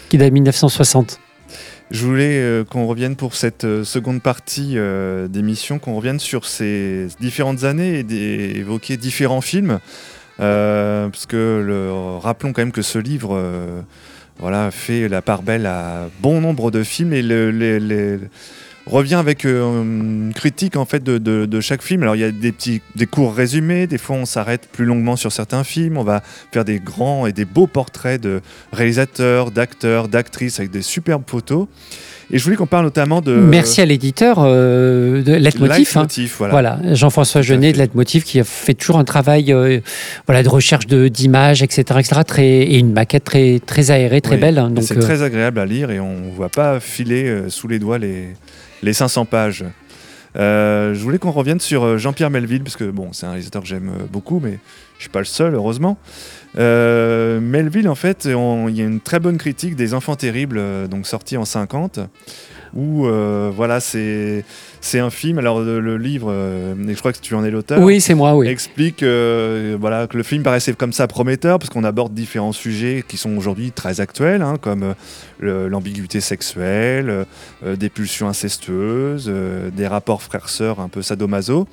qui 0.09 0.19
date 0.19 0.29
de 0.29 0.35
1960. 0.35 1.19
Je 1.91 2.07
voulais 2.07 2.39
euh, 2.39 2.65
qu'on 2.65 2.87
revienne 2.87 3.17
pour 3.17 3.35
cette 3.35 3.65
euh, 3.65 3.83
seconde 3.85 4.23
partie 4.23 4.75
euh, 4.77 5.27
d'émission, 5.27 5.79
qu'on 5.81 5.97
revienne 5.97 6.21
sur 6.21 6.45
ces 6.45 7.09
différentes 7.19 7.65
années 7.65 8.05
et 8.09 8.59
évoquer 8.59 8.97
différents 8.97 9.41
films. 9.41 9.81
Parce 10.39 11.27
que 11.27 11.63
le- 11.67 11.93
rappelons 12.19 12.55
quand 12.55 12.63
même 12.63 12.73
que 12.73 12.81
ce 12.81 12.99
livre 12.99 13.39
voilà, 14.39 14.71
fait 14.71 15.07
la 15.07 15.21
part 15.21 15.43
belle 15.43 15.67
à 15.67 16.09
bon 16.23 16.41
nombre 16.41 16.71
de 16.71 16.83
films 16.83 17.13
et 17.13 17.21
le- 17.21 17.51
les- 17.51 17.79
les- 17.79 18.19
revient 18.91 19.15
avec 19.15 19.45
euh, 19.45 19.83
une 19.83 20.33
critique 20.35 20.77
en 20.77 20.85
fait 20.85 21.03
de, 21.03 21.19
de- 21.19 21.47
de 21.47 21.61
chaque 21.61 21.83
film. 21.83 22.03
Alors 22.03 22.17
il 22.17 22.21
y 22.21 22.25
a 22.25 22.31
des 22.31 22.53
petits, 22.53 22.83
des 22.97 23.07
courts 23.07 23.35
résumés, 23.35 23.87
des 23.87 23.99
fois 23.99 24.17
on 24.17 24.27
s'arrête 24.27 24.69
plus 24.73 24.85
longuement 24.85 25.17
sur 25.17 25.33
certains 25.33 25.65
films, 25.65 25.97
on 25.97 26.05
va 26.05 26.23
faire 26.53 26.65
des 26.65 26.79
grands 26.81 27.27
et 27.27 27.33
des 27.33 27.45
beaux 27.45 27.67
portraits 27.67 28.21
de 28.21 28.41
réalisateurs, 28.73 29.51
d'acteurs, 29.51 30.09
d'actrices 30.09 30.59
avec 30.59 30.71
des 30.71 30.83
superbes 30.83 31.23
photos. 31.27 31.67
Et 32.33 32.39
je 32.39 32.45
voulais 32.45 32.55
qu'on 32.57 32.67
parle 32.67 32.85
notamment 32.85 33.21
de 33.21 33.33
Merci 33.35 33.81
à 33.81 33.87
l'éditeur 33.87 34.37
euh, 34.39 35.21
de 35.23 35.33
Leitmotiv. 35.35 35.97
hein. 35.97 36.07
Voilà. 36.39 36.53
Voilà, 36.79 36.95
Jean-François 36.95 37.43
Genet 37.43 37.73
de 37.73 37.79
Leitmotiv 37.79 38.23
qui 38.23 38.39
a 38.39 38.45
fait 38.45 38.75
toujours 38.75 38.99
un 38.99 39.05
travail 39.05 39.53
euh, 39.53 39.81
voilà, 40.27 40.45
de 40.45 40.49
recherche 40.49 40.87
de- 40.87 41.09
d'images, 41.09 41.63
etc., 41.65 41.83
etc. 41.99 42.21
Très, 42.25 42.47
et 42.47 42.79
une 42.79 42.93
maquette 42.93 43.25
très, 43.25 43.61
très 43.65 43.91
aérée, 43.91 44.21
très 44.21 44.37
Oui. 44.37 44.41
belle. 44.41 44.59
hein, 44.59 44.73
c'est 44.81 44.97
euh, 44.97 45.01
très 45.01 45.23
agréable 45.23 45.59
à 45.59 45.67
lire 45.67 45.91
et 45.91 45.99
on 45.99 46.21
ne 46.21 46.31
voit 46.31 46.49
pas 46.51 46.79
filer 46.79 47.37
sous 47.49 47.67
les 47.67 47.81
doigts 47.81 47.99
les, 47.99 48.29
les 48.83 48.93
500 48.93 49.25
pages. 49.25 49.65
Euh, 50.37 50.95
je 50.95 51.03
voulais 51.03 51.19
qu'on 51.19 51.33
revienne 51.33 51.61
sur 51.61 51.85
euh, 51.85 51.99
Jean-Pierre 51.99 52.31
Melville, 52.31 52.63
parce 52.63 52.77
que 52.77 52.91
bon, 52.91 53.13
c'est 53.13 53.27
un 53.27 53.31
réalisateur 53.31 53.63
que 53.63 53.69
j'aime 53.69 53.89
euh, 53.89 54.07
beaucoup, 54.11 54.41
mais 54.41 54.59
je 54.97 55.03
suis 55.03 55.11
pas 55.11 55.19
le 55.19 55.25
seul, 55.25 55.55
heureusement. 55.55 55.99
Melville, 56.57 57.89
en 57.89 57.95
fait, 57.95 58.27
il 58.27 58.77
y 58.77 58.83
a 58.83 58.85
une 58.85 59.01
très 59.01 59.21
bonne 59.21 59.39
critique 59.39 59.77
des 59.77 59.95
Enfants 59.95 60.17
Terribles, 60.17 60.61
donc 60.89 61.07
sorti 61.07 61.37
en 61.37 61.45
50, 61.45 62.01
où 62.75 63.07
euh, 63.07 63.51
voilà, 63.55 63.81
c'est 63.81 64.45
c'est 64.81 64.99
un 64.99 65.11
film. 65.11 65.39
Alors, 65.39 65.61
le, 65.61 65.97
livre, 65.99 66.33
euh, 66.33 66.75
je 66.89 66.99
crois 66.99 67.13
que 67.13 67.19
tu 67.19 67.35
en 67.35 67.45
es 67.45 67.51
l'auteur 67.51 67.81
oui, 67.81 68.01
c'est 68.01 68.15
moi, 68.15 68.35
oui. 68.35 68.49
explique 68.49 69.03
euh, 69.03 69.77
voilà, 69.79 70.07
que 70.07 70.17
le 70.17 70.23
film 70.23 70.43
paraissait 70.43 70.73
comme 70.73 70.93
ça 70.93 71.07
prometteur 71.07 71.59
parce 71.59 71.71
qu'on 71.71 71.85
aborde 71.85 72.15
différents 72.15 72.53
sujets 72.53 73.05
qui 73.07 73.17
sont 73.17 73.37
aujourd'hui 73.37 73.73
très 73.73 74.01
actuels, 74.01 74.43
hein, 74.43 74.57
comme 74.61 74.95
euh, 75.43 75.69
l'ambiguïté 75.69 76.21
sexuelle, 76.21 77.27
des 77.65 77.89
pulsions 77.89 78.29
incestueuses, 78.29 79.31
des 79.75 79.87
rapports 79.87 80.23
frères-sœurs 80.23 80.81
un 80.81 80.89
peu 80.89 81.03
sadomaso. 81.03 81.67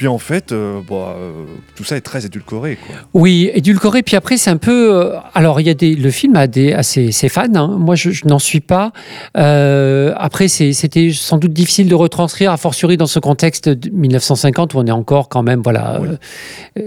Puis 0.00 0.08
en 0.08 0.16
fait, 0.16 0.50
euh, 0.52 0.80
bon, 0.80 1.04
euh, 1.08 1.30
tout 1.76 1.84
ça 1.84 1.94
est 1.94 2.00
très 2.00 2.24
édulcoré. 2.24 2.78
Quoi. 2.86 2.96
Oui, 3.12 3.50
édulcoré. 3.52 4.02
Puis 4.02 4.16
après, 4.16 4.38
c'est 4.38 4.48
un 4.48 4.56
peu. 4.56 4.94
euh, 4.94 5.16
alors, 5.34 5.60
il 5.60 5.66
y 5.66 5.68
a 5.68 5.74
des. 5.74 5.94
Le 5.94 6.10
film 6.10 6.36
a 6.36 6.46
des 6.46 6.72
a 6.72 6.82
ses, 6.82 7.12
ses 7.12 7.28
fans. 7.28 7.54
hein. 7.54 7.76
Moi, 7.78 7.96
je, 7.96 8.10
je 8.10 8.26
n'en 8.26 8.38
suis 8.38 8.60
pas. 8.60 8.92
Après, 9.34 10.48
c'était 10.48 11.10
sans 11.12 11.36
doute 11.36 11.52
difficile 11.52 11.86
de 11.90 11.94
retranscrire, 11.94 12.50
a 12.50 12.56
fortiori 12.56 12.96
dans 12.96 13.06
ce 13.06 13.18
contexte 13.18 13.68
de 13.68 13.90
1950 13.90 14.72
où 14.72 14.78
on 14.78 14.86
est 14.86 14.90
encore 14.90 15.28
quand 15.28 15.42
même. 15.42 15.60
Voilà, 15.62 16.00
Oui. 16.00 16.08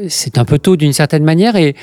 c'est 0.10 0.40
un 0.40 0.46
peu 0.46 0.58
tôt 0.58 0.76
d'une 0.76 0.92
certaine 0.94 1.24
manière. 1.24 1.56
Et, 1.56 1.76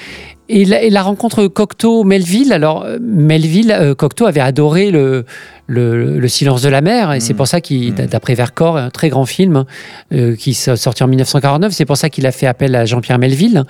et, 0.50 0.64
la, 0.64 0.82
et 0.82 0.90
la 0.90 1.02
rencontre 1.02 1.46
Cocteau-Melville. 1.46 2.52
Alors, 2.52 2.82
euh, 2.84 2.98
Melville, 3.00 3.72
euh, 3.72 3.94
Cocteau 3.94 4.26
avait 4.26 4.40
adoré 4.40 4.90
le. 4.90 5.24
Le, 5.72 6.18
le 6.18 6.26
silence 6.28 6.62
de 6.62 6.68
la 6.68 6.80
mer, 6.80 7.12
et 7.12 7.20
c'est 7.20 7.32
Mm. 7.32 7.36
pour 7.36 7.46
ça 7.46 7.60
qu'il, 7.60 7.92
Mm. 7.92 8.06
d'après 8.10 8.34
Vercors, 8.34 8.76
un 8.76 8.90
très 8.90 9.08
grand 9.08 9.24
film 9.24 9.66
euh, 10.12 10.34
qui 10.34 10.52
sorti 10.52 11.04
en 11.04 11.06
1949, 11.06 11.70
c'est 11.72 11.84
pour 11.84 11.96
ça 11.96 12.10
qu'il 12.10 12.26
a 12.26 12.32
fait 12.32 12.48
appel 12.48 12.74
à 12.74 12.86
Jean-Pierre 12.86 13.20
Melville. 13.20 13.62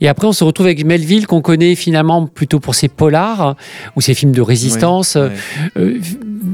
Et 0.00 0.08
après, 0.08 0.26
on 0.26 0.32
se 0.32 0.42
retrouve 0.42 0.64
avec 0.64 0.86
Melville, 0.86 1.26
qu'on 1.26 1.42
connaît 1.42 1.74
finalement 1.74 2.24
plutôt 2.26 2.60
pour 2.60 2.74
ses 2.74 2.88
polars 2.88 3.56
ou 3.94 4.00
ses 4.00 4.14
films 4.14 4.32
de 4.32 4.40
résistance. 4.40 5.16
Euh, 5.16 5.28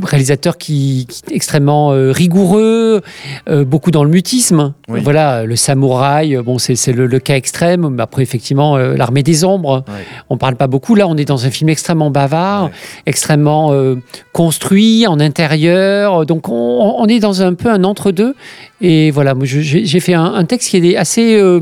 réalisateur 0.02 0.58
qui, 0.58 1.06
qui 1.08 1.22
est 1.30 1.34
extrêmement 1.34 1.92
euh, 1.92 2.10
rigoureux, 2.12 3.00
euh, 3.48 3.64
beaucoup 3.64 3.90
dans 3.90 4.04
le 4.04 4.10
mutisme. 4.10 4.74
Oui. 4.88 5.00
Voilà, 5.02 5.44
le 5.44 5.56
samouraï, 5.56 6.36
bon, 6.44 6.58
c'est 6.58 6.92
le, 6.92 7.06
le 7.06 7.18
cas 7.18 7.36
extrême. 7.36 7.88
Mais 7.90 8.02
après, 8.02 8.22
effectivement, 8.22 8.76
euh, 8.76 8.96
l'armée 8.96 9.22
des 9.22 9.44
ombres, 9.44 9.84
Ouais. 9.88 10.04
on 10.30 10.36
parle 10.36 10.56
pas 10.56 10.66
beaucoup. 10.66 10.94
Là, 10.94 11.06
on 11.08 11.16
est 11.16 11.24
dans 11.24 11.46
un 11.46 11.50
film 11.50 11.68
extrêmement 11.70 12.10
bavard, 12.10 12.70
extrêmement 13.06 13.72
euh, 13.72 13.96
construit 14.32 15.06
en 15.06 15.20
intérieur. 15.20 16.26
Donc, 16.26 16.48
on, 16.48 16.96
on 16.98 17.06
est 17.06 17.20
dans 17.20 17.42
un 17.42 17.54
peu 17.54 17.70
un 17.70 17.84
entre-deux. 17.84 18.34
Et 18.80 19.10
voilà, 19.10 19.34
j'ai 19.42 19.84
j'ai 19.84 20.00
fait 20.00 20.14
un, 20.14 20.24
un 20.34 20.44
texte 20.44 20.70
qui 20.70 20.76
est 20.78 20.96
assez. 20.96 21.36
euh, 21.36 21.60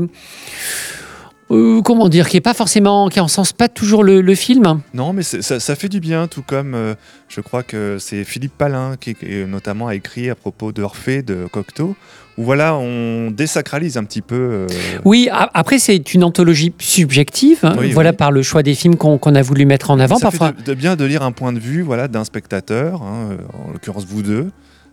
euh, 1.51 1.81
comment 1.81 2.09
dire, 2.09 2.29
qui 2.29 2.37
est 2.37 2.41
pas 2.41 2.53
forcément, 2.53 3.09
qui 3.09 3.19
en 3.19 3.27
sens 3.27 3.53
pas 3.53 3.67
toujours 3.69 4.03
le, 4.03 4.21
le 4.21 4.35
film. 4.35 4.81
Non, 4.93 5.13
mais 5.13 5.23
ça, 5.23 5.59
ça 5.59 5.75
fait 5.75 5.89
du 5.89 5.99
bien, 5.99 6.27
tout 6.27 6.43
comme 6.45 6.73
euh, 6.75 6.93
je 7.27 7.41
crois 7.41 7.63
que 7.63 7.97
c'est 7.99 8.23
Philippe 8.23 8.53
Palin 8.57 8.95
qui, 8.99 9.15
qui, 9.15 9.45
notamment 9.47 9.87
a 9.87 9.95
écrit 9.95 10.29
à 10.29 10.35
propos 10.35 10.71
d'Orphée 10.71 11.21
de 11.23 11.47
Cocteau, 11.51 11.95
où 12.37 12.43
voilà, 12.43 12.75
on 12.75 13.31
désacralise 13.31 13.97
un 13.97 14.03
petit 14.03 14.21
peu. 14.21 14.35
euh, 14.35 14.67
Oui, 15.05 15.27
après 15.31 15.79
c'est 15.79 16.13
une 16.13 16.23
anthologie 16.23 16.73
subjective, 16.79 17.59
hein, 17.63 17.75
Oui, 17.79 17.91
voilà 17.91 18.11
oui. 18.11 18.15
par 18.15 18.31
le 18.31 18.43
choix 18.43 18.63
des 18.63 18.75
films 18.75 18.95
qu'on 18.95 19.17
a 19.35 19.41
voulu 19.41 19.65
mettre 19.65 19.91
en 19.91 19.99
avant. 19.99 20.15
ça 20.17 20.27
Parfois, 20.29 20.47
fait 20.53 20.63
de, 20.63 20.63
de 20.63 20.73
bien 20.73 20.95
de 20.95 21.03
lire 21.05 21.23
un 21.23 21.31
point 21.31 21.51
de 21.53 21.59
vue 21.59 21.81
voilà, 21.81 22.07
d'un 22.07 22.23
spectateur, 22.23 23.01
hein, 23.01 23.29
euh, 23.31 23.37
en 23.67 23.71
l'occurrence 23.71 24.05
vous 24.07 24.21
deux. 24.21 24.51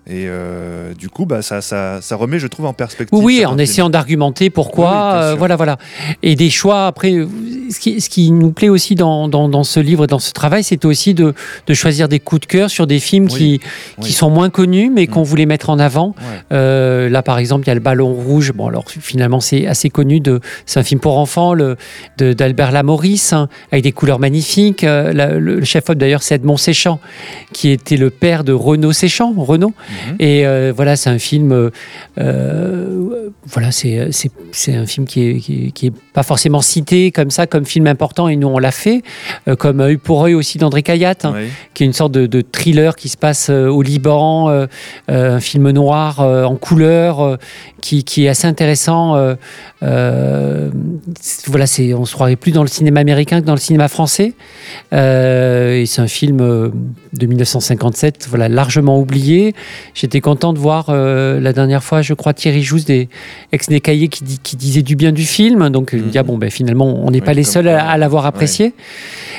Et 0.08 0.26
euh, 0.28 0.94
du 0.94 1.08
coup, 1.08 1.26
bah, 1.26 1.42
ça, 1.42 1.60
ça, 1.60 2.00
ça 2.00 2.14
remet, 2.14 2.38
je 2.38 2.46
trouve, 2.46 2.66
en 2.66 2.72
perspective. 2.72 3.18
oui, 3.18 3.44
en 3.44 3.58
essayant 3.58 3.90
d'argumenter 3.90 4.50
pourquoi, 4.50 4.90
Oui, 5.14 5.20
euh, 5.22 5.34
voilà, 5.36 5.56
voilà. 5.56 5.78
Et 6.22 6.36
des 6.36 6.48
choix, 6.48 6.86
après, 6.86 7.10
ce 7.70 7.80
qui, 7.80 8.00
ce 8.00 8.08
qui 8.08 8.30
nous 8.30 8.52
plaît 8.52 8.68
aussi 8.68 8.94
dans, 8.94 9.26
dans, 9.26 9.48
dans 9.48 9.64
ce 9.64 9.80
livre, 9.80 10.06
dans 10.06 10.20
ce 10.20 10.30
travail, 10.32 10.62
c'est 10.62 10.84
aussi 10.84 11.12
de, 11.12 11.34
de 11.66 11.74
choisir 11.74 12.08
des 12.08 12.20
coups 12.20 12.42
de 12.42 12.46
cœur 12.46 12.70
sur 12.70 12.86
des 12.86 13.00
films 13.00 13.26
Oui, 13.32 13.60
qui, 14.00 14.12
sont 14.12 14.30
moins 14.30 14.48
connus, 14.48 14.90
mais 14.94 15.08
qu'on 15.08 15.22
Mm. 15.22 15.24
voulait 15.24 15.46
mettre 15.46 15.70
en 15.70 15.80
avant. 15.80 16.08
Ouais. 16.20 16.38
Euh, 16.52 17.08
là, 17.08 17.22
par 17.24 17.38
exemple, 17.38 17.64
il 17.64 17.68
y 17.68 17.70
a 17.72 17.74
le 17.74 17.80
Ballon 17.80 18.12
Rouge. 18.14 18.52
Bon, 18.52 18.68
alors 18.68 18.84
finalement, 18.88 19.40
c'est 19.40 19.66
assez 19.66 19.90
connu. 19.90 20.22
C'est 20.66 20.78
un 20.78 20.84
film 20.84 21.00
pour 21.00 21.18
enfants 21.18 21.52
le, 21.52 21.76
d'Albert 22.18 22.70
Lamoris, 22.70 23.32
hein, 23.32 23.48
avec 23.72 23.82
des 23.82 23.90
couleurs 23.92 24.20
magnifiques. 24.20 24.82
La- 24.82 25.12
le, 25.12 25.38
le 25.58 25.64
chef-op, 25.64 25.98
d'ailleurs, 25.98 26.22
c'est 26.22 26.36
Edmond 26.36 26.56
Séchant, 26.58 27.00
qui 27.52 27.70
était 27.70 27.96
le 27.96 28.10
père 28.10 28.44
de 28.44 28.52
Renaud 28.52 28.92
Séchant. 28.92 29.34
Renaud. 29.36 29.72
Mhm. 29.96 30.16
Et 30.18 30.46
euh, 30.46 30.72
voilà, 30.74 30.96
c'est 30.96 31.10
un 31.10 31.18
film. 31.18 31.52
euh, 31.52 31.70
euh, 32.18 33.30
voilà, 33.44 33.70
c'est, 33.70 34.10
un 34.68 34.86
film 34.86 35.06
qui 35.06 35.28
est, 35.28 35.38
qui, 35.38 35.66
est, 35.66 35.70
qui 35.70 35.86
est 35.86 35.92
pas 36.12 36.24
forcément 36.24 36.60
cité 36.60 37.12
comme 37.12 37.30
ça, 37.30 37.46
comme 37.46 37.64
film 37.64 37.86
important, 37.86 38.28
et 38.28 38.36
nous 38.36 38.48
on 38.48 38.58
l'a 38.58 38.72
fait, 38.72 39.02
comme 39.58 39.80
œil 39.80 39.98
pour 39.98 40.24
œil 40.24 40.34
aussi 40.34 40.58
d'André 40.58 40.82
Cayatte, 40.82 41.24
hein, 41.24 41.34
qui 41.72 41.84
est 41.84 41.86
une 41.86 41.92
sorte 41.92 42.10
de, 42.12 42.26
de 42.26 42.40
thriller 42.40 42.96
qui 42.96 43.08
se 43.08 43.16
passe 43.16 43.50
au 43.50 43.82
Liban, 43.82 44.66
un 45.08 45.40
film 45.40 45.70
noir 45.70 46.20
en 46.20 46.56
couleur, 46.56 47.38
qui, 47.80 48.02
qui 48.02 48.26
est 48.26 48.28
assez 48.28 48.48
intéressant. 48.48 49.14
voilà, 49.80 51.66
c'est, 51.66 51.94
on 51.94 52.04
se 52.04 52.14
croirait 52.14 52.36
plus 52.36 52.52
dans 52.52 52.62
le 52.62 52.68
cinéma 52.68 53.00
américain 53.00 53.40
que 53.40 53.46
dans 53.46 53.54
le 53.54 53.60
cinéma 53.60 53.86
français. 53.86 54.34
Et 54.92 55.84
c'est 55.86 56.00
un 56.00 56.08
film 56.08 56.38
de 56.38 57.26
1957, 57.26 58.26
voilà, 58.28 58.48
largement 58.48 58.98
oublié. 58.98 59.54
J'étais 59.94 60.20
content 60.20 60.52
de 60.52 60.58
voir 60.58 60.86
euh, 60.90 61.40
la 61.40 61.52
dernière 61.52 61.82
fois, 61.82 62.02
je 62.02 62.14
crois, 62.14 62.34
Thierry 62.34 62.62
Jousse 62.62 62.84
des 62.84 63.08
ex 63.52 63.68
cahiers 63.82 64.08
qui, 64.08 64.24
dit- 64.24 64.38
qui 64.42 64.56
disait 64.56 64.82
du 64.82 64.96
bien 64.96 65.12
du 65.12 65.24
film. 65.24 65.68
Donc, 65.70 65.90
il 65.92 66.02
me 66.02 66.10
dit, 66.10 66.18
ah 66.18 66.22
bon, 66.22 66.36
ben, 66.38 66.50
finalement, 66.50 66.86
on 66.86 67.10
n'est 67.10 67.20
Oui, 67.20 67.24
pas 67.24 67.32
les 67.34 67.44
seuls 67.44 67.68
à, 67.68 67.88
à 67.88 67.96
l'avoir 67.96 68.26
apprécié. 68.26 68.74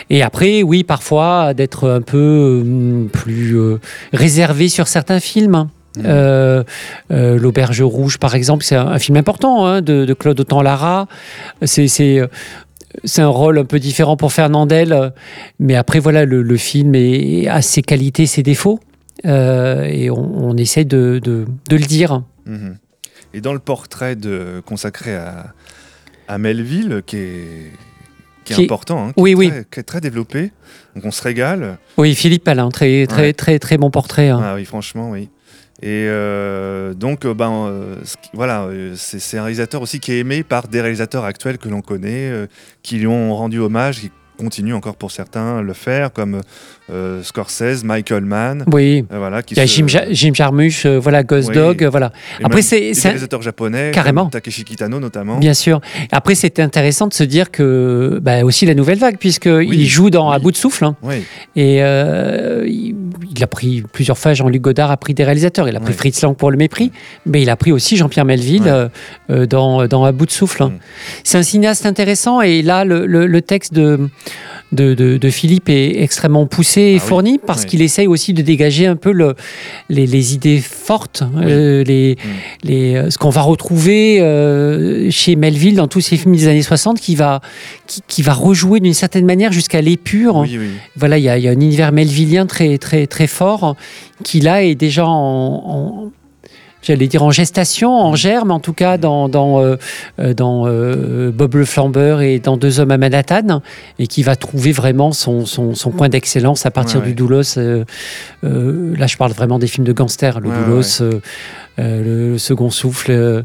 Et 0.10 0.24
après, 0.24 0.64
oui, 0.64 0.84
parfois, 0.84 1.54
d'être 1.54 1.89
un 1.89 2.02
peu 2.02 2.62
hum, 2.62 3.10
plus 3.12 3.58
euh, 3.58 3.80
réservé 4.14 4.70
sur 4.70 4.88
certains 4.88 5.20
films. 5.20 5.68
Euh, 6.06 6.64
euh, 7.12 7.39
L'Auberge 7.39 7.82
Rouge, 7.82 8.20
par 8.20 8.36
exemple, 8.36 8.64
c'est 8.64 8.76
un, 8.76 8.88
un 8.88 9.00
film 9.00 9.18
important 9.18 9.66
hein, 9.66 9.82
de, 9.82 10.06
de 10.06 10.14
Claude 10.14 10.39
Autant-Lara. 10.39 11.08
C'est 11.64 11.88
c'est, 11.88 12.22
un 13.22 13.28
rôle 13.28 13.58
un 13.60 13.66
peu 13.66 13.80
différent 13.80 14.16
pour 14.16 14.32
Fernandel, 14.32 15.12
mais 15.60 15.76
après, 15.76 16.00
voilà, 16.00 16.24
le, 16.26 16.41
le 16.43 16.58
film 16.58 16.93
est, 16.95 17.48
a 17.48 17.62
ses 17.62 17.82
qualités, 17.82 18.26
ses 18.28 18.43
défauts, 18.43 18.80
et 19.24 20.09
on, 20.09 20.45
on 20.49 20.57
essaie 20.57 20.86
de, 20.86 21.20
de- 21.24 21.45
de 21.70 21.76
le 21.76 21.86
dire. 21.86 22.24
Mhm. 22.45 22.78
Et 23.34 23.41
dans 23.41 23.53
le 23.53 23.59
portrait 23.59 24.15
de, 24.15 24.61
consacré 24.65 25.15
à, 25.15 25.53
à 26.28 26.38
Melville, 26.38 27.01
qui 27.05 27.18
est, 27.18 27.72
qui 28.45 28.53
est 28.53 28.55
Qui 28.55 28.61
est- 28.61 28.65
important, 28.65 29.07
hein, 29.07 29.13
qui, 29.15 29.22
Oui, 29.22 29.32
est 29.32 29.36
oui. 29.36 29.49
Très, 29.49 29.65
qui 29.72 29.80
est 29.80 29.84
très 29.84 30.01
développé, 30.01 30.51
donc 30.95 31.05
on 31.05 31.11
se 31.11 31.22
régale. 31.22 31.78
Oui, 31.97 32.15
Philippe 32.15 32.47
Alain, 32.47 32.70
très, 32.70 33.05
très, 33.07 33.22
Ouais. 33.22 33.34
très, 33.34 33.59
très 33.59 33.78
bon 33.78 33.91
portrait. 33.91 34.30
hein. 34.30 34.39
Ah 34.41 34.55
oui, 34.55 34.65
franchement, 34.65 35.09
oui. 35.11 35.30
Et 35.84 36.05
euh, 36.07 36.95
donc, 36.95 37.26
euh, 37.26 37.36
ben, 37.36 37.51
euh, 37.68 37.95
voilà, 38.34 38.63
euh, 38.63 38.93
c'est 38.95 39.38
un 39.38 39.43
réalisateur 39.43 39.82
aussi 39.82 39.99
qui 39.99 40.11
est 40.11 40.20
aimé 40.20 40.41
par 40.43 40.68
des 40.68 40.82
réalisateurs 40.82 41.24
actuels 41.24 41.59
que 41.59 41.70
l'on 41.70 41.82
connaît, 41.82 42.32
euh, 42.32 42.47
qui 42.82 42.97
lui 42.97 43.05
ont 43.07 43.36
rendu 43.36 43.59
hommage, 43.59 43.99
qui 43.99 44.11
continuent 44.39 44.74
encore 44.74 44.95
pour 44.95 45.11
certains 45.11 45.61
le 45.61 45.74
faire, 45.74 46.11
comme 46.13 46.41
euh, 46.91 47.21
Scorsese, 47.23 47.83
Michael 47.83 48.23
Mann. 48.25 48.63
Oui. 48.71 49.05
euh, 49.11 49.17
voilà, 49.17 49.41
qui 49.43 49.53
Il 49.53 49.57
y 49.57 49.59
a 49.61 49.67
se- 49.67 49.73
Jim, 49.73 49.88
Ja- 49.88 50.05
Jim 50.11 50.31
Jarmusch, 50.33 50.85
euh, 50.85 50.97
voilà, 50.99 51.23
Ghost 51.23 51.49
Oui. 51.49 51.55
Dog, 51.55 51.83
voilà. 51.91 52.11
et 52.39 52.45
Après, 52.45 52.61
c'est 52.61 52.79
des 52.79 52.93
c'est 52.93 53.07
un- 53.07 53.11
réalisateurs 53.11 53.41
japonais, 53.41 53.91
Carrément. 53.93 54.27
Takeshi 54.29 54.63
Kitano 54.63 54.99
notamment. 54.99 55.38
Bien 55.38 55.53
sûr. 55.53 55.81
Après, 56.11 56.35
c'était 56.35 56.61
intéressant 56.61 57.07
de 57.07 57.13
se 57.13 57.23
dire 57.23 57.51
que 57.51 58.19
bah, 58.21 58.43
aussi 58.43 58.65
la 58.65 58.73
nouvelle 58.73 58.99
vague, 58.99 59.17
puisqu'il 59.17 59.51
Oui, 59.69 59.77
il 59.79 59.88
joue 59.88 60.09
dans 60.09 60.29
oui. 60.29 60.35
À 60.35 60.39
bout 60.39 60.51
de 60.51 60.57
souffle. 60.57 60.85
hein. 60.85 60.95
Oui, 61.03 61.23
Et 61.55 61.77
il, 61.79 62.95
il 63.35 63.43
a 63.43 63.47
pris 63.47 63.83
plusieurs 63.91 64.17
fois, 64.17 64.33
Jean-Luc 64.33 64.61
Godard 64.61 64.91
a 64.91 64.97
pris 64.97 65.13
des 65.13 65.23
réalisateurs. 65.23 65.67
Il 65.67 65.75
a 65.75 65.79
pris. 65.79 65.93
Fritz 65.93 66.21
Lang 66.21 66.35
pour 66.35 66.51
Le 66.51 66.57
Mépris, 66.57 66.91
mais 67.25 67.41
il 67.41 67.49
a 67.49 67.55
pris 67.55 67.71
aussi 67.71 67.97
Jean-Pierre 67.97 68.25
Melville 68.25 68.89
dans, 69.29 69.88
dans 69.88 70.03
À 70.05 70.11
bout 70.11 70.25
de 70.25 70.31
souffle. 70.31 70.63
hein. 70.63 70.73
C'est 71.23 71.38
un 71.38 71.43
cinéaste 71.43 71.85
intéressant 71.85 72.41
et 72.41 72.61
là, 72.61 72.85
le, 72.85 73.05
le- 73.05 73.25
le 73.27 73.41
texte 73.41 73.73
de, 73.73 74.09
de, 74.74 74.93
de- 74.93 75.18
de 75.18 75.30
Philippe 75.30 75.70
est 75.70 76.01
extrêmement 76.01 76.45
poussé 76.45 76.82
et 76.82 76.89
Ah 76.97 77.01
oui. 77.01 77.07
fourni 77.07 77.39
parce 77.45 77.63
qu'il 77.65 77.82
essaye 77.82 78.07
aussi 78.07 78.34
de 78.34 78.41
dégager 78.41 78.86
un 78.86 78.95
peu 78.97 79.11
le, 79.11 79.34
les, 79.89 80.05
les 80.05 80.34
idées 80.34 80.59
fortes, 80.59 81.24
euh, 81.38 81.84
les, 81.86 82.15
Mm. 82.18 82.68
les, 82.68 82.95
euh, 82.95 83.09
ce 83.09 83.18
qu'on 83.18 83.30
va 83.30 83.41
retrouver 83.41 84.20
euh, 84.22 85.09
chez 85.09 85.36
Melville 85.36 85.76
dans 85.76 85.88
tous 85.88 86.01
ses 86.01 86.18
films 86.18 86.36
des 86.36 86.47
années 86.47 86.61
60 86.61 86.99
qui 86.99 87.15
va, 87.15 87.41
qui, 87.88 88.01
qui 88.07 88.22
va 88.22 88.34
rejouer 88.34 88.80
d'une 88.80 88.93
certaine 88.93 89.26
manière 89.26 89.51
jusqu'à 89.51 89.82
l'épure. 89.82 90.45
Voilà, 90.95 91.18
il 91.18 91.22
y, 91.22 91.26
y 91.26 91.47
a 91.47 91.51
un 91.51 91.53
univers 91.53 91.91
melvillien 91.91 92.45
très, 92.45 92.78
très, 92.78 93.07
très 93.07 93.28
fort 93.28 93.76
qui 94.24 94.41
là 94.41 94.63
est 94.63 94.76
déjà 94.76 95.05
en, 95.05 95.11
en- 95.65 96.11
j'allais 96.82 97.07
dire 97.07 97.23
en 97.23 97.32
gestation, 97.32 97.91
en 97.91 98.15
germe, 98.15 98.51
en 98.51 98.59
tout 98.59 98.73
cas 98.73 98.97
dans, 98.97 99.30
dans, 99.30 99.61
euh, 99.61 99.75
euh, 100.19 100.34
dans 100.34 100.65
euh, 100.67 101.32
Bob 101.32 101.55
le 101.55 101.65
Flambeur 101.65 102.21
et 102.21 102.39
dans 102.39 102.57
Deux 102.57 102.80
hommes 102.80 102.91
à 102.91 102.97
Manhattan, 102.97 103.61
et 103.99 104.07
qui 104.07 104.23
va 104.23 104.36
trouver 104.36 104.71
vraiment 104.71 105.11
son, 105.11 105.45
son, 105.45 105.75
son 105.75 105.91
point 105.91 106.09
d'excellence 106.09 106.65
à 106.65 106.71
partir 106.71 106.99
Ouais, 107.01 107.07
du. 107.07 107.13
Doulos. 107.13 107.57
euh, 107.57 107.84
là, 108.43 109.07
je 109.07 109.17
parle 109.17 109.32
vraiment 109.32 109.59
des 109.59 109.67
films 109.67 109.86
de 109.86 109.93
gangsters, 109.93 110.39
le 110.39 110.49
Ouais, 110.49 110.55
Doulos. 110.65 111.01
le, 111.01 111.21
le 112.32 112.38
second 112.39 112.69
souffle, 112.71 113.43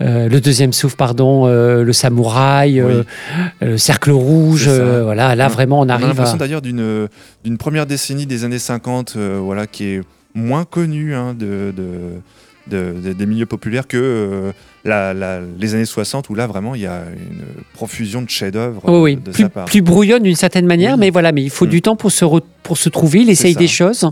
le 0.00 0.38
deuxième 0.40 0.72
souffle, 0.72 0.96
pardon, 0.96 1.46
le 1.46 1.92
samouraï, 1.92 2.82
le 3.60 3.78
cercle 3.78 4.10
rouge, 4.12 4.68
voilà, 4.68 5.34
là 5.34 5.46
On- 5.46 5.52
vraiment 5.52 5.80
on 5.80 5.86
On 5.86 5.88
a 5.88 5.94
arrive 5.94 6.08
l'impression 6.08 6.36
à... 6.36 6.38
d'ailleurs 6.38 6.62
d'une 6.62 7.08
d'une 7.44 7.58
première 7.58 7.86
décennie 7.86 8.26
des 8.26 8.44
années 8.44 8.58
50, 8.60 9.14
euh, 9.16 9.40
voilà, 9.42 9.66
qui 9.66 9.84
est 9.86 10.00
moins 10.34 10.64
connue 10.64 11.14
hein, 11.14 11.34
de, 11.34 11.72
de- 11.76 12.20
de- 12.68 12.94
de- 13.04 13.12
des 13.12 13.26
milieux 13.26 13.46
populaires 13.46 13.86
que 13.86 13.96
euh, 13.96 14.52
la- 14.84 15.14
la- 15.14 15.40
les 15.58 15.74
années 15.74 15.84
60, 15.84 16.28
où 16.30 16.34
là 16.34 16.46
vraiment 16.46 16.74
il 16.74 16.80
y 16.82 16.86
a 16.86 17.02
une 17.16 17.42
profusion 17.74 18.22
de 18.22 18.28
chefs-d'œuvre 18.30 18.82
Oui, 18.86 19.00
oui. 19.00 19.16
de 19.16 19.30
Plus, 19.30 19.42
sa 19.44 19.48
part. 19.48 19.64
plus 19.66 19.80
brouillonne 19.82 20.22
d'une 20.22 20.34
certaine 20.36 20.66
manière, 20.66 20.94
Oui. 20.94 21.00
mais 21.00 21.10
voilà, 21.10 21.32
mais 21.32 21.42
il 21.42 21.50
faut 21.50 21.66
Mm. 21.66 21.70
du 21.70 21.82
temps 21.82 21.96
pour 21.96 22.10
se, 22.12 22.24
re- 22.24 22.42
pour 22.62 22.76
se 22.78 22.88
trouver. 22.88 23.20
Il 23.20 23.30
essaye 23.30 23.52
ça. 23.54 23.58
des 23.58 23.68
choses. 23.68 24.10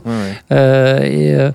Euh, 0.53 1.01
et, 1.03 1.35
euh, 1.35 1.51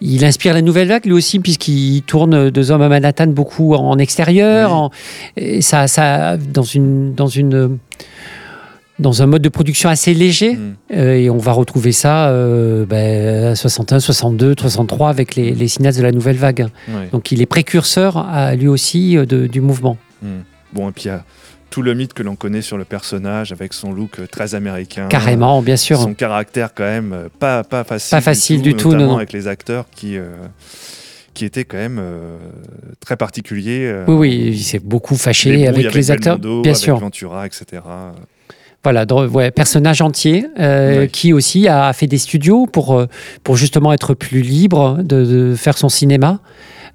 il 0.00 0.24
inspire 0.24 0.54
la 0.54 0.62
nouvelle 0.62 0.88
vague 0.88 1.04
lui 1.06 1.12
aussi, 1.12 1.38
puisqu'il 1.40 2.02
tourne 2.02 2.50
Deux 2.50 2.70
hommes 2.70 2.82
à 2.82 2.88
Manhattan 2.88 3.26
beaucoup 3.28 3.74
en 3.74 3.98
extérieur. 3.98 4.72
En- 4.72 4.90
et 5.36 5.60
ça, 5.62 5.86
ça, 5.86 6.36
dans 6.36 6.62
une. 6.62 7.14
Dans 7.14 7.26
une 7.28 7.78
dans 8.98 9.22
un 9.22 9.26
mode 9.26 9.42
de 9.42 9.48
production 9.48 9.88
assez 9.88 10.14
léger, 10.14 10.54
Mm. 10.54 10.74
Euh, 10.94 11.14
et 11.16 11.28
on 11.30 11.36
va 11.36 11.52
retrouver 11.52 11.92
ça 11.92 12.28
euh, 12.30 12.86
ben, 12.86 13.52
à 13.52 13.54
61, 13.54 14.00
62, 14.00 14.54
63 14.58 15.10
avec 15.10 15.34
les, 15.36 15.52
les 15.52 15.68
cinéastes 15.68 15.98
de 15.98 16.02
la 16.02 16.12
nouvelle 16.12 16.36
vague. 16.36 16.66
Ouais. 16.88 17.08
Donc 17.12 17.30
il 17.30 17.42
est 17.42 17.46
précurseur 17.46 18.16
à 18.16 18.54
lui 18.56 18.68
aussi 18.68 19.16
euh, 19.18 19.26
de- 19.26 19.46
du 19.46 19.60
mouvement. 19.60 19.98
Mm. 20.22 20.26
Bon, 20.72 20.88
et 20.88 20.92
puis 20.92 21.04
il 21.04 21.08
y 21.08 21.10
a 21.10 21.24
tout 21.70 21.82
le 21.82 21.92
mythe 21.92 22.14
que 22.14 22.22
l'on 22.22 22.34
connaît 22.36 22.62
sur 22.62 22.78
le 22.78 22.84
personnage 22.86 23.52
avec 23.52 23.74
son 23.74 23.92
look 23.92 24.18
euh, 24.18 24.26
très 24.26 24.54
américain. 24.54 25.06
Carrément, 25.08 25.60
bien 25.60 25.76
sûr. 25.76 26.00
Son 26.00 26.14
caractère 26.14 26.70
quand 26.74 26.84
même 26.84 27.28
pas, 27.38 27.62
pas 27.64 27.84
facile. 27.84 28.16
Pas 28.16 28.20
facile 28.22 28.62
du 28.62 28.74
tout, 28.74 28.92
notamment 28.92 29.12
non, 29.12 29.16
avec 29.18 29.32
les 29.34 29.46
acteurs 29.46 29.84
qui, 29.94 30.16
euh, 30.16 30.30
qui 31.34 31.44
étaient 31.44 31.64
quand 31.64 31.76
même 31.76 31.98
euh, 32.00 32.38
très 33.00 33.16
particuliers. 33.18 33.82
euh, 33.84 34.04
Oui, 34.08 34.14
oui, 34.16 34.44
il 34.54 34.62
s'est 34.64 34.78
beaucoup 34.80 35.16
fâché 35.16 35.66
avec, 35.68 35.92
les 35.94 36.10
acteurs, 36.10 36.38
bien 36.38 36.60
avec 36.60 36.76
sûr. 36.76 36.98
Ventura, 36.98 37.44
etc. 37.46 37.82
Voilà, 38.84 39.04
ouais, 39.12 39.50
personnage 39.50 40.00
entier 40.00 40.46
euh, 40.58 41.06
qui 41.06 41.32
aussi 41.32 41.66
a 41.68 41.92
fait 41.92 42.06
des 42.06 42.18
studios 42.18 42.66
pour, 42.66 42.96
euh, 42.96 43.06
pour 43.42 43.56
justement 43.56 43.92
être 43.92 44.14
plus 44.14 44.40
libre 44.40 44.98
de, 45.02 45.24
de 45.24 45.54
faire 45.56 45.76
son 45.76 45.88
cinéma. 45.88 46.40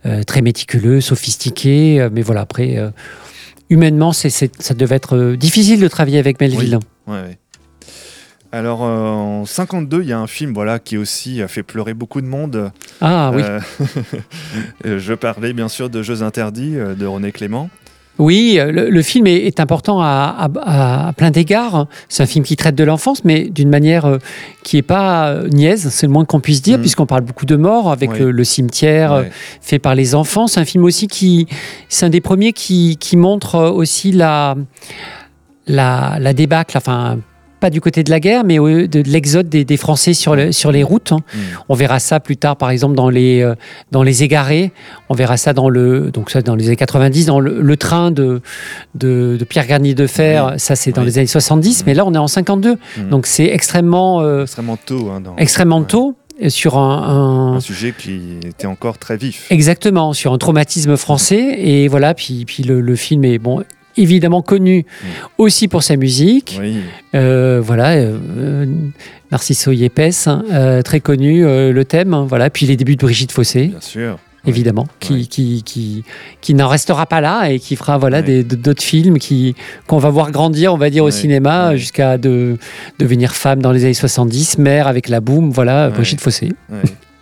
Euh, 0.05 0.23
très 0.23 0.41
méticuleux, 0.41 0.99
sophistiqué, 0.99 2.01
euh, 2.01 2.09
mais 2.11 2.21
voilà, 2.21 2.41
après, 2.41 2.77
humainement, 3.69 4.11
c'est, 4.11 4.29
ça 4.29 4.73
devait 4.73 4.95
être 4.95 5.35
difficile 5.35 5.79
de 5.79 5.87
travailler 5.87 6.19
avec 6.19 6.41
Melville. 6.41 6.79
Ouais, 7.07 7.13
ouais. 7.13 7.37
Alors 8.53 8.83
euh, 8.83 9.09
en 9.09 9.45
52, 9.45 10.03
il 10.03 10.09
y 10.09 10.13
a 10.13 10.19
un 10.19 10.27
film 10.27 10.53
voilà 10.53 10.77
qui 10.77 10.95
aussi 10.95 11.41
a 11.41 11.47
fait 11.47 11.63
pleurer 11.63 11.95
beaucoup 11.95 12.21
de 12.21 12.27
monde. 12.27 12.71
Ah 13.01 13.31
oui. 13.33 13.41
Euh, 13.41 13.59
je 14.99 15.13
parlais 15.15 15.53
bien 15.53 15.67
sûr 15.67 15.89
de 15.89 16.03
Jeux 16.03 16.21
interdits 16.21 16.75
de 16.75 17.05
René 17.07 17.31
Clément. 17.31 17.71
Oui, 18.19 18.57
euh, 18.59 18.71
le, 18.71 18.89
le 18.91 19.01
film 19.01 19.25
est, 19.25 19.37
est 19.47 19.59
important 19.59 19.99
à, 20.01 20.49
à- 20.65 21.07
à 21.07 21.13
plein 21.13 21.31
d'égards. 21.31 21.87
C'est 22.09 22.21
un 22.21 22.27
film 22.27 22.45
qui 22.45 22.55
traite 22.55 22.75
de 22.75 22.83
l'enfance, 22.83 23.25
mais 23.25 23.49
d'une 23.49 23.69
manière 23.69 24.05
euh, 24.05 24.17
qui 24.63 24.75
n'est 24.75 24.81
pas 24.83 25.29
euh, 25.29 25.47
niaise, 25.49 25.89
c'est 25.89 26.05
le 26.05 26.13
moins 26.13 26.23
qu'on 26.25 26.39
puisse 26.39 26.61
dire, 26.61 26.77
Mm. 26.77 26.81
puisqu'on 26.81 27.05
parle 27.07 27.21
beaucoup 27.21 27.47
de 27.47 27.55
morts 27.55 27.91
avec 27.91 28.11
Oui. 28.11 28.19
le, 28.19 28.31
le 28.31 28.43
cimetière 28.43 29.25
fait 29.61 29.79
par 29.79 29.95
les 29.95 30.13
enfants. 30.13 30.45
C'est 30.45 30.59
un 30.59 30.65
film 30.65 30.83
aussi 30.83 31.07
qui, 31.07 31.47
c'est 31.89 32.05
un 32.05 32.09
des 32.09 32.21
premiers 32.21 32.53
qui, 32.53 32.97
qui 32.97 33.17
montre 33.17 33.59
aussi 33.59 34.11
la, 34.11 34.55
la, 35.67 36.17
la 36.19 36.33
débâcle, 36.33 36.77
enfin 36.77 37.17
pas 37.63 37.69
du 37.69 37.79
côté 37.79 38.03
de 38.03 38.09
la 38.09 38.19
guerre, 38.19 38.43
mais 38.43 38.57
de, 38.57 38.85
de 38.87 39.09
l'exode 39.09 39.47
des, 39.47 39.63
des 39.63 39.77
Français 39.77 40.13
sur, 40.13 40.35
le- 40.35 40.51
sur 40.51 40.69
les 40.73 40.83
routes. 40.83 41.13
hein. 41.13 41.19
Mm. 41.33 41.39
On 41.69 41.75
verra 41.75 41.99
ça 41.99 42.19
plus 42.19 42.35
tard, 42.35 42.57
par 42.57 42.69
exemple, 42.71 42.93
dans 42.95 43.09
les, 43.09 43.41
euh, 43.41 43.55
dans 43.91 44.03
les 44.03 44.21
égarés. 44.23 44.73
On 45.07 45.13
verra 45.13 45.37
ça 45.37 45.53
dans 45.53 45.69
le, 45.69 46.11
donc 46.11 46.29
ça, 46.29 46.41
dans 46.41 46.55
les 46.55 46.67
années 46.67 46.75
90, 46.75 47.25
dans 47.27 47.39
le, 47.39 47.61
le 47.61 47.77
train 47.77 48.11
de, 48.11 48.41
de, 48.95 49.37
de 49.39 49.45
Pierre 49.45 49.65
Garnier 49.65 49.95
de 49.95 50.07
Fer. 50.07 50.49
Oui. 50.51 50.59
Ça, 50.59 50.75
c'est 50.75 50.91
dans 50.91 51.01
Oui. 51.03 51.07
les 51.07 51.17
années 51.19 51.27
70, 51.27 51.81
Mm. 51.81 51.83
mais 51.87 51.93
là, 51.93 52.05
on 52.05 52.13
est 52.13 52.17
en 52.17 52.27
52. 52.27 52.73
Mm. 52.97 53.09
Donc, 53.09 53.25
c'est 53.27 53.45
extrêmement, 53.45 54.21
euh, 54.21 54.43
extrêmement 54.43 54.77
tôt. 54.77 55.09
hein, 55.09 55.21
dans- 55.21 55.37
extrêmement 55.37 55.79
ouais. 55.79 55.85
tôt 55.87 56.17
euh, 56.43 56.49
sur 56.49 56.77
un, 56.77 57.03
un- 57.03 57.53
Un 57.55 57.59
sujet 57.61 57.93
qui 57.97 58.19
était 58.45 58.67
encore 58.67 58.97
très 58.97 59.15
vif. 59.15 59.47
Exactement, 59.51 60.11
sur 60.11 60.33
un 60.33 60.37
traumatisme 60.37 60.97
français. 60.97 61.55
Et 61.59 61.87
voilà, 61.87 62.13
puis, 62.13 62.43
puis 62.45 62.63
le, 62.63 62.81
le 62.81 62.95
film 62.97 63.23
est 63.23 63.37
bon, 63.39 63.63
évidemment 63.97 64.41
connu 64.41 64.85
aussi 65.37 65.67
pour 65.67 65.83
sa 65.83 65.95
musique. 65.95 66.57
Oui. 66.59 66.77
Euh, 67.15 67.61
voilà, 67.63 67.93
euh, 67.93 68.17
euh, 68.37 68.65
Narciso 69.31 69.71
Yepes, 69.71 70.27
euh, 70.27 70.81
très 70.81 70.99
connu, 70.99 71.43
le 71.43 71.83
thème. 71.83 72.13
hein, 72.13 72.25
voilà, 72.27 72.49
puis 72.49 72.65
les 72.65 72.77
débuts 72.77 72.95
de 72.95 73.01
Brigitte 73.01 73.31
Fossé. 73.31 73.67
Bien 73.67 73.81
sûr. 73.81 74.19
Évidemment, 74.45 74.89
qui, 74.99 75.29
qui, 75.29 75.63
qui, 75.63 76.03
qui 76.41 76.53
n'en 76.53 76.67
restera 76.67 77.05
pas 77.05 77.21
là 77.21 77.49
et 77.49 77.59
qui 77.59 77.77
fera 77.77 77.97
voilà, 77.97 78.21
d'autres 78.21 78.83
films 78.83 79.17
qui, 79.17 79.55
qu'on 79.87 79.99
va 79.99 80.09
voir 80.09 80.31
grandir, 80.31 80.73
on 80.73 80.77
va 80.77 80.89
dire, 80.89 81.05
au 81.05 81.11
cinéma, 81.11 81.77
jusqu'à 81.77 82.17
de, 82.17 82.57
devenir 82.99 83.35
femme 83.35 83.61
dans 83.61 83.71
les 83.71 83.85
années 83.85 83.93
70, 83.93 84.57
mère 84.57 84.87
avec 84.87 85.07
la 85.07 85.21
boum, 85.21 85.49
voilà. 85.49 85.89
Brigitte 85.89 86.19
Fossé. 86.19 86.51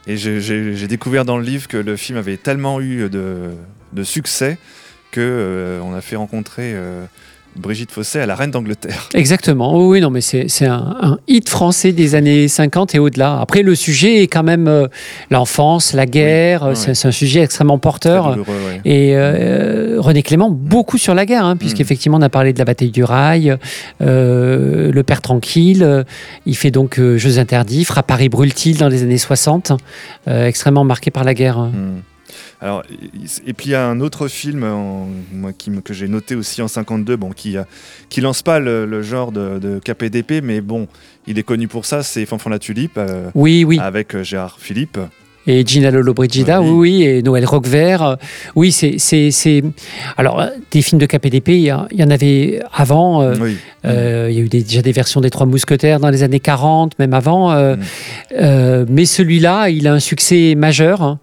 Et 0.08 0.18
j'ai 0.18 0.88
découvert 0.88 1.24
dans 1.24 1.38
le 1.38 1.44
livre 1.44 1.68
que 1.68 1.78
le 1.78 1.96
film 1.96 2.18
avait 2.18 2.38
tellement 2.38 2.82
eu 2.82 3.08
de, 3.08 3.52
de 3.94 4.04
succès 4.04 4.58
que 5.12 5.22
euh, 5.22 5.82
on 5.84 5.94
a 5.94 6.02
fait 6.02 6.16
rencontrer 6.16 6.72
euh, 6.74 7.06
Brigitte 7.58 7.92
Fossé 7.92 8.20
à 8.20 8.26
la 8.26 8.36
reine 8.36 8.52
d'Angleterre. 8.52 9.10
Exactement. 9.14 9.86
Oui, 9.86 10.00
non, 10.00 10.10
mais 10.10 10.22
c'est 10.22 10.66
un, 10.66 10.96
un 11.02 11.20
hit 11.28 11.50
français 11.50 11.92
des 11.92 12.16
années 12.16 12.48
50 12.48 12.96
et 12.96 13.00
au-delà. 13.00 13.40
Après, 13.42 13.62
le 13.62 13.76
sujet 13.76 14.24
est 14.24 14.28
quand 14.28 14.44
même 14.44 14.68
euh, 14.68 14.88
l'enfance, 15.30 15.94
la 15.94 16.06
guerre. 16.06 16.72
C'est 16.76 17.06
un 17.06 17.12
sujet 17.12 17.42
extrêmement 17.42 17.78
porteur. 17.78 18.32
douloureux, 18.32 18.56
ouais. 18.68 18.82
Et 18.86 19.18
euh, 19.18 19.98
René 20.00 20.24
Clément, 20.24 20.50
beaucoup 20.50 20.98
sur 20.98 21.14
la 21.14 21.26
guerre, 21.26 21.46
hein, 21.46 21.58
puisqu'effectivement, 21.58 22.18
on 22.18 22.22
a 22.22 22.30
parlé 22.30 22.54
de 22.54 22.60
la 22.60 22.66
bataille 22.66 22.92
du 22.92 23.04
rail, 23.04 23.58
euh, 24.02 24.92
Le 24.92 25.04
Père 25.04 25.22
Tranquille. 25.22 26.06
il 26.46 26.56
fait 26.56 26.72
donc 26.72 27.00
Jeux 27.00 27.38
interdits, 27.38 27.84
fera 27.84 28.02
Paris 28.04 28.30
brûle-t-il 28.30 28.78
dans 28.78 28.88
les 28.88 29.04
années 29.04 29.18
60, 29.18 29.74
euh, 30.28 30.48
extrêmement 30.48 30.86
marqué 30.86 31.12
par 31.12 31.26
la 31.26 31.34
guerre. 31.34 31.60
Hmm. 31.60 32.00
Alors, 32.62 32.84
et- 33.46 33.54
puis 33.54 33.68
il 33.68 33.72
y 33.72 33.76
a 33.76 33.88
un 33.88 34.00
autre 34.00 34.28
film 34.28 34.64
en- 34.64 35.08
moi, 35.34 35.52
qui, 35.54 35.72
que 35.82 35.94
j'ai 35.94 36.08
noté 36.08 36.36
aussi 36.36 36.62
en 36.62 36.68
52, 36.68 37.16
bon, 37.16 37.32
qui, 37.32 37.56
qui 38.10 38.22
lance 38.22 38.42
pas 38.44 38.60
le, 38.60 38.86
le 38.86 39.02
genre 39.02 39.32
de, 39.32 39.60
de 39.60 39.80
KPDP, 39.80 40.42
mais 40.44 40.62
bon, 40.62 40.88
il 41.28 41.38
est 41.40 41.44
connu 41.44 41.68
pour 41.68 41.86
ça, 41.86 42.04
c'est 42.04 42.26
Fanfan 42.26 42.50
la 42.50 42.60
Tulipe, 42.60 42.98
euh, 42.98 43.30
Oui, 43.36 43.64
oui. 43.64 43.80
avec 43.80 44.16
euh, 44.16 44.24
Gérard 44.24 44.58
Philippe. 44.60 44.98
Et 45.48 45.66
Gina 45.66 45.90
Lollobrigida, 45.90 46.62
Oui. 46.62 46.70
oui, 46.70 46.78
oui, 47.00 47.04
et 47.04 47.24
Noël 47.24 47.46
Roquevert. 47.46 48.18
Oui, 48.56 48.72
c'est. 48.72 48.96
c'est- 49.00 49.32
c'est- 49.32 49.64
Alors, 50.18 50.46
des 50.70 50.82
films 50.84 51.02
de 51.02 51.06
KPDP, 51.08 51.50
il 51.58 51.62
y, 51.66 51.72
en 52.04 52.10
avait 52.12 52.60
avant. 52.74 53.22
euh, 53.24 53.34
Oui. 53.42 53.58
euh, 53.86 54.28
il 54.30 54.36
y 54.36 54.40
a 54.40 54.44
eu 54.44 54.50
des- 54.50 54.62
déjà 54.62 54.82
des 54.84 54.92
versions 54.92 55.20
des 55.20 55.32
Trois 55.32 55.48
Mousquetaires 55.48 56.00
dans 56.00 56.10
les 56.12 56.22
années 56.24 56.40
40, 56.40 56.98
même 57.00 57.14
avant. 57.16 57.52
euh, 57.52 57.76
Mm. 57.76 57.80
euh, 58.40 58.86
mais 58.88 59.06
celui-là, 59.06 59.70
il 59.70 59.88
a 59.88 59.94
un 59.94 60.00
succès 60.00 60.54
majeur. 60.56 61.02
hein. 61.02 61.20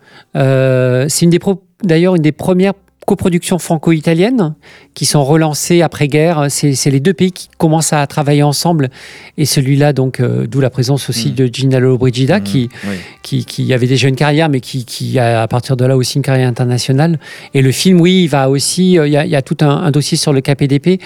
C'est 1.09 1.25
une 1.25 1.31
des 1.31 1.39
pro- 1.39 1.63
d'ailleurs 1.85 2.17
une 2.17 2.23
des 2.23 2.33
premières 2.33 2.75
coproductions 3.09 3.59
franco-italiennes 3.59 4.55
qui 4.93 5.07
sont 5.07 5.25
relancées 5.25 5.81
après-guerre. 5.81 6.47
C'est 6.51 6.75
c'est 6.75 6.91
les 6.91 7.01
deux 7.01 7.15
pays 7.15 7.33
qui 7.33 7.49
commencent 7.57 7.95
à 7.95 8.07
travailler 8.07 8.43
ensemble. 8.43 8.91
Et 9.39 9.47
celui-là, 9.47 9.95
donc, 9.95 10.21
euh, 10.21 10.47
d'où 10.47 10.61
la 10.61 10.69
présence 10.69 11.09
aussi 11.09 11.31
Mm. 11.31 11.35
de 11.35 11.45
Gina 11.55 11.81
Lollobrigida, 11.81 12.39
Hmm, 12.39 12.45
qui, 12.45 12.69
oui. 12.87 12.97
qui, 13.23 13.45
qui 13.47 13.73
avait 13.73 13.87
déjà 13.87 14.09
une 14.09 14.17
carrière, 14.25 14.49
mais 14.51 14.61
qui, 14.61 14.85
qui 14.85 15.19
a 15.19 15.41
à 15.43 15.49
partir 15.49 15.75
de 15.79 15.85
là 15.87 15.97
aussi 15.97 16.17
une 16.19 16.23
carrière 16.23 16.49
internationale. 16.49 17.19
Et 17.55 17.63
le 17.63 17.73
film, 17.73 17.99
oui, 18.01 18.25
il 18.25 18.29
va 18.29 18.51
aussi, 18.51 18.99
euh, 18.99 19.07
il 19.09 19.13
y 19.13 19.17
a, 19.17 19.25
il 19.25 19.31
y 19.31 19.37
a 19.37 19.43
tout 19.43 19.57
un, 19.63 19.71
un 19.71 19.91
dossier 19.91 20.19
sur 20.19 20.33
le 20.35 20.41
KPDP, 20.43 21.01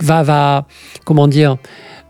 va, 0.00 0.22
va 0.22 0.66
comment 1.06 1.28
dire, 1.28 1.56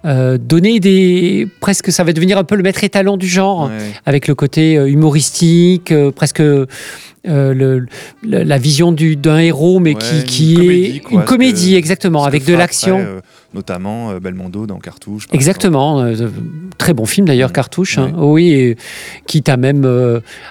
euh, 0.05 0.38
donner 0.38 0.80
des. 0.80 1.46
Presque, 1.61 1.92
ça 1.92 2.05
va 2.05 2.12
devenir 2.12 2.38
un 2.38 2.44
peu 2.44 2.57
le 2.57 2.62
maître 2.62 2.82
étalon 2.84 3.16
du 3.16 3.26
genre, 3.28 3.66
Ouais. 3.66 3.92
avec 4.07 4.26
le 4.28 4.34
côté 4.34 4.76
euh, 4.76 4.88
humoristique, 4.88 5.92
euh, 5.92 6.11
presque. 6.11 6.40
euh, 6.40 6.66
le- 7.55 7.86
le- 8.24 8.42
la 8.42 8.59
vision 8.59 8.90
du- 8.90 9.14
d'un 9.14 9.38
héros, 9.38 9.78
mais 9.78 9.94
Ouais, 9.94 10.00
qui, 10.00 10.16
une 10.16 10.22
qui 10.24 10.55
comédie, 10.57 10.96
est 10.96 11.00
quoi, 11.00 11.20
une 11.20 11.24
comédie, 11.24 11.72
que- 11.74 11.76
exactement, 11.78 12.24
avec 12.24 12.44
de 12.44 12.53
l'action. 12.53 12.98
notamment 13.55 14.14
Belmondo 14.18 14.66
dans 14.66 14.78
Cartouche. 14.78 15.28
Exactement, 15.32 16.05
très 16.78 16.94
bon 16.94 17.05
film 17.05 17.28
d'ailleurs. 17.28 17.53
Cartouche. 17.53 17.96
hein. 17.98 18.11
Oui, 18.16 18.50
et 18.50 18.76
quitte 19.28 19.48
à 19.48 19.57
même. 19.57 19.84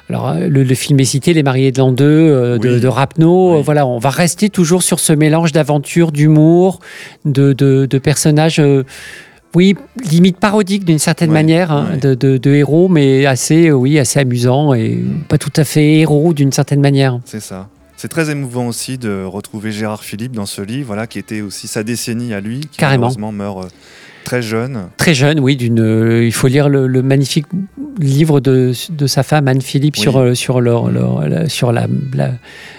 alors, 0.09 0.35
le, 0.35 0.63
le 0.63 0.75
film 0.75 0.97
est 1.01 1.03
cité, 1.03 1.33
Les 1.33 1.43
Mariés 1.43 1.73
de 1.73 1.79
l'an 1.79 1.91
2 1.91 2.05
euh, 2.05 2.57
de, 2.57 2.75
Oui. 2.75 2.79
de 2.79 2.87
Rapneau. 2.87 3.57
Oui. 3.57 3.61
Voilà, 3.65 3.85
on 3.85 3.97
va 3.99 4.09
rester 4.09 4.49
toujours 4.49 4.81
sur 4.81 5.01
ce 5.01 5.11
mélange 5.11 5.51
d'aventure, 5.51 6.13
d'humour, 6.13 6.79
de, 7.25 7.51
de- 7.51 7.85
de 7.85 7.97
personnages. 7.97 8.61
Oui, 9.55 9.75
limite 10.03 10.37
parodique 10.37 10.85
d'une 10.85 10.99
certaine 10.99 11.29
Ouais, 11.29 11.33
manière, 11.35 11.71
hein, 11.71 11.89
ouais. 11.91 11.97
de, 11.97 12.13
de- 12.13 12.37
de 12.37 12.51
héros, 12.51 12.87
mais 12.87 13.25
assez, 13.25 13.67
euh, 13.69 13.73
oui, 13.73 13.99
assez 13.99 14.19
amusant 14.19 14.73
et 14.73 14.99
pas 15.27 15.37
tout 15.37 15.51
à 15.57 15.63
fait 15.63 15.99
héros 15.99 16.33
d'une 16.33 16.51
certaine 16.51 16.79
manière. 16.81 17.19
C'est 17.25 17.41
ça. 17.41 17.67
C'est 17.97 18.07
très 18.07 18.31
émouvant 18.31 18.65
aussi 18.67 18.97
de 18.97 19.23
retrouver 19.25 19.71
Gérard 19.71 20.03
Philippe 20.03 20.31
dans 20.31 20.47
ce 20.47 20.61
livre, 20.63 20.87
voilà, 20.87 21.05
qui 21.05 21.19
était 21.19 21.41
aussi 21.41 21.67
sa 21.67 21.83
décennie 21.83 22.33
à 22.33 22.39
lui, 22.41 22.61
qui 22.61 22.77
Carrément. 22.79 23.01
malheureusement 23.01 23.31
meurt 23.31 23.65
euh, 23.65 23.67
très 24.23 24.41
jeune. 24.41 24.83
Très 24.97 25.13
jeune, 25.13 25.39
oui. 25.39 25.55
D'une, 25.55 25.79
euh, 25.79 26.25
il 26.25 26.31
faut 26.33 26.47
lire 26.47 26.69
le, 26.69 26.87
le 26.87 27.01
magnifique 27.01 27.45
livre 27.99 28.39
de, 28.39 28.71
de 28.89 29.07
sa 29.07 29.23
femme 29.23 29.47
Anne 29.47 29.61
Philippe 29.61 29.95
Oui. 29.97 30.01
sur 30.01 30.17
euh, 30.17 30.33
sur 30.33 30.61
leur, 30.61 30.89
leur- 30.89 31.27
la- 31.27 31.49
sur 31.49 31.71
la, 31.71 31.87
la- 32.13 32.31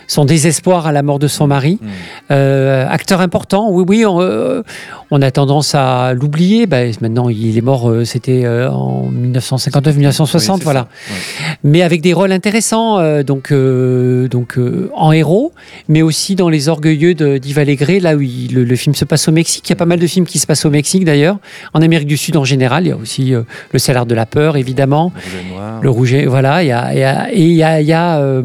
son 0.08 0.24
désespoir 0.24 0.86
à 0.86 0.92
la 0.92 1.02
mort 1.02 1.18
de 1.18 1.26
son 1.28 1.46
mari. 1.46 1.78
Mm. 1.80 1.86
Euh, 2.32 2.86
acteur 2.88 3.20
important, 3.20 3.70
oui, 3.70 3.84
oui. 3.88 4.04
On, 4.06 4.62
on 5.10 5.22
a 5.22 5.30
tendance 5.30 5.74
à 5.74 6.12
l'oublier. 6.14 6.66
Bah, 6.66 6.78
maintenant, 7.00 7.28
il 7.28 7.56
est 7.56 7.60
mort. 7.62 7.90
c'était 8.04 8.46
en 8.46 9.10
1959-1960, 9.10 10.54
Oui, 10.56 10.60
voilà. 10.64 10.80
Ouais. 10.80 11.16
Mais 11.64 11.82
avec 11.82 12.00
des 12.02 12.12
rôles 12.12 12.32
intéressants, 12.32 12.98
euh, 12.98 13.22
donc 13.22 13.52
euh, 13.52 14.28
donc 14.28 14.58
en 14.94 15.12
héros, 15.12 15.52
mais 15.88 16.02
aussi 16.02 16.34
dans 16.34 16.48
les 16.48 16.68
orgueilleux 16.68 17.14
d'Yves 17.14 17.58
Allégret, 17.58 18.00
là 18.00 18.14
où 18.16 18.20
il- 18.20 18.52
le, 18.54 18.64
le 18.64 18.76
film 18.76 18.94
se 18.94 19.04
passe 19.04 19.28
au 19.28 19.32
Mexique. 19.32 19.66
Il 19.68 19.70
y 19.70 19.74
a 19.74 19.76
pas 19.76 19.86
mal 19.86 19.98
de 19.98 20.06
films 20.06 20.26
qui 20.26 20.38
se 20.38 20.46
passent 20.46 20.64
au 20.64 20.70
Mexique 20.70 21.04
d'ailleurs. 21.04 21.31
En 21.74 21.82
Amérique 21.82 22.06
du 22.08 22.16
Sud 22.16 22.36
en 22.36 22.44
général, 22.44 22.84
il 22.84 22.88
y 22.88 22.92
a 22.92 22.96
aussi 22.96 23.34
euh, 23.34 23.42
le 23.72 23.78
salaire 23.78 24.06
de 24.06 24.14
la 24.14 24.26
peur, 24.26 24.56
évidemment. 24.56 25.12
Le 25.14 25.20
rouge 25.20 25.34
et 25.40 25.52
noir. 25.54 25.80
Le 25.82 25.90
rouge, 25.90 26.12
et- 26.14 26.26
voilà, 26.26 26.62
il 26.62 26.68
y 26.68 26.72
a, 26.72 26.92
il 26.92 26.98
y 26.98 27.02
a- 27.04 27.32
et 27.32 27.40
il 27.42 27.54
y 27.54 27.62
a, 27.62 27.80
il 27.80 27.86
y 27.86 27.92
a, 27.92 28.18
euh, 28.20 28.42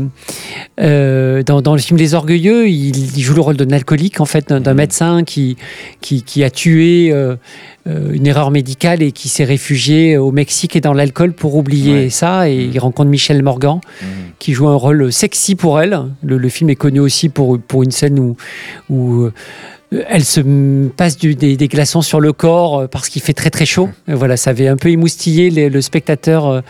euh, 0.80 1.44
dans, 1.44 1.62
dans 1.62 1.74
le 1.74 1.80
film 1.80 1.98
Les 2.00 2.14
Orgueilleux, 2.14 2.68
il, 2.70 3.18
il 3.18 3.22
joue 3.22 3.34
le 3.34 3.42
rôle 3.42 3.58
d'un 3.58 3.72
alcoolique, 3.76 4.22
en 4.22 4.26
fait, 4.26 4.50
d'un 4.50 4.60
Mhm. 4.60 4.78
médecin 4.78 5.24
qui, 5.24 5.58
qui, 6.02 6.24
qui 6.24 6.44
a 6.44 6.50
tué 6.50 7.14
une 7.86 8.28
erreur 8.28 8.52
médicale 8.52 9.02
et 9.02 9.14
qui 9.14 9.30
s'est 9.30 9.46
réfugié 9.46 10.18
au 10.18 10.32
Mexique 10.34 10.76
et 10.76 10.82
dans 10.82 10.92
l'alcool 10.94 11.32
pour 11.32 11.56
oublier 11.56 11.94
Ouais. 11.94 12.10
ça. 12.10 12.50
Et 12.50 12.66
Mhm. 12.68 12.72
il 12.74 12.80
rencontre 12.80 13.10
Michel 13.10 13.42
Morgan, 13.44 13.80
Mhm. 14.02 14.08
qui 14.40 14.52
joue 14.54 14.68
un 14.68 14.76
rôle 14.76 15.12
sexy 15.12 15.56
pour 15.56 15.80
elle. 15.80 15.98
Le, 16.22 16.38
le 16.38 16.50
film 16.50 16.70
est 16.70 16.76
connu 16.76 17.00
aussi 17.00 17.30
pour, 17.30 17.58
pour 17.60 17.84
une 17.84 17.92
scène 17.92 18.20
où, 18.20 18.36
où 18.90 19.30
elle 19.92 20.26
se 20.26 20.42
passe 20.90 21.18
du- 21.18 21.36
des, 21.36 21.56
des 21.56 21.68
glaçons 21.70 22.02
sur 22.02 22.20
le 22.20 22.34
corps 22.34 22.80
euh, 22.82 22.88
parce 22.88 23.08
qu'il 23.08 23.22
fait 23.22 23.34
très 23.34 23.50
très 23.50 23.66
chaud. 23.66 23.90
Et 24.08 24.14
voilà, 24.14 24.36
ça 24.36 24.50
avait 24.50 24.68
un 24.68 24.76
peu 24.76 24.90
émoustillé 24.90 25.50
les- 25.50 25.70
le 25.70 25.82
spectateur 25.82 26.46
euh, 26.48 26.62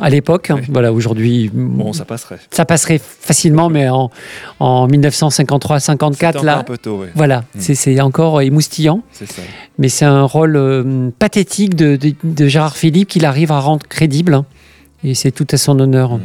À 0.00 0.08
l'époque. 0.10 0.52
Voilà, 0.68 0.92
aujourd'hui, 0.92 1.50
Bon, 1.52 1.92
ça 1.92 2.04
passerait. 2.04 2.38
ça 2.52 2.64
passerait 2.64 3.00
facilement, 3.02 3.68
mais 3.68 3.88
en, 3.88 4.10
en 4.60 4.86
1953-54, 4.88 6.12
C'était 6.12 6.26
encore 6.28 6.44
là, 6.44 6.58
un 6.58 6.64
peu 6.64 6.78
tôt, 6.78 6.98
ouais. 7.00 7.08
voilà, 7.14 7.40
Mm. 7.56 7.60
c'est- 7.60 8.00
encore 8.00 8.40
émoustillant. 8.40 9.02
Ça. 9.12 9.24
Mais 9.78 9.88
c'est 9.88 10.04
un 10.04 10.22
rôle 10.22 10.56
euh, 10.56 11.10
pathétique 11.18 11.74
de, 11.74 11.96
de- 11.96 12.14
de 12.22 12.46
Gérard 12.46 12.76
Philippe 12.76 13.08
qu'il 13.08 13.24
arrive 13.24 13.50
à 13.52 13.58
rendre 13.58 13.86
crédible. 13.88 14.34
hein. 14.34 14.44
Et 15.04 15.14
c'est 15.14 15.32
tout 15.32 15.46
à 15.50 15.56
son 15.56 15.78
honneur. 15.80 16.18
Mm. 16.18 16.20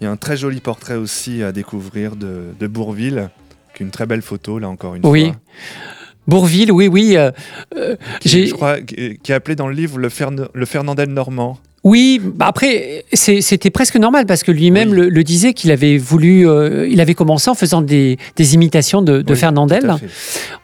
Il 0.00 0.04
y 0.04 0.06
a 0.08 0.10
un 0.10 0.16
très 0.16 0.36
joli 0.36 0.58
portrait 0.60 0.96
aussi 0.96 1.44
à 1.44 1.52
découvrir 1.52 2.16
de, 2.16 2.46
de 2.58 2.66
Bourville, 2.66 3.30
une 3.80 3.90
très 3.90 4.06
belle 4.06 4.22
photo, 4.22 4.58
là 4.58 4.68
encore 4.68 4.94
une 4.94 5.06
Oui. 5.06 5.26
fois. 5.26 5.36
Bourville, 6.28 6.70
oui, 6.70 6.86
oui. 6.88 7.16
euh, 7.16 7.30
euh, 7.76 7.96
Qui, 8.20 8.28
j'ai- 8.28 8.46
je 8.46 8.54
crois, 8.54 8.80
qui 8.80 9.18
qui 9.22 9.32
est 9.32 9.34
appelé 9.34 9.56
dans 9.56 9.66
le 9.66 9.74
livre 9.74 9.98
le, 9.98 10.08
Fern- 10.08 10.48
le 10.52 10.66
Fernandel 10.66 11.08
normand. 11.10 11.58
Oui, 11.84 12.20
bah 12.22 12.46
après, 12.46 13.04
c'était 13.12 13.70
presque 13.70 13.96
normal 13.96 14.24
parce 14.24 14.44
que 14.44 14.52
lui-même 14.52 14.90
Oui. 14.90 14.96
le, 14.98 15.08
le 15.08 15.24
disait 15.24 15.52
qu'il 15.52 15.72
avait 15.72 15.98
voulu. 15.98 16.48
euh, 16.48 16.86
il 16.88 17.00
avait 17.00 17.14
commencé 17.14 17.50
en 17.50 17.54
faisant 17.54 17.82
des, 17.82 18.18
des 18.36 18.54
imitations 18.54 19.02
de, 19.02 19.20
de 19.20 19.32
Oui, 19.32 19.38
Fernandel. 19.38 19.92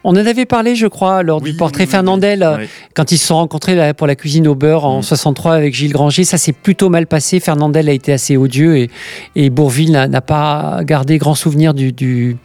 On 0.05 0.11
en 0.11 0.15
avait 0.15 0.45
parlé, 0.45 0.75
je 0.75 0.87
crois, 0.87 1.21
lors 1.23 1.41
Oui, 1.41 1.51
du 1.51 1.57
portrait 1.57 1.87
Fernandel, 1.87 2.47
quand 2.93 3.11
ils 3.11 3.17
se 3.17 3.27
sont 3.27 3.35
rencontrés 3.35 3.93
pour 3.95 4.07
la 4.07 4.15
cuisine 4.15 4.47
au 4.47 4.55
beurre 4.55 4.85
en 4.85 4.99
Mm. 4.99 5.03
63 5.03 5.53
avec 5.55 5.73
Gilles 5.75 5.91
Granger. 5.91 6.23
Ça 6.23 6.37
s'est 6.37 6.53
plutôt 6.53 6.87
mal 6.89 7.05
passé. 7.05 7.41
Fernandel 7.41 7.89
a 7.89 7.91
été 7.93 8.13
assez 8.13 8.37
odieux 8.37 8.77
et, 8.77 8.89
et 9.35 9.49
Bourville 9.49 9.91
n'a 9.91 10.21
pas 10.21 10.79
gardé 10.83 11.17
grand 11.17 11.35
souvenir 11.35 11.73
du, 11.73 11.91
du, 11.91 12.37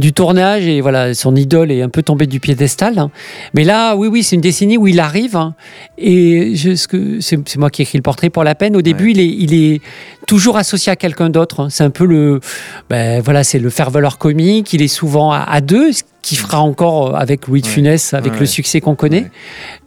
du 0.00 0.12
tournage. 0.12 0.66
Et 0.66 0.80
voilà, 0.80 1.14
son 1.14 1.36
idole 1.36 1.70
est 1.70 1.82
un 1.82 1.88
peu 1.88 2.02
tombée 2.02 2.26
du 2.26 2.40
piédestal. 2.40 3.08
Mais 3.54 3.62
là, 3.62 3.94
oui, 3.94 4.08
oui, 4.08 4.22
c'est 4.24 4.34
une 4.34 4.42
décennie 4.42 4.76
où 4.76 4.88
il 4.88 4.98
arrive. 4.98 5.36
hein. 5.36 5.54
et 5.98 6.56
je- 6.56 6.74
ce 6.74 6.88
que- 6.88 7.20
c'est 7.20 7.38
c'est 7.48 7.58
moi 7.58 7.70
qui 7.70 7.82
ai 7.82 7.84
écrit 7.92 7.98
le 7.98 8.02
portrait 8.02 8.30
pour 8.30 8.42
la 8.44 8.54
peine. 8.54 8.74
Au 8.76 8.80
début, 8.82 9.06
Ouais. 9.06 9.12
il, 9.12 9.20
est, 9.20 9.28
il 9.28 9.54
est 9.54 9.80
toujours 10.26 10.56
associé 10.56 10.90
à 10.90 10.96
quelqu'un 10.96 11.28
d'autre. 11.28 11.60
hein. 11.60 11.68
C'est 11.70 11.84
un 11.84 11.90
peu 11.90 12.06
le, 12.06 12.40
ben, 12.88 13.20
voilà, 13.20 13.44
c'est 13.44 13.58
le 13.58 13.68
faire-valoir 13.68 14.16
comique. 14.18 14.72
Il 14.72 14.80
est 14.80 14.88
souvent 14.88 15.30
à, 15.32 15.40
à 15.40 15.60
deux, 15.60 15.92
ce 15.92 16.02
qui 16.22 16.36
fera 16.36 16.60
encore 16.60 17.14
euh, 17.14 17.18
avec 17.18 17.46
Louis 17.48 17.60
de 17.60 17.66
Ouais. 17.66 17.72
Funès, 17.72 18.14
avec 18.14 18.32
Ouais. 18.34 18.40
le 18.40 18.46
succès 18.46 18.80
qu'on 18.80 18.94
connaît. 18.94 19.30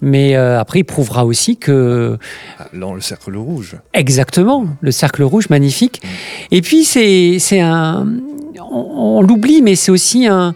Mais 0.02 0.36
euh, 0.36 0.60
après, 0.60 0.80
il 0.80 0.84
prouvera 0.84 1.26
aussi 1.26 1.58
que, 1.58 2.18
Ah, 2.60 2.66
Dans 2.74 2.94
le 2.94 3.02
cercle 3.02 3.36
rouge. 3.36 3.76
exactement, 3.94 4.68
le 4.82 4.92
cercle 4.92 5.24
rouge, 5.24 5.50
magnifique. 5.50 6.02
Et 6.52 6.62
puis, 6.62 6.84
c'est 6.84 7.38
c'est 7.40 7.60
un. 7.62 8.06
On, 8.72 9.18
on 9.18 9.22
l'oublie, 9.22 9.62
mais 9.64 9.76
c'est 9.76 9.92
aussi 9.92 10.28
un. 10.28 10.54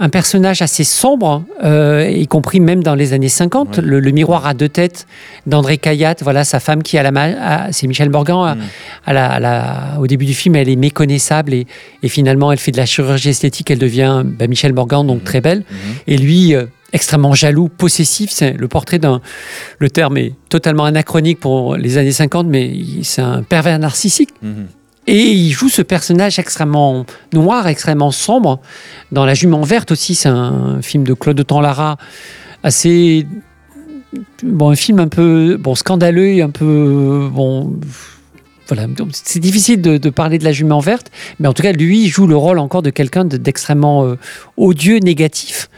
Un 0.00 0.08
personnage 0.08 0.60
assez 0.60 0.82
sombre, 0.82 1.44
euh, 1.62 2.10
y 2.10 2.26
compris 2.26 2.58
même 2.58 2.82
dans 2.82 2.96
les 2.96 3.12
années 3.12 3.28
50, 3.28 3.76
Ouais. 3.78 3.82
le, 3.84 4.00
le 4.00 4.10
miroir 4.10 4.44
à 4.44 4.52
deux 4.52 4.68
têtes 4.68 5.06
d'André 5.46 5.78
Cayatte, 5.78 6.22
voilà 6.24 6.42
sa 6.42 6.58
femme 6.58 6.82
qui 6.82 6.98
a 6.98 7.02
la 7.04 7.12
ma- 7.12 7.22
a- 7.66 7.72
c'est 7.72 7.86
Michel 7.86 8.10
Morgan, 8.10 8.58
Mm. 8.58 8.62
à 9.06 9.12
la- 9.12 9.30
à 9.30 9.40
la- 9.40 10.00
au 10.00 10.08
début 10.08 10.24
du 10.26 10.34
film, 10.34 10.56
elle 10.56 10.68
est 10.68 10.74
méconnaissable 10.76 11.54
et, 11.54 11.66
et 12.02 12.08
finalement, 12.08 12.50
elle 12.50 12.58
fait 12.58 12.72
de 12.72 12.76
la 12.76 12.86
chirurgie 12.86 13.28
esthétique. 13.28 13.70
Elle 13.70 13.78
devient 13.78 14.22
ben, 14.24 14.48
Michel 14.50 14.72
Morgan, 14.72 15.06
donc 15.06 15.18
Mhm. 15.18 15.24
très 15.24 15.40
belle. 15.40 15.58
Mhm. 15.70 15.76
Et 16.08 16.16
lui, 16.18 16.54
euh, 16.56 16.64
extrêmement 16.92 17.34
jaloux, 17.34 17.68
possessif. 17.68 18.30
C'est 18.32 18.52
le 18.52 18.66
portrait 18.66 18.98
d'un. 18.98 19.20
Le 19.78 19.90
terme 19.90 20.16
est 20.16 20.32
totalement 20.48 20.84
anachronique 20.86 21.38
pour 21.38 21.76
les 21.76 21.98
années 21.98 22.12
50, 22.12 22.48
mais 22.48 22.72
c'est 23.04 23.22
un 23.22 23.42
pervers 23.44 23.78
narcissique. 23.78 24.30
Mhm. 24.42 24.66
Et 25.06 25.30
il 25.32 25.50
joue 25.50 25.68
ce 25.68 25.82
personnage 25.82 26.38
extrêmement 26.38 27.04
noir, 27.32 27.66
extrêmement 27.68 28.10
sombre. 28.10 28.60
Dans 29.12 29.24
La 29.26 29.34
Jument 29.34 29.60
Verte 29.62 29.92
aussi, 29.92 30.14
c'est 30.14 30.28
un 30.30 30.80
film 30.82 31.04
de 31.04 31.12
Claude 31.14 31.46
Tanlara, 31.46 31.96
assez. 32.62 33.26
Bon, 34.42 34.70
un 34.70 34.76
film 34.76 35.00
un 35.00 35.08
peu 35.08 35.56
bon, 35.60 35.74
scandaleux, 35.74 36.28
et 36.28 36.42
un 36.42 36.50
peu. 36.50 37.28
Bon, 37.32 37.74
voilà, 38.68 38.86
c'est 39.12 39.40
difficile 39.40 39.82
de, 39.82 39.98
de 39.98 40.10
parler 40.10 40.38
de 40.38 40.44
La 40.44 40.52
Jument 40.52 40.80
Verte, 40.80 41.10
mais 41.38 41.48
en 41.48 41.52
tout 41.52 41.62
cas, 41.62 41.72
lui 41.72 42.04
il 42.04 42.08
joue 42.08 42.26
le 42.26 42.36
rôle 42.36 42.58
encore 42.58 42.80
de 42.80 42.88
quelqu'un 42.90 43.26
de- 43.26 43.36
d'extrêmement 43.36 44.04
euh, 44.06 44.16
odieux, 44.56 44.98
négatif. 45.00 45.68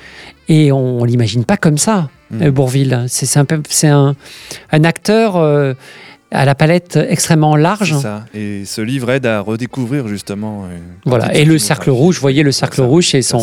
Et 0.48 0.70
on, 0.70 1.00
on 1.00 1.04
l'imagine 1.04 1.44
pas 1.44 1.56
comme 1.56 1.78
ça, 1.78 2.10
Mm. 2.30 2.42
euh, 2.42 2.50
Bourville. 2.50 3.04
C'est 3.08 3.36
un 3.38 4.84
acteur 4.84 5.36
euh, 5.36 5.74
à 6.30 6.44
la 6.44 6.54
palette 6.54 6.96
extrêmement 7.08 7.56
large. 7.56 7.98
Ça. 8.00 8.24
Et 8.34 8.64
ce 8.64 8.80
livre 8.80 9.10
aide 9.10 9.26
à 9.26 9.40
redécouvrir 9.40 10.08
justement. 10.08 10.64
Voilà, 11.04 11.34
et 11.34 11.44
le 11.44 11.58
cercle 11.58 11.90
rouge, 11.90 12.16
vous 12.16 12.20
voyez, 12.20 12.42
le 12.42 12.52
cercle 12.52 12.76
Ça, 12.76 12.84
rouge, 12.84 13.06
c'est 13.10 13.34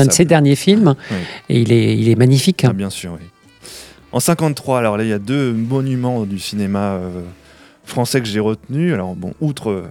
un 0.00 0.06
de 0.06 0.12
ses 0.12 0.24
derniers 0.24 0.56
films, 0.56 0.94
Oui. 1.10 1.16
et 1.50 1.60
il 1.60 1.72
est, 1.72 1.96
il 1.96 2.08
est 2.08 2.16
magnifique. 2.16 2.64
Ah, 2.68 2.72
bien 2.72 2.90
sûr, 2.90 3.12
oui. 3.20 3.26
En 4.12 4.20
53, 4.20 4.78
alors 4.78 4.96
là, 4.96 5.02
il 5.04 5.10
y 5.10 5.12
a 5.12 5.18
deux 5.18 5.52
monuments 5.52 6.24
du 6.24 6.38
cinéma 6.38 6.92
euh, 6.94 7.20
français 7.84 8.20
que 8.20 8.28
j'ai 8.28 8.38
retenus. 8.40 8.94
Alors, 8.94 9.14
bon, 9.16 9.34
outre 9.40 9.84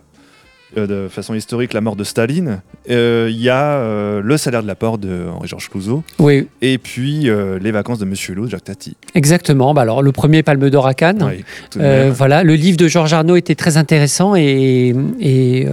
de 0.76 1.08
façon 1.10 1.34
historique 1.34 1.74
la 1.74 1.82
mort 1.82 1.96
de 1.96 2.04
Staline, 2.04 2.62
euh, 2.90 3.28
il 3.30 3.40
y 3.42 3.50
a 3.50 3.78
euh, 3.78 4.22
Le 4.24 4.38
salaire 4.38 4.62
de 4.64 4.68
la 4.68 4.76
porte 4.76 5.02
de 5.02 5.28
Henri-Georges 5.34 5.70
Clouzot, 5.70 6.04
Oui, 6.20 6.48
et 6.62 6.78
puis 6.78 7.30
euh, 7.30 7.60
Les 7.60 7.72
vacances 7.72 8.00
de 8.00 8.06
Monsieur 8.06 8.34
Hulot 8.34 8.46
de 8.46 8.50
Jacques 8.52 8.64
Tati. 8.66 8.96
exactement. 9.14 9.74
Bah 9.74 9.82
alors, 9.82 10.02
le 10.02 10.12
premier 10.12 10.44
Palme 10.44 10.70
d'Or 10.70 10.88
à 10.88 10.94
Cannes. 10.94 11.24
Oui, 11.30 11.44
Euh, 11.78 12.12
voilà, 12.14 12.44
le 12.44 12.56
livre 12.56 12.78
de 12.78 12.88
Georges 12.88 13.14
Arnaud 13.14 13.36
était 13.36 13.56
très 13.56 13.78
intéressant 13.78 14.36
et, 14.36 14.94
et 15.20 15.68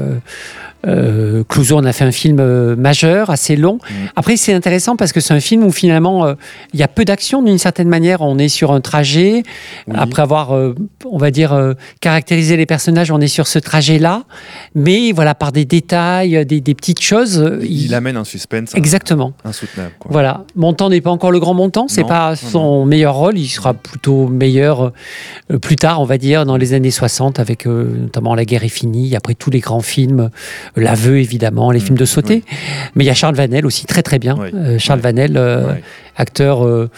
euh, 0.87 1.45
Clouseau 1.45 1.77
en 1.77 1.85
a 1.85 1.93
fait 1.93 2.05
un 2.05 2.13
film 2.13 2.39
euh, 2.41 2.77
majeur, 2.77 3.31
assez 3.31 3.57
long. 3.57 3.75
Mm. 3.75 3.95
Après, 4.17 4.37
c'est 4.37 4.53
intéressant 4.53 4.97
parce 4.97 5.13
que 5.13 5.21
c'est 5.21 5.35
un 5.35 5.41
film 5.41 5.65
où 5.65 5.73
finalement 5.73 6.25
euh, 6.25 6.35
il 6.73 6.81
y 6.81 6.83
a 6.83 6.89
peu 6.89 7.05
d'action 7.05 7.43
d'une 7.43 7.59
certaine 7.59 7.89
manière. 7.89 8.23
On 8.23 8.39
est 8.39 8.49
sur 8.49 8.73
un 8.73 8.81
trajet. 8.81 9.43
Oui. 9.87 9.95
Après 9.97 10.23
avoir, 10.23 10.55
euh, 10.55 10.75
on 11.05 11.19
va 11.19 11.31
dire, 11.31 11.75
caractérisé 12.01 12.57
les 12.57 12.67
personnages, 12.67 13.11
on 13.11 13.21
est 13.21 13.29
sur 13.29 13.47
ce 13.47 13.59
trajet-là. 13.59 14.25
Mais 14.75 15.13
voilà, 15.13 15.35
par 15.35 15.53
des 15.53 15.65
détails, 15.65 16.45
des, 16.47 16.61
des 16.61 16.75
petites 16.75 17.03
choses. 17.03 17.45
il, 17.63 17.95
amène 17.95 18.17
un 18.17 18.25
suspense 18.25 18.75
Exactement. 18.75 19.33
insoutenable. 19.45 19.93
Quoi. 19.99 20.11
Voilà, 20.13 20.45
Montant 20.57 20.91
n'est 20.91 21.01
pas 21.01 21.11
encore 21.11 21.31
le 21.31 21.41
grand 21.41 21.55
montant, 21.55 21.87
c'est 21.89 22.05
pas 22.05 22.31
non, 22.31 22.37
son 22.37 22.87
meilleur 22.87 23.15
rôle, 23.15 23.39
il 23.39 23.49
sera 23.49 23.75
plutôt 23.75 24.29
meilleur 24.29 24.93
plus 25.61 25.77
tard, 25.77 26.01
on 26.01 26.05
va 26.05 26.19
dire, 26.19 26.47
dans 26.47 26.57
les 26.57 26.75
années 26.75 26.91
60, 26.91 27.41
avec 27.41 27.67
notamment 27.67 28.35
La 28.35 28.45
guerre 28.45 28.65
est 28.65 28.69
finie, 28.69 29.17
après 29.17 29.35
tous 29.35 29.51
les 29.51 29.61
grands 29.61 29.81
films, 29.81 30.31
L'aveu 30.77 31.19
évidemment, 31.19 31.71
les 31.71 31.79
Mm, 31.81 31.83
films 31.83 31.99
de 31.99 32.05
sauté, 32.05 32.45
mais 32.95 33.05
il 33.05 33.07
y 33.07 33.11
a 33.11 33.15
Charles 33.15 33.35
Vanel 33.35 33.67
aussi 33.67 33.87
très 33.87 34.03
très 34.03 34.19
bien, 34.19 34.37
Oui, 34.39 34.49
Euh, 34.55 34.79
Charles. 34.79 35.01
Vanel, 35.01 35.37
euh, 35.37 35.75
acteur 36.17 36.65
euh, 36.67 36.89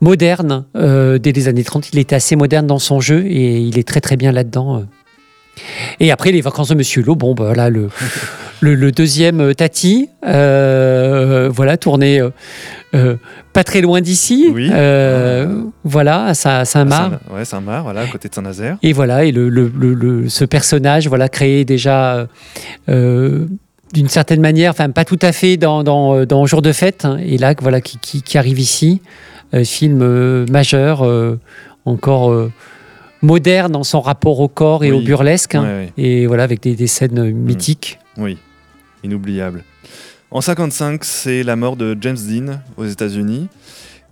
moderne 0.00 0.64
dès 0.74 1.32
les 1.32 1.48
années 1.48 1.64
30, 1.64 1.90
il 1.92 1.98
était 1.98 2.16
assez 2.16 2.36
moderne 2.36 2.66
dans 2.66 2.78
son 2.78 3.00
jeu 3.00 3.24
et 3.26 3.58
il 3.60 3.78
est 3.78 3.86
très 3.86 4.00
très 4.00 4.16
bien 4.16 4.32
là-dedans. 4.32 4.84
Et 6.00 6.10
après, 6.10 6.32
les 6.32 6.40
vacances 6.40 6.68
de 6.68 6.74
Monsieur 6.74 7.02
Hulot, 7.02 7.14
bon, 7.16 7.34
bah, 7.34 7.68
le, 7.70 7.88
le, 8.60 8.74
le 8.74 8.92
deuxième 8.92 9.40
euh, 9.40 9.54
Tati, 9.54 10.08
euh, 10.26 11.48
voilà, 11.52 11.76
tourné 11.76 12.20
euh, 12.94 13.16
pas 13.52 13.64
très 13.64 13.80
loin 13.80 14.00
d'ici, 14.00 14.48
Oui. 14.52 14.68
euh, 14.72 15.62
voilà, 15.84 16.24
à 16.26 16.34
Saint- 16.34 16.60
À 16.60 16.64
Saint-Marc. 16.64 17.12
Saint- 17.28 17.34
ouais, 17.36 17.44
Saint-Marc, 17.44 17.82
voilà, 17.84 18.00
à 18.02 18.06
côté 18.06 18.28
de 18.28 18.34
Saint-Nazaire. 18.34 18.76
Et 18.82 18.92
voilà, 18.92 19.24
et 19.24 19.32
le, 19.32 20.28
ce 20.28 20.44
personnage, 20.44 21.08
voilà, 21.08 21.28
créé 21.28 21.64
déjà 21.64 22.26
d'une 23.94 24.08
certaine 24.08 24.40
manière, 24.40 24.70
enfin 24.72 24.90
pas 24.90 25.04
tout 25.06 25.18
à 25.22 25.32
fait 25.32 25.56
dans, 25.56 25.82
dans, 25.82 26.24
dans 26.26 26.44
Jour 26.46 26.60
de 26.62 26.72
fête, 26.72 27.04
hein, 27.04 27.18
et 27.24 27.38
là, 27.38 27.54
voilà, 27.60 27.80
qui, 27.80 27.98
qui- 27.98 28.22
qui 28.22 28.36
arrive 28.38 28.58
ici, 28.58 29.00
euh, 29.54 29.64
film 29.64 30.00
euh, 30.02 30.44
majeur, 30.50 31.06
euh, 31.06 31.38
encore 31.86 32.30
moderne 33.22 33.72
dans 33.72 33.84
son 33.84 34.00
rapport 34.00 34.40
au 34.40 34.48
corps 34.48 34.84
et 34.84 34.92
Oui. 34.92 34.98
au 34.98 35.00
burlesque, 35.00 35.54
hein, 35.54 35.62
Ouais, 35.62 35.68
ouais. 35.68 35.92
et 35.96 36.26
voilà, 36.26 36.44
avec 36.44 36.60
des, 36.62 36.74
des 36.74 36.86
scènes 36.86 37.18
euh, 37.18 37.32
mythiques. 37.32 37.98
Oui, 38.16 38.38
inoubliable. 39.04 39.64
En 40.30 40.40
55, 40.40 41.04
c'est 41.04 41.42
la 41.42 41.56
mort 41.56 41.76
de 41.76 41.96
James 42.00 42.16
Dean 42.18 42.60
aux 42.76 42.84
États-Unis. 42.84 43.48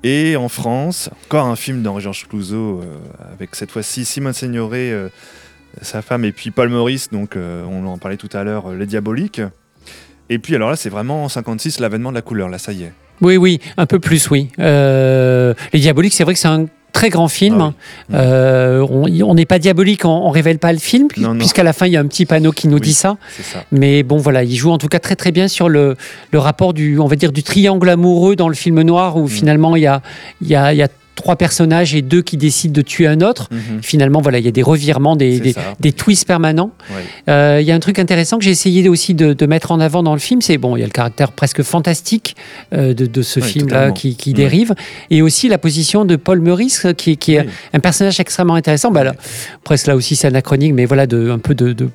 Et 0.02 0.36
en 0.36 0.48
France, 0.48 1.10
encore 1.26 1.46
un 1.46 1.56
film 1.56 1.82
d'Henri-Georges 1.82 2.26
Clouzot, 2.28 2.80
euh, 2.80 2.84
avec 3.34 3.54
cette 3.54 3.70
fois-ci 3.70 4.04
Simone 4.04 4.32
Signoret, 4.32 4.90
euh, 4.92 5.08
sa 5.82 6.00
femme, 6.02 6.24
et 6.24 6.32
puis 6.32 6.50
Paul 6.50 6.68
Maurice, 6.68 7.10
donc 7.10 7.36
euh, 7.36 7.64
on 7.68 7.86
en 7.86 7.98
parlait 7.98 8.16
tout 8.16 8.28
à 8.32 8.44
l'heure, 8.44 8.70
Les 8.72 8.86
Diaboliques. 8.86 9.40
Et 10.28 10.38
puis 10.38 10.54
alors 10.54 10.70
là, 10.70 10.76
c'est 10.76 10.88
vraiment 10.90 11.24
en 11.24 11.28
56 11.28 11.80
l'avènement 11.80 12.10
de 12.10 12.14
la 12.14 12.22
couleur, 12.22 12.48
là 12.48 12.58
ça 12.58 12.72
y 12.72 12.84
est. 12.84 12.92
Oui, 13.20 13.36
oui, 13.36 13.60
un 13.76 13.86
peu 13.86 13.98
plus, 13.98 14.30
oui. 14.30 14.48
Les 14.58 15.54
Diaboliques, 15.74 16.12
c'est 16.14 16.24
vrai 16.24 16.34
que 16.34 16.40
c'est 16.40 16.48
un 16.48 16.66
très 16.92 17.10
grand 17.10 17.28
film. 17.28 17.60
Ah 17.60 17.72
oui. 18.08 18.14
Euh, 18.14 18.86
on 18.90 19.34
n'est 19.34 19.44
pas 19.46 19.58
diabolique, 19.58 20.04
on, 20.04 20.08
on 20.08 20.30
révèle 20.30 20.58
pas 20.58 20.72
le 20.72 20.78
film, 20.78 21.08
puisqu'à 21.38 21.62
la 21.62 21.72
fin, 21.72 21.86
il 21.86 21.92
y 21.92 21.96
a 21.96 22.00
un 22.00 22.06
petit 22.06 22.24
panneau 22.26 22.52
qui 22.52 22.68
nous 22.68 22.76
Oui. 22.76 22.80
dit 22.80 22.94
ça. 22.94 23.16
Mais 23.70 24.02
bon, 24.02 24.16
voilà, 24.16 24.44
il 24.44 24.56
joue 24.56 24.70
en 24.70 24.78
tout 24.78 24.88
cas 24.88 24.98
très 24.98 25.16
très 25.16 25.30
bien 25.32 25.46
sur 25.48 25.68
le, 25.68 25.96
le 26.32 26.38
rapport 26.38 26.72
du, 26.72 26.98
on 26.98 27.06
va 27.06 27.16
dire, 27.16 27.32
du 27.32 27.42
triangle 27.42 27.88
amoureux 27.90 28.34
dans 28.36 28.48
le 28.48 28.54
film 28.54 28.80
noir, 28.82 29.16
où 29.16 29.24
Mm. 29.24 29.28
finalement, 29.28 29.76
il 29.76 29.82
y 29.82 29.86
a, 29.86 30.00
il 30.40 30.48
y, 30.48 30.54
a, 30.54 30.72
il 30.72 30.78
y 30.78 30.82
a 30.82 30.88
trois 31.16 31.34
personnages 31.34 31.94
et 31.94 32.02
deux 32.02 32.22
qui 32.22 32.36
décident 32.36 32.72
de 32.72 32.82
tuer 32.82 33.08
un 33.08 33.20
autre. 33.22 33.48
Mhm. 33.50 33.82
Finalement, 33.82 34.20
voilà, 34.20 34.38
il 34.38 34.44
y 34.44 34.48
a 34.48 34.52
des 34.52 34.62
revirements, 34.62 35.16
des, 35.16 35.40
twists 35.96 36.26
permanents. 36.26 36.70
Euh, 37.28 37.58
Il 37.60 37.66
y 37.66 37.72
a 37.72 37.74
un 37.74 37.80
truc 37.80 37.98
intéressant 37.98 38.38
que 38.38 38.44
j'ai 38.44 38.50
essayé 38.50 38.88
aussi 38.88 39.14
de, 39.14 39.32
de 39.32 39.46
mettre 39.46 39.72
en 39.72 39.80
avant 39.80 40.02
dans 40.02 40.12
le 40.12 40.20
film, 40.20 40.40
c'est 40.42 40.58
bon, 40.58 40.76
il 40.76 40.80
y 40.80 40.82
a 40.82 40.86
le 40.86 40.92
caractère 40.92 41.32
presque 41.32 41.62
fantastique 41.62 42.36
euh, 42.74 42.94
de, 42.94 43.06
de 43.06 43.22
ce 43.22 43.40
Oui, 43.40 43.46
film-là 43.46 43.90
qui, 43.90 44.14
dérive, 44.34 44.74
et 45.10 45.22
aussi 45.22 45.48
la 45.48 45.58
position 45.58 46.04
de 46.04 46.16
Paul 46.16 46.40
Meurice, 46.40 46.84
euh, 46.84 46.92
qui, 46.92 47.16
qui 47.16 47.34
est 47.34 47.46
un 47.72 47.80
personnage 47.80 48.20
extrêmement 48.20 48.54
intéressant. 48.54 48.90
Bah, 48.90 49.02
là, 49.02 49.14
presque 49.64 49.86
là 49.86 49.96
aussi, 49.96 50.16
c'est 50.16 50.26
anachronique, 50.26 50.74
mais 50.74 50.84
voilà, 50.84 51.06
de, 51.06 51.30
un 51.30 51.38
peu 51.38 51.54
de, 51.54 51.88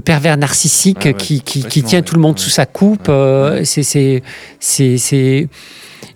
pervers 0.00 0.36
narcissique 0.36 1.04
ouais, 1.04 1.14
qui, 1.14 1.82
tient 1.82 2.02
tout 2.02 2.16
le 2.16 2.20
monde 2.20 2.38
sous 2.38 2.50
sa 2.50 2.66
coupe. 2.66 3.06
Euh, 3.08 3.62
c'est 3.64 4.22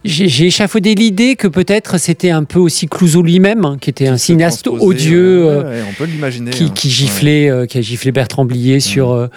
j'ai 0.04 0.46
échafaudé 0.46 0.94
l'idée 0.94 1.34
que 1.36 1.48
peut-être 1.48 1.98
c'était 1.98 2.30
un 2.30 2.44
peu 2.44 2.58
aussi 2.58 2.86
Clouseau 2.86 3.22
lui-même, 3.22 3.64
hein, 3.64 3.76
qui 3.80 3.88
était 3.90 4.06
un 4.06 4.16
cinéaste 4.18 4.66
odieux, 4.68 5.46
euh, 5.48 5.62
ouais, 5.62 5.82
on 5.88 5.94
peut 5.94 6.04
l'imaginer. 6.04 6.50
qui, 6.50 6.64
hein. 6.64 6.72
qui 6.74 6.88
Ouais. 6.88 6.92
giflait, 6.92 7.48
euh, 7.50 7.66
qui 7.66 7.78
a 7.78 7.80
giflé 7.80 8.12
Bertrand 8.12 8.44
Blier 8.44 8.80
sur 8.80 9.12
euh, 9.12 9.28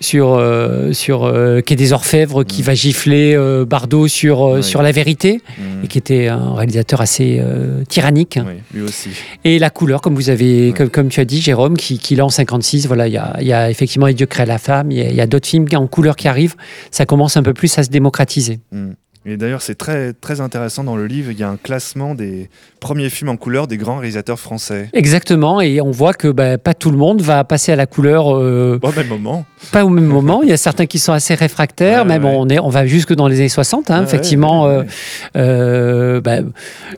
sur 0.00 0.34
euh, 0.34 0.92
sur 0.92 1.24
euh, 1.24 1.60
Quai 1.60 1.76
des 1.76 1.92
Orfèvres, 1.92 2.42
qui 2.44 2.62
Mm. 2.62 2.64
va 2.64 2.74
gifler 2.74 3.34
euh, 3.36 3.64
Bardot 3.64 4.08
sur 4.08 4.46
euh, 4.46 4.62
sur 4.62 4.80
La 4.82 4.92
Vérité, 4.92 5.40
et 5.82 5.88
qui 5.88 5.98
était 5.98 6.28
un 6.28 6.54
réalisateur 6.54 7.00
assez 7.00 7.38
euh, 7.40 7.84
tyrannique. 7.84 8.38
Oui, 8.44 8.54
lui 8.72 8.82
aussi. 8.82 9.10
Et 9.44 9.58
la 9.58 9.70
couleur, 9.70 10.00
comme 10.00 10.14
vous 10.14 10.30
avez, 10.30 10.72
comme, 10.76 10.88
comme 10.88 11.08
tu 11.08 11.20
as 11.20 11.24
dit, 11.24 11.42
Jérôme, 11.42 11.76
qui, 11.76 11.98
qui 11.98 12.16
là 12.16 12.24
en 12.24 12.30
56, 12.30 12.86
voilà, 12.86 13.08
il 13.08 13.12
y 13.12 13.18
a, 13.18 13.36
y 13.42 13.52
a 13.52 13.70
effectivement 13.70 14.06
Et 14.06 14.14
Dieu 14.14 14.26
crée 14.26 14.46
la 14.46 14.58
femme, 14.58 14.90
il 14.90 14.98
y 14.98 15.02
a, 15.02 15.10
il 15.10 15.14
y 15.16 15.20
a 15.20 15.26
d'autres 15.26 15.46
films 15.48 15.66
en 15.74 15.86
couleur 15.86 16.16
qui 16.16 16.28
arrivent. 16.28 16.54
Ça 16.90 17.04
commence 17.06 17.36
un 17.36 17.42
peu 17.42 17.52
plus 17.52 17.76
à 17.78 17.82
se 17.82 17.90
démocratiser. 17.90 18.60
Et 19.26 19.36
d'ailleurs, 19.36 19.62
c'est 19.62 19.74
très, 19.74 20.12
très 20.12 20.40
intéressant 20.40 20.84
dans 20.84 20.96
le 20.96 21.06
livre. 21.06 21.30
Il 21.30 21.38
y 21.38 21.42
a 21.42 21.48
un 21.48 21.56
classement 21.56 22.14
des 22.14 22.50
premiers 22.84 23.08
films 23.08 23.30
en 23.30 23.36
couleur 23.38 23.66
des 23.66 23.78
grands 23.78 23.96
réalisateurs 23.96 24.38
français. 24.38 24.90
Exactement, 24.92 25.60
et 25.62 25.80
on 25.80 25.90
voit 25.90 26.12
que 26.12 26.28
bah, 26.28 26.58
pas 26.58 26.74
tout 26.74 26.90
le 26.90 26.98
monde 26.98 27.22
va 27.22 27.42
passer 27.42 27.72
à 27.72 27.76
la 27.76 27.86
couleur, 27.86 28.36
euh, 28.36 28.78
Au 28.82 28.92
même 28.92 29.08
moment. 29.08 29.46
pas 29.72 29.86
au 29.86 29.88
même 29.88 30.04
moment. 30.04 30.42
Il 30.42 30.50
y 30.50 30.52
a 30.52 30.58
certains 30.58 30.84
qui 30.84 30.98
sont 30.98 31.12
assez 31.14 31.34
réfractaires, 31.34 32.02
Ouais, 32.02 32.08
même 32.08 32.24
ouais. 32.26 32.34
on, 32.36 32.46
est, 32.50 32.58
on 32.58 32.68
va 32.68 32.86
jusque 32.86 33.14
dans 33.14 33.26
les 33.26 33.38
années 33.40 33.48
60, 33.48 33.90
hein, 33.90 34.02
effectivement. 34.04 34.66
ouais, 34.66 34.74
euh, 34.74 34.84
euh, 35.36 36.20
bah, 36.20 36.36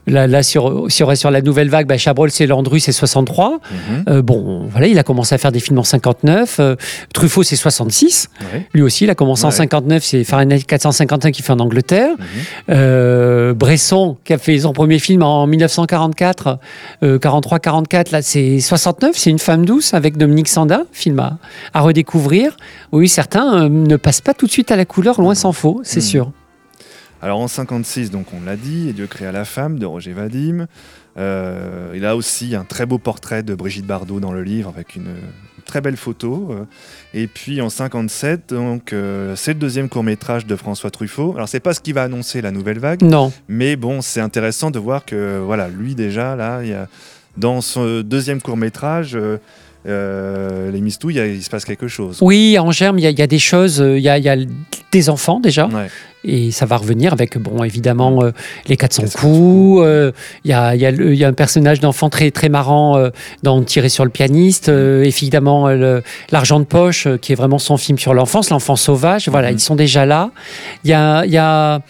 là, 0.09 0.26
là, 0.26 0.43
sur, 0.43 0.87
sur, 0.91 1.16
sur 1.16 1.30
la 1.30 1.41
nouvelle 1.41 1.68
vague, 1.68 1.87
bah, 1.87 1.97
Chabrol, 1.99 2.30
c'est 2.32 2.47
Landru, 2.49 2.80
c'est 2.80 2.91
63. 2.93 3.53
Mhm. 3.70 4.05
Euh, 4.09 4.22
bon, 4.22 4.66
voilà, 4.70 4.89
il 4.89 4.99
a 4.99 5.05
commencé 5.05 5.34
à 5.34 5.39
faire 5.39 5.53
des 5.53 5.61
films 5.61 5.78
en 5.78 5.84
59. 5.84 6.57
euh, 6.59 6.74
Truffaut, 7.14 7.45
c'est 7.45 7.55
66. 7.57 8.28
Ouais. 8.53 8.66
Lui 8.74 8.82
aussi, 8.82 9.05
il 9.05 9.11
a 9.11 9.14
commencé 9.14 9.45
en 9.45 9.49
Ouais. 9.51 9.55
59, 9.55 10.03
c'est 10.03 10.24
Fahrenheit 10.24 10.62
451 10.66 11.30
qui 11.30 11.43
fait 11.43 11.53
en 11.53 11.61
Angleterre. 11.61 12.11
Euh, 12.70 13.55
Bresson, 13.55 14.16
qui 14.24 14.32
a 14.32 14.39
fait 14.39 14.59
son 14.59 14.72
premier 14.72 14.99
film 14.99 15.22
en 15.22 15.47
1944, 15.82 16.58
euh, 17.02 17.18
43-44, 17.18 18.10
là 18.12 18.22
c'est 18.22 18.60
69, 18.60 19.16
c'est 19.16 19.30
Une 19.30 19.38
femme 19.38 19.64
douce 19.66 19.94
avec 19.94 20.16
Dominique 20.16 20.48
Sanda, 20.48 20.82
film 20.92 21.18
à, 21.20 21.38
à 21.74 21.80
redécouvrir. 21.80 22.56
Oui, 22.92 23.08
certains 23.08 23.64
euh, 23.64 23.68
ne 23.68 23.96
passent 23.96 24.20
pas 24.20 24.34
tout 24.34 24.46
de 24.46 24.50
suite 24.50 24.70
à 24.70 24.76
la 24.76 24.84
couleur, 24.84 25.20
loin 25.20 25.34
s'en 25.34 25.52
faut, 25.52 25.80
c'est 25.84 26.00
Mhm. 26.00 26.02
sûr. 26.06 26.32
Alors 27.22 27.40
en 27.40 27.48
56, 27.48 28.10
donc 28.10 28.26
on 28.34 28.44
l'a 28.44 28.56
dit, 28.56 28.88
Et 28.88 28.92
Dieu 28.92 29.06
créa 29.06 29.32
la 29.32 29.44
femme 29.44 29.78
de 29.78 29.86
Roger 29.86 30.12
Vadim. 30.12 30.66
Euh, 31.18 31.92
il 31.94 32.04
a 32.04 32.14
aussi 32.14 32.54
un 32.54 32.64
très 32.64 32.84
beau 32.84 32.98
portrait 32.98 33.42
de 33.42 33.54
Brigitte 33.54 33.86
Bardot 33.86 34.20
dans 34.20 34.32
le 34.32 34.42
livre 34.42 34.68
avec 34.68 34.96
une 34.96 35.14
très 35.66 35.80
belle 35.82 35.96
photo. 35.98 36.48
euh. 36.50 36.64
Et 37.12 37.26
puis 37.26 37.60
en 37.60 37.68
57, 37.68 38.54
donc 38.54 38.92
euh, 38.92 39.34
c'est 39.36 39.52
le 39.52 39.58
deuxième 39.58 39.88
court 39.88 40.02
métrage 40.02 40.46
de 40.46 40.56
François 40.56 40.90
Truffaut. 40.90 41.32
Alors 41.36 41.48
c'est 41.48 41.60
pas 41.60 41.74
ce 41.74 41.80
qui 41.80 41.92
va 41.92 42.04
annoncer 42.04 42.40
la 42.40 42.50
nouvelle 42.50 42.78
vague, 42.78 43.02
Non, 43.02 43.32
mais 43.48 43.76
bon, 43.76 44.00
c'est 44.00 44.20
intéressant 44.20 44.70
de 44.70 44.78
voir 44.78 45.04
que 45.04 45.38
voilà, 45.44 45.68
lui 45.68 45.94
déjà 45.94 46.34
là, 46.36 46.60
il 46.62 46.68
y 46.70 46.74
a, 46.74 46.88
dans 47.36 47.60
son 47.60 48.00
deuxième 48.00 48.40
court 48.40 48.56
métrage. 48.56 49.16
euh, 49.86 50.70
les 50.72 50.80
Mistou, 50.80 51.10
il, 51.10 51.42
se 51.42 51.48
passe 51.50 51.64
quelque 51.64 51.86
chose. 51.88 52.18
Oui, 52.20 52.58
en 52.58 52.72
germe, 52.72 52.98
il 52.98 53.02
y, 53.02 53.06
a- 53.06 53.10
il 53.10 53.18
y 53.18 53.22
a 53.22 53.26
des 53.28 53.38
choses. 53.38 53.78
Il 53.78 54.00
y 54.02 54.08
a, 54.08 54.18
il 54.18 54.24
y 54.24 54.28
a 54.28 54.36
des 54.90 55.08
enfants 55.10 55.38
déjà. 55.38 55.66
Ouais. 55.68 55.88
Et 56.26 56.50
ça 56.50 56.66
va 56.66 56.76
revenir 56.76 57.12
avec, 57.12 57.38
bon, 57.38 57.62
évidemment, 57.64 58.22
euh, 58.22 58.32
les 58.68 58.76
400 58.76 59.02
400 59.04 59.18
coups. 59.20 59.82
euh, 59.84 60.10
Il 60.44 60.50
y, 60.50 60.54
a, 60.54 60.74
y, 60.74 60.84
a 60.84 60.90
y 60.90 61.24
a 61.24 61.28
un 61.28 61.32
personnage 61.32 61.80
d'enfant 61.80 62.10
très, 62.10 62.30
très 62.30 62.48
marrant 62.48 62.96
euh, 62.98 63.10
dans 63.42 63.62
Tirer 63.62 63.88
sur 63.88 64.04
le 64.04 64.10
pianiste. 64.10 64.68
euh, 64.68 65.04
évidemment, 65.04 65.68
L'argent 66.32 66.58
de 66.60 66.64
poche, 66.64 67.06
qui 67.20 67.32
est 67.32 67.36
vraiment 67.36 67.58
son 67.58 67.76
film 67.76 67.98
sur 67.98 68.12
l'enfance, 68.14 68.50
l'enfant 68.50 68.76
sauvage. 68.76 69.28
Voilà, 69.28 69.48
Mhm. 69.50 69.56
ils 69.56 69.60
sont 69.60 69.76
déjà 69.76 70.04
là. 70.06 70.30
Il 70.84 70.90
y 70.90 70.92
a, 70.94 71.24
y, 71.26 71.36
a, 71.36 71.80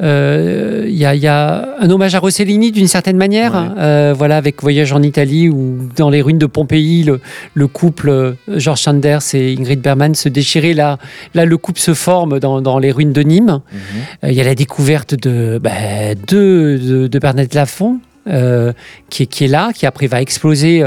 y, 0.00 1.04
a, 1.04 1.14
y 1.14 1.26
a 1.26 1.68
un 1.80 1.90
hommage 1.90 2.14
à 2.14 2.18
Rossellini 2.18 2.72
d'une 2.72 2.88
certaine 2.88 3.16
manière. 3.16 3.52
Ouais. 3.54 4.12
voilà, 4.12 4.36
avec 4.36 4.62
Voyage 4.62 4.92
en 4.92 5.02
Italie 5.02 5.48
ou 5.48 5.78
dans 5.96 6.10
les 6.10 6.22
ruines 6.22 6.38
de 6.38 6.46
Pompéi, 6.46 7.04
le, 7.04 7.20
le 7.54 7.66
couple 7.66 8.36
George 8.48 8.80
Sanders 8.80 9.22
et 9.34 9.54
Ingrid 9.58 9.80
Bergman 9.80 10.14
se 10.14 10.28
déchirait. 10.28 10.74
Là, 10.74 10.98
là 11.34 11.44
le 11.44 11.56
couple 11.56 11.80
se 11.80 11.94
forme 11.94 12.38
dans, 12.40 12.60
dans 12.60 12.78
les 12.78 12.92
ruines 12.92 13.12
de 13.12 13.22
Nîmes. 13.22 13.60
Mhm. 13.72 13.80
Euh, 14.24 14.28
Il 14.30 14.34
y 14.34 14.40
a 14.40 14.44
la 14.44 14.54
découverte 14.54 15.14
de, 15.14 15.58
bah, 15.62 16.14
de, 16.14 16.78
de, 16.82 17.06
de 17.06 17.18
Bernadette 17.18 17.54
Lafont. 17.54 18.00
euh, 18.28 18.72
qui, 19.08 19.22
est, 19.22 19.26
qui 19.26 19.44
est 19.44 19.46
là, 19.46 19.70
qui 19.72 19.86
après 19.86 20.08
va 20.08 20.20
exploser 20.20 20.84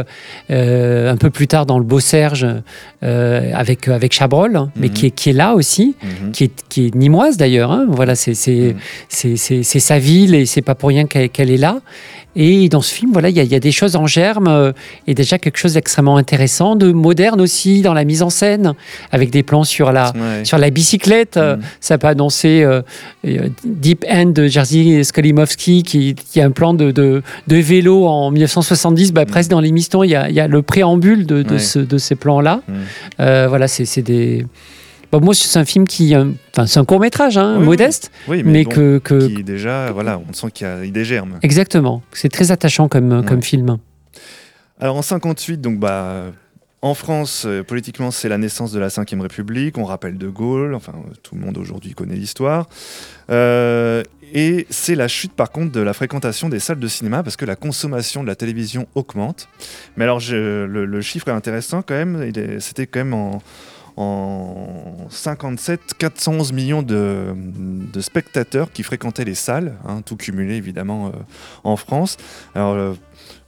euh, 0.51 1.09
un 1.09 1.15
peu 1.15 1.29
plus 1.29 1.47
tard 1.47 1.65
dans 1.65 1.77
le 1.79 1.85
Beau 1.85 2.01
Serge 2.01 2.45
euh, 3.01 3.51
avec, 3.53 3.87
avec 3.87 4.11
Chabrol, 4.11 4.57
hein, 4.57 4.71
mais 4.75 4.87
Mhm. 4.87 4.93
qui 4.93 5.05
est, 5.05 5.11
qui 5.11 5.29
est 5.29 5.33
là 5.33 5.53
aussi, 5.53 5.95
Mhm. 6.03 6.31
qui 6.33 6.43
est, 6.43 6.51
qui 6.67 6.87
est 6.87 6.95
nimoise 6.95 7.37
d'ailleurs. 7.37 7.71
hein. 7.71 7.85
Voilà, 7.87 8.15
c'est 8.15 8.33
c'est- 8.33 8.75
c'est 9.07 9.79
sa 9.79 9.99
ville 9.99 10.35
et 10.35 10.45
c'est 10.45 10.61
pas 10.61 10.75
pour 10.75 10.89
rien 10.89 11.05
qu'elle 11.07 11.29
qu'elle 11.29 11.49
est 11.51 11.55
là. 11.57 11.79
Et 12.41 12.69
dans 12.69 12.79
ce 12.81 12.93
film, 12.93 13.11
voilà, 13.11 13.27
il 13.29 13.35
y, 13.35 13.39
a- 13.41 13.43
il 13.43 13.51
y 13.51 13.55
a 13.55 13.59
des 13.59 13.73
choses 13.73 13.97
en 13.97 14.07
germe 14.07 14.47
euh, 14.47 14.71
et 15.07 15.13
déjà 15.13 15.37
quelque 15.37 15.57
chose 15.57 15.73
d'extrêmement 15.73 16.15
intéressant, 16.15 16.77
de 16.77 16.93
moderne 16.93 17.41
aussi 17.41 17.81
dans 17.81 17.93
la 17.93 18.05
mise 18.05 18.21
en 18.21 18.29
scène, 18.29 18.75
avec 19.11 19.29
des 19.29 19.43
plans 19.43 19.65
sur 19.65 19.91
la, 19.91 20.13
Ouais. 20.15 20.45
sur 20.45 20.57
la 20.57 20.69
bicyclette. 20.69 21.35
euh, 21.35 21.57
Mhm. 21.57 21.61
Ça 21.81 21.97
peut 21.97 22.07
annoncer 22.07 22.63
euh, 22.63 22.81
Deep 23.65 24.05
End 24.09 24.27
de 24.27 24.47
Jerzy 24.47 25.03
Skolimowski, 25.03 25.83
qui, 25.83 26.15
qui 26.15 26.39
a 26.39 26.45
un 26.45 26.51
plan 26.51 26.73
de, 26.73 26.91
de, 26.91 27.21
de 27.47 27.55
vélo 27.57 28.07
en 28.07 28.31
1970. 28.31 29.11
Bah, 29.11 29.25
Presque 29.25 29.49
dans 29.51 29.59
l'émission, 29.59 30.03
il 30.03 30.07
y 30.11 30.11
y 30.11 30.39
a 30.39 30.47
le 30.47 30.61
préambule 30.61 31.25
de, 31.25 31.43
de, 31.43 31.53
Ouais. 31.55 31.59
ce- 31.59 31.79
de 31.79 31.97
ces 31.97 32.15
plans-là. 32.15 32.61
Mhm. 32.67 32.75
Euh, 33.19 33.45
voilà, 33.49 33.67
c'est 33.67 34.01
des. 34.01 34.45
Bon, 35.11 35.19
moi, 35.21 35.33
c'est 35.33 35.57
un 35.59 35.65
film 35.65 35.87
qui. 35.87 36.13
euh, 36.15 36.25
Enfin, 36.53 36.67
c'est 36.67 36.79
un 36.79 36.85
court 36.85 36.99
métrage, 36.99 37.37
hein, 37.37 37.57
Oui, 37.59 37.65
modeste, 37.65 38.11
Oui, 38.27 38.43
mais, 38.43 38.63
bon, 38.63 38.69
que. 38.71 38.97
que- 38.99 39.27
qui 39.27 39.43
déjà, 39.43 39.91
voilà, 39.91 40.19
on 40.29 40.33
sent 40.33 40.51
qu'il 40.53 40.67
y 40.67 40.69
a 40.69 40.85
des 40.85 41.05
germes. 41.05 41.39
Exactement. 41.41 42.01
C'est 42.13 42.29
très 42.29 42.51
attachant 42.51 42.87
comme, 42.87 43.25
comme 43.25 43.41
film. 43.41 43.77
Alors 44.79 44.95
en 44.95 45.01
58, 45.01 45.59
donc 45.59 45.77
bah 45.79 46.25
en 46.81 46.93
France, 46.93 47.43
euh, 47.45 47.63
politiquement, 47.63 48.11
c'est 48.11 48.29
la 48.29 48.37
naissance 48.37 48.71
de 48.71 48.79
la 48.79 48.87
Ve 48.87 49.19
République. 49.21 49.77
On 49.77 49.83
rappelle 49.83 50.17
De 50.17 50.29
Gaulle. 50.29 50.73
Enfin, 50.75 50.93
euh, 50.95 51.13
tout 51.23 51.35
le 51.35 51.41
monde 51.41 51.57
aujourd'hui 51.57 51.93
connaît 51.93 52.15
l'histoire. 52.15 52.69
Euh, 53.29 54.01
et 54.33 54.65
c'est 54.69 54.95
la 54.95 55.07
chute, 55.09 55.33
par 55.33 55.51
contre, 55.51 55.71
de 55.73 55.81
la 55.81 55.91
fréquentation 55.93 56.47
des 56.49 56.59
salles 56.59 56.79
de 56.79 56.87
cinéma 56.87 57.23
parce 57.23 57.35
que 57.35 57.45
la 57.45 57.55
consommation 57.57 58.21
de 58.23 58.27
la 58.27 58.35
télévision 58.35 58.87
augmente. 58.95 59.49
Mais 59.97 60.03
alors, 60.05 60.19
je- 60.21 60.65
le, 60.65 60.85
le 60.85 61.01
chiffre 61.01 61.27
est 61.27 61.31
intéressant 61.33 61.81
quand 61.81 61.95
même. 61.95 62.31
C'était 62.59 62.87
quand 62.87 62.99
même 62.99 63.13
en, 63.13 63.41
en 63.99 65.07
57, 65.09 65.95
411 65.97 66.53
millions 66.53 66.81
de, 66.81 67.35
spectateurs 67.99 68.71
qui 68.71 68.83
fréquentaient 68.83 69.25
les 69.25 69.35
salles, 69.35 69.75
hein, 69.85 70.01
tout 70.01 70.15
cumulé 70.15 70.55
évidemment 70.55 71.07
euh, 71.07 71.11
en 71.65 71.75
France. 71.75 72.15
Euh, 72.55 72.95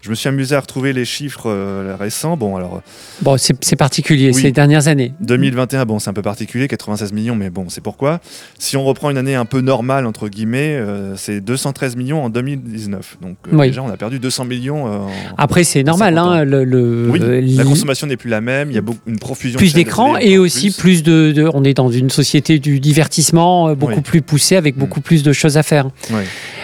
je 0.02 0.10
me 0.10 0.16
suis 0.16 0.28
amusé 0.30 0.56
à 0.56 0.60
retrouver 0.60 0.93
les 0.93 1.06
chiffres 1.06 1.43
euh, 1.49 1.95
récents. 1.99 2.36
Bon, 2.38 2.56
alors 2.56 2.82
Bon, 3.22 3.38
c'est 3.38 3.76
particulier, 3.76 4.32
Oui. 4.34 4.41
ces 4.41 4.52
dernières 4.52 4.88
années. 4.88 5.14
2021, 5.22 5.86
bon, 5.86 5.99
c'est 5.99 6.10
un 6.10 6.14
peu 6.14 6.24
particulier, 6.24 6.68
96 6.68 7.14
millions, 7.14 7.36
mais 7.36 7.49
bon, 7.52 7.66
c'est 7.70 7.82
pourquoi. 7.82 8.20
Si 8.58 8.76
on 8.78 8.84
reprend 8.84 9.12
une 9.12 9.18
année 9.18 9.36
un 9.36 9.45
peu 9.45 9.62
normale, 9.62 10.08
entre 10.08 10.28
guillemets, 10.28 10.76
euh, 10.76 11.16
c'est 11.18 11.39
213 11.39 11.95
millions 11.95 12.24
en 12.24 12.30
2019. 12.30 13.18
Donc 13.22 13.38
euh, 13.47 13.56
Oui. 13.58 13.68
déjà, 13.68 13.84
on 13.84 13.89
a 13.89 13.97
perdu 13.97 14.18
200 14.20 14.45
millions. 14.45 14.88
euh, 14.88 14.97
en- 14.97 15.10
Après, 15.38 15.64
c'est 15.64 15.84
normal. 15.84 16.16
50 16.16 16.28
ans. 16.28 16.32
Hein, 16.32 16.43
le, 16.45 16.64
le- 16.64 17.10
oui, 17.12 17.20
euh, 17.22 17.41
la 17.56 17.64
consommation 17.64 18.08
n'est 18.08 18.18
plus 18.18 18.30
la 18.30 18.41
même, 18.41 18.72
il 18.72 18.76
y 18.76 18.80
a 18.80 18.82
beaucoup, 18.82 18.99
une 19.06 19.20
profusion. 19.20 19.58
plus 19.60 19.74
d'écran 19.74 20.18
et 20.18 20.38
aussi 20.39 20.72
plus, 20.72 21.04
de, 21.04 21.32
de- 21.32 21.49
On 21.54 21.64
est 21.64 21.74
dans 21.76 21.91
une 21.91 22.10
société 22.10 22.58
du 22.60 22.80
divertissement 22.80 23.70
euh, 23.70 23.76
beaucoup 23.76 24.02
plus 24.02 24.22
poussée 24.22 24.56
avec 24.56 24.78
beaucoup 24.78 25.02
plus 25.02 25.22
de 25.22 25.32
choses 25.34 25.58
à 25.58 25.64
faire. 25.64 25.89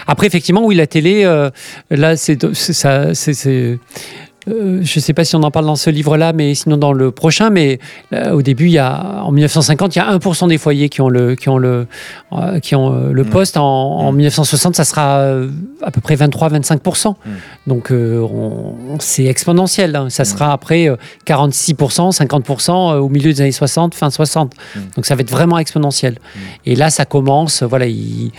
Après, 0.06 0.26
effectivement, 0.26 0.64
oui, 0.64 0.74
la 0.74 0.86
télé, 0.86 1.22
euh, 1.24 1.50
là, 1.90 2.16
c'est 2.16 2.38
c'est 2.54 2.72
ça. 2.72 3.14
C'est- 3.34 3.78
euh, 4.48 4.80
je 4.82 4.98
ne 4.98 5.02
sais 5.02 5.12
pas 5.14 5.24
si 5.24 5.36
on 5.36 5.42
en 5.42 5.50
parle 5.50 5.66
dans 5.66 5.76
ce 5.76 5.90
livre-là, 5.90 6.32
mais 6.32 6.54
sinon 6.54 6.76
dans 6.76 6.92
le 6.92 7.10
prochain. 7.10 7.50
Mais 7.50 7.78
là, 8.10 8.34
au 8.34 8.42
début, 8.42 8.66
il 8.66 8.72
y 8.72 8.78
a, 8.78 9.22
en 9.24 9.32
1950, 9.32 9.94
il 9.96 9.98
y 9.98 10.02
a 10.02 10.16
1% 10.16 10.48
des 10.48 10.58
foyers 10.58 10.88
qui 10.88 11.00
ont 11.00 11.08
le, 11.08 11.34
qui 11.34 11.48
ont 11.48 11.58
le, 11.58 11.86
euh, 12.32 12.58
qui 12.60 12.74
ont 12.74 12.92
euh, 12.94 13.12
le 13.12 13.24
Mm. 13.24 13.30
poste. 13.30 13.56
En, 13.56 13.62
en 13.62 14.12
1960, 14.12 14.74
ça 14.76 14.84
sera 14.84 15.18
euh, 15.18 15.48
à 15.82 15.90
peu 15.90 16.00
près 16.00 16.14
23-25%. 16.16 17.10
Mm. 17.10 17.14
Donc, 17.66 17.90
euh, 17.92 18.20
on- 18.20 18.74
c'est 19.00 19.24
exponentiel. 19.26 19.94
hein. 19.96 20.08
Ça 20.10 20.24
sera 20.24 20.52
après 20.52 20.88
euh, 20.88 20.96
46%, 21.26 22.10
50% 22.12 22.70
euh, 22.94 22.98
au 22.98 23.08
milieu 23.08 23.32
des 23.32 23.40
années 23.42 23.52
60, 23.52 23.94
fin 23.94 24.10
60. 24.10 24.54
Mm. 24.54 24.78
Donc, 24.96 25.06
ça 25.06 25.14
va 25.14 25.20
être 25.22 25.30
vraiment 25.30 25.58
exponentiel. 25.58 26.18
Et 26.66 26.74
là, 26.76 26.90
ça 26.90 27.04
commence. 27.04 27.62
Voilà, 27.62 27.86
il- 27.86 28.30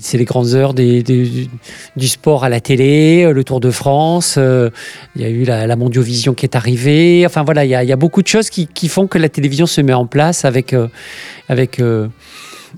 c'est 0.00 0.18
les 0.18 0.24
grandes 0.24 0.54
heures 0.54 0.74
des, 0.74 1.02
des- 1.02 1.48
du, 1.96 2.08
sport 2.08 2.44
à 2.44 2.48
la 2.48 2.60
télé, 2.60 3.24
euh, 3.24 3.32
le 3.32 3.44
Tour 3.44 3.60
de 3.60 3.70
France. 3.70 4.36
euh, 4.38 4.70
il 5.16 5.22
y 5.22 5.24
a 5.24 5.28
eu 5.28 5.44
la, 5.44 5.51
la 5.66 5.76
Mondiovision 5.76 6.34
qui 6.34 6.44
est 6.46 6.56
arrivée. 6.56 7.24
Enfin, 7.26 7.42
voilà, 7.44 7.64
il 7.64 7.70
y 7.70 7.74
a, 7.74 7.82
il 7.84 7.88
y 7.88 7.92
a 7.92 7.96
beaucoup 7.96 8.22
de 8.22 8.28
choses 8.28 8.48
qui, 8.50 8.66
qui 8.66 8.88
font 8.88 9.06
que 9.06 9.18
la 9.18 9.28
télévision 9.28 9.66
se 9.66 9.80
met 9.80 9.92
en 9.94 10.06
place 10.06 10.44
avec. 10.44 10.72
euh, 10.72 10.88
avec 11.48 11.78
euh, 11.80 12.08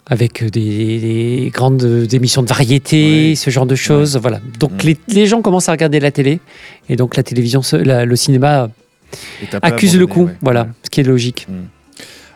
avec 0.07 0.43
des, 0.51 0.99
des 0.99 1.51
grandes 1.55 2.09
émissions 2.13 2.43
de 2.43 2.49
variété, 2.49 3.29
Oui. 3.31 3.37
ce 3.37 3.49
genre 3.51 3.65
de 3.65 3.77
choses. 3.77 4.17
Voilà. 4.21 4.41
Donc 4.59 4.73
Mm. 4.83 4.87
les, 4.89 4.97
les 5.09 5.27
gens 5.27 5.41
commencent 5.41 5.69
à 5.69 5.73
regarder 5.73 6.01
la 6.01 6.11
télé 6.11 6.41
et 6.89 6.97
donc 6.97 7.17
la 7.17 7.23
télévision, 7.23 7.61
la- 7.73 8.05
le 8.05 8.17
cinéma 8.17 8.71
accuse 9.63 9.97
le 9.97 10.07
coup. 10.09 10.25
ouais. 10.25 10.35
Voilà, 10.43 10.67
ce 10.83 10.91
qui 10.91 11.01
est 11.01 11.05
logique. 11.05 11.47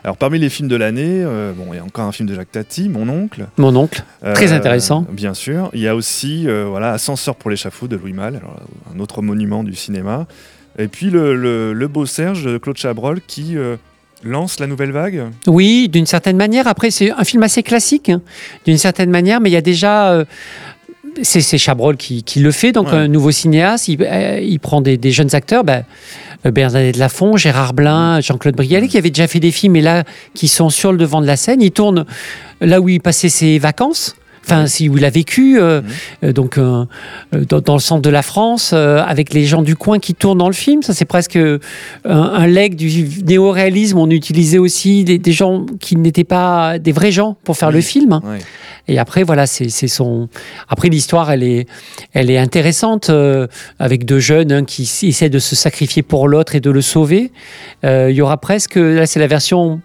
Alors 0.03 0.15
parmi 0.17 0.39
les 0.39 0.49
films 0.49 0.69
de 0.69 0.75
l'année, 0.75 1.23
euh, 1.23 1.51
bon, 1.53 1.65
il 1.73 1.75
y 1.75 1.79
a 1.79 1.83
encore 1.83 2.05
un 2.05 2.11
film 2.11 2.27
de 2.29 2.33
Jacques 2.35 2.51
Tati, 2.51 2.87
Mon 2.89 3.09
oncle. 3.09 3.47
Mon 3.57 3.75
oncle, 3.75 4.03
très 4.33 4.53
Euh, 4.53 4.55
intéressant. 4.55 5.05
Bien 5.11 5.33
sûr. 5.33 5.69
Il 5.73 5.81
y 5.81 5.87
a 5.87 5.95
aussi 5.95 6.47
euh, 6.47 6.65
voilà, 6.69 6.91
Ascenseur 6.93 7.35
pour 7.35 7.49
l'échafaud 7.49 7.87
de 7.87 7.97
Louis 7.97 8.13
Malle, 8.13 8.37
alors, 8.37 8.55
un 8.95 8.99
autre 8.99 9.21
monument 9.21 9.63
du 9.63 9.75
cinéma. 9.75 10.25
Et 10.77 10.87
puis 10.87 11.09
le, 11.09 11.35
le, 11.35 11.73
le 11.73 11.87
Beau 11.89 12.05
Serge 12.05 12.45
de 12.45 12.57
Claude 12.57 12.77
Chabrol 12.77 13.19
qui 13.27 13.57
lance 14.23 14.59
la 14.59 14.67
nouvelle 14.67 14.91
vague. 14.91 15.25
Oui, 15.47 15.89
d'une 15.89 16.05
certaine 16.05 16.37
manière. 16.37 16.67
Après, 16.67 16.91
c'est 16.91 17.11
un 17.11 17.23
film 17.25 17.43
assez 17.43 17.63
classique, 17.63 18.09
hein, 18.09 18.21
d'une 18.65 18.77
certaine 18.77 19.09
manière, 19.09 19.41
mais 19.41 19.49
il 19.49 19.53
y 19.53 19.57
a 19.57 19.61
déjà. 19.61 20.23
c'est 21.21 21.57
Chabrol 21.57 21.97
qui, 21.97 22.23
qui 22.23 22.39
le 22.39 22.51
fait, 22.51 22.71
donc 22.71 22.87
Ouais. 22.87 22.93
un 22.93 23.07
nouveau 23.09 23.31
cinéaste. 23.31 23.89
Il, 23.89 24.01
il 24.41 24.59
prend 24.59 24.79
des, 24.81 24.97
des 24.97 25.11
jeunes 25.11 25.35
acteurs. 25.35 25.63
ben, 25.65 25.83
Bernadette 26.45 26.97
Lafont, 26.97 27.37
Gérard 27.37 27.73
Blin, 27.73 28.21
Jean-Claude 28.21 28.55
Brialet, 28.55 28.87
qui 28.87 28.97
avaient 28.97 29.09
déjà 29.09 29.27
fait 29.27 29.39
des 29.39 29.51
films, 29.51 29.75
et 29.75 29.81
là, 29.81 30.03
qui 30.33 30.47
sont 30.47 30.69
sur 30.69 30.91
le 30.91 30.97
devant 30.97 31.21
de 31.21 31.27
la 31.27 31.35
scène. 31.35 31.61
Il 31.61 31.71
tourne 31.71 32.05
là 32.61 32.79
où 32.79 32.89
il 32.89 33.01
passait 33.01 33.29
ses 33.29 33.59
vacances. 33.59 34.15
Enfin, 34.45 34.65
si, 34.67 34.89
où 34.89 34.97
il 34.97 35.05
a 35.05 35.09
vécu, 35.09 35.59
euh, 35.59 35.81
euh, 36.23 36.31
donc 36.33 36.57
euh, 36.57 36.85
dans, 37.31 37.61
dans 37.61 37.73
le 37.75 37.79
centre 37.79 38.01
de 38.01 38.09
la 38.09 38.21
France, 38.21 38.71
euh, 38.73 38.97
avec 39.05 39.33
les 39.33 39.45
gens 39.45 39.61
du 39.61 39.75
coin 39.75 39.99
qui 39.99 40.15
tournent 40.15 40.39
dans 40.39 40.47
le 40.47 40.53
film. 40.53 40.81
Ça, 40.81 40.93
c'est 40.93 41.05
presque 41.05 41.35
un, 41.37 41.59
un 42.05 42.47
leg 42.47 42.75
du 42.75 43.07
néo-réalisme. 43.25 43.97
On 43.97 44.09
utilisait 44.09 44.57
aussi 44.57 45.03
des, 45.03 45.17
des 45.19 45.31
gens 45.31 45.65
qui 45.79 45.95
n'étaient 45.97 46.23
pas 46.23 46.79
des 46.79 46.91
vrais 46.91 47.11
gens 47.11 47.35
pour 47.43 47.57
faire 47.57 47.69
Oui. 47.69 47.75
le 47.75 47.81
film. 47.81 48.19
Et 48.87 48.97
après, 48.97 49.21
voilà, 49.23 49.45
c'est 49.45 49.69
son. 49.87 50.29
Après, 50.67 50.89
l'histoire, 50.89 51.29
elle 51.31 51.43
est, 51.43 51.67
elle 52.13 52.31
est 52.31 52.39
intéressante 52.39 53.11
avec 53.77 54.05
deux 54.05 54.19
jeunes 54.19 54.51
hein, 54.51 54.63
qui 54.63 54.83
essaient 55.03 55.29
de 55.29 55.37
se 55.39 55.55
sacrifier 55.55 56.01
pour 56.01 56.27
l'autre 56.27 56.55
et 56.55 56.59
de 56.59 56.71
le 56.71 56.81
sauver. 56.81 57.31
Il 57.83 58.11
y 58.11 58.21
aura 58.21 58.37
presque, 58.37 58.75
là, 58.77 59.05
c'est 59.05 59.19
la 59.19 59.27
version 59.27 59.81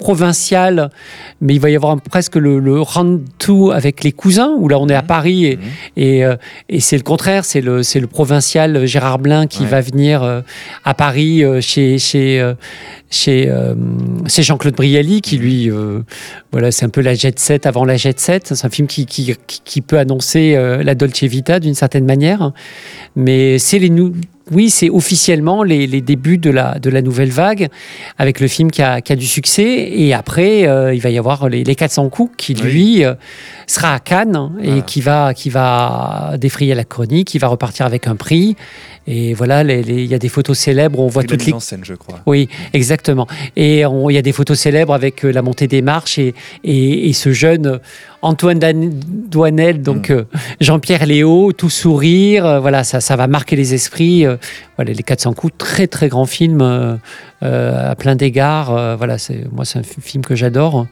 provinciale, 0.00 0.90
mais 1.40 1.54
il 1.54 1.60
va 1.60 1.70
y 1.70 1.76
avoir 1.76 1.92
un- 1.92 1.98
presque 1.98 2.34
le, 2.36 2.58
le 2.58 2.80
round 2.80 3.20
two 3.38 3.70
avec 3.70 4.02
les 4.02 4.10
cousins, 4.10 4.54
où 4.58 4.66
là 4.68 4.78
on 4.80 4.88
est 4.88 4.94
à 4.94 5.02
Paris 5.02 5.44
et, 5.46 5.56
Mhm. 5.56 5.62
et, 5.96 6.24
euh, 6.24 6.36
et 6.68 6.80
c'est 6.80 6.96
le 6.96 7.04
contraire, 7.04 7.44
c'est 7.44 7.60
le, 7.60 7.82
c'est 7.84 8.00
le 8.00 8.08
provincial 8.08 8.86
Gérard 8.86 9.18
Blin 9.20 9.46
qui 9.46 9.62
Ouais. 9.62 9.68
va 9.68 9.80
venir 9.80 10.22
euh, 10.24 10.40
à 10.84 10.94
Paris 10.94 11.44
euh, 11.44 11.60
chez, 11.60 11.98
chez, 11.98 12.42
chez, 13.10 13.52
chez 14.26 14.42
Jean-Claude 14.42 14.74
Brialy, 14.74 15.20
qui 15.20 15.36
lui, 15.36 15.70
euh, 15.70 16.00
voilà, 16.52 16.72
c'est 16.72 16.84
un 16.84 16.88
peu 16.90 17.00
la 17.02 17.14
jet 17.14 17.38
set 17.38 17.66
avant 17.66 17.84
la 17.84 17.96
jet 17.96 18.18
set. 18.18 18.52
C'est 18.54 18.66
un 18.66 18.70
film 18.70 18.88
qui, 18.88 19.06
qui, 19.06 19.80
peut 19.82 19.98
annoncer 19.98 20.56
la 20.82 20.94
Dolce 20.94 21.22
Vita 21.24 21.60
d'une 21.60 21.74
certaine 21.74 22.04
manière. 22.06 22.52
Mais 23.16 23.58
c'est 23.58 23.78
les 23.78 23.90
nou- 23.90 24.12
oui, 24.50 24.68
c'est 24.70 24.90
officiellement 24.90 25.62
les, 25.62 25.86
les 25.86 26.00
débuts 26.00 26.38
de 26.38 26.50
la, 26.50 26.78
de 26.78 26.90
la 26.90 27.02
nouvelle 27.02 27.30
vague, 27.30 27.68
avec 28.18 28.40
le 28.40 28.48
film 28.48 28.70
qui 28.70 28.82
a, 28.82 29.00
qui 29.00 29.12
a 29.12 29.16
du 29.16 29.26
succès. 29.26 29.90
Et 29.92 30.12
après, 30.12 30.66
euh, 30.66 30.92
il 30.94 31.00
va 31.00 31.10
y 31.10 31.18
avoir 31.18 31.48
les, 31.48 31.62
les 31.62 31.74
400 31.74 32.08
coups, 32.08 32.32
qui 32.36 32.54
lui 32.54 33.04
euh, 33.04 33.14
sera 33.66 33.94
à 33.94 33.98
Cannes 34.00 34.50
et 34.60 34.66
Voilà. 34.66 34.82
qui 34.82 35.00
va, 35.00 35.34
qui 35.34 35.50
va 35.50 36.32
défrayer 36.38 36.74
la 36.74 36.84
chronique, 36.84 37.28
qui 37.28 37.38
va 37.38 37.46
repartir 37.48 37.86
avec 37.86 38.06
un 38.06 38.16
prix. 38.16 38.56
Et 39.06 39.34
voilà, 39.34 39.62
il 39.62 40.06
y 40.06 40.14
a 40.14 40.18
des 40.18 40.28
photos 40.28 40.58
célèbres, 40.58 41.00
on 41.00 41.06
voit 41.08 41.24
toutes 41.24 41.44
les 41.46 41.52
en 41.52 41.58
scène, 41.60 41.84
je 41.84 41.94
crois. 41.94 42.20
oui, 42.26 42.48
exactement. 42.72 43.26
Et 43.56 43.80
il 43.80 44.12
y 44.14 44.18
a 44.18 44.22
des 44.22 44.32
photos 44.32 44.58
célèbres 44.58 44.94
avec 44.94 45.24
euh, 45.24 45.32
la 45.32 45.42
montée 45.42 45.66
des 45.68 45.82
marches 45.82 46.18
et, 46.18 46.34
et, 46.64 47.08
et 47.08 47.12
ce 47.12 47.32
jeune 47.32 47.80
Antoine 48.22 48.58
Douanel, 49.30 49.80
donc 49.82 50.10
euh, 50.10 50.24
Jean-Pierre 50.60 51.06
Léo, 51.06 51.52
tout 51.52 51.70
sourire. 51.70 52.44
euh, 52.44 52.60
voilà, 52.60 52.84
ça, 52.84 53.00
ça 53.00 53.16
va 53.16 53.26
marquer 53.26 53.56
les 53.56 53.72
esprits. 53.74 54.26
euh, 54.26 54.36
voilà, 54.76 54.92
les 54.92 55.02
400 55.02 55.32
coups, 55.34 55.54
très 55.58 55.86
très 55.86 56.08
grand 56.08 56.26
film 56.26 56.60
à 57.42 57.94
plein 57.96 58.16
d'égards. 58.16 58.96
voilà, 58.96 59.18
c'est 59.18 59.44
moi 59.52 59.64
c'est 59.64 59.78
un 59.78 59.82
film 59.82 60.24
que 60.24 60.34
j'adore 60.34 60.86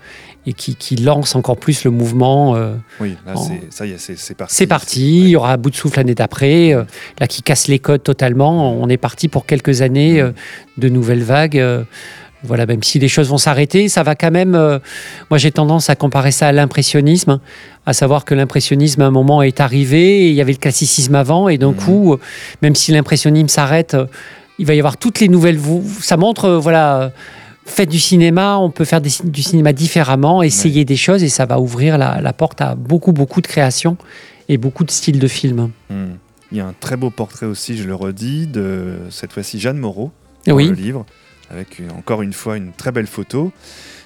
et 0.47 0.53
qui, 0.55 0.77
qui 0.77 0.97
lance 0.97 1.35
encore 1.35 1.57
plus 1.59 1.85
le 1.85 1.91
mouvement. 1.91 2.55
euh, 2.57 2.75
Oui, 3.01 3.17
là, 3.27 3.33
En- 3.35 3.43
c'est- 3.43 3.61
ça 3.71 3.85
y 3.87 3.93
est, 3.93 3.99
c'est 3.99 4.19
c'est 4.19 4.35
parti. 4.35 4.55
c'est 4.55 4.67
parti, 4.67 5.21
il 5.21 5.29
y 5.29 5.37
aura 5.37 5.53
un 5.53 5.57
bout 5.59 5.71
de 5.71 5.77
souffle 5.77 5.99
l'année 5.99 6.15
d'après, 6.15 6.73
euh, 6.75 6.85
là 7.21 7.27
qui 7.27 7.43
casse 7.43 7.69
les 7.69 7.79
codes 7.79 8.03
totalement. 8.03 8.73
On 8.75 8.89
est 8.89 8.97
parti 8.97 9.29
pour 9.29 9.45
quelques 9.47 9.83
années 9.83 10.21
euh, 10.21 10.31
de 10.79 10.89
nouvelles 10.89 11.23
vagues. 11.23 11.63
Voilà, 12.45 12.67
même 12.67 12.83
si 12.83 12.99
les 12.99 13.09
choses 13.09 13.29
vont 13.29 13.39
s'arrêter, 13.39 13.89
ça 13.89 14.03
va 14.03 14.15
quand 14.15 14.31
même. 14.31 14.55
euh, 14.55 14.79
moi, 15.31 15.39
j'ai 15.39 15.51
tendance 15.51 15.91
à 15.91 15.97
comparer 15.97 16.31
ça 16.31 16.49
à 16.49 16.53
l'impressionnisme, 16.53 17.41
à 17.87 17.93
savoir 17.93 18.25
que 18.25 18.35
l'impressionnisme 18.35 19.03
à 19.03 19.07
un 19.07 19.11
moment 19.11 19.43
est 19.43 19.61
arrivé, 19.61 20.23
et 20.27 20.29
il 20.29 20.35
y 20.35 20.41
avait 20.41 20.53
le 20.53 20.59
classicisme 20.59 21.15
avant, 21.15 21.49
et 21.49 21.59
d'un 21.59 21.73
coup, 21.73 22.13
euh, 22.15 22.19
même 22.63 22.75
si 22.75 22.93
l'impressionnisme 22.93 23.49
s'arrête, 23.49 23.95
euh, 23.95 24.07
il 24.59 24.67
va 24.67 24.75
y 24.75 24.79
avoir 24.79 24.97
toutes 24.97 25.21
les 25.21 25.29
nouvelles. 25.29 25.59
Ça 26.01 26.17
montre, 26.17 26.51
voilà. 26.51 27.13
Faites 27.65 27.91
du 27.91 27.99
cinéma, 28.01 28.57
on 28.57 28.71
peut 28.71 28.87
faire 28.87 29.03
des 29.03 29.11
du 29.25 29.43
cinéma 29.43 29.75
différemment, 29.75 30.43
essayer 30.43 30.87
des 30.87 30.97
choses 30.97 31.23
et 31.23 31.29
ça 31.29 31.45
va 31.45 31.61
ouvrir 31.61 31.99
la, 31.99 32.19
la 32.23 32.33
porte 32.33 32.63
à 32.63 32.75
beaucoup, 32.75 33.13
beaucoup 33.13 33.43
de 33.43 33.47
créations 33.47 33.99
et 34.49 34.57
beaucoup 34.57 34.85
de 34.85 34.91
styles 34.91 35.19
de 35.19 35.29
films. 35.29 35.71
Hmm. 35.91 36.13
Il 36.51 36.57
y 36.57 36.61
a 36.63 36.67
un 36.67 36.73
très 36.81 36.97
beau 36.97 37.11
portrait 37.11 37.45
aussi, 37.45 37.77
je 37.77 37.85
le 37.85 37.95
redis, 37.95 38.47
de 38.47 38.95
cette 39.11 39.35
fois-ci 39.35 39.61
Jeanne 39.61 39.77
Moreau, 39.77 40.13
dans 40.47 40.55
Oui. 40.55 40.69
le 40.69 40.75
livre, 40.75 41.05
avec 41.51 41.79
une- 41.79 41.91
encore 41.93 42.23
une 42.23 42.33
fois 42.33 42.57
une 42.57 42.73
très 42.73 42.93
belle 42.93 43.07
photo. 43.07 43.53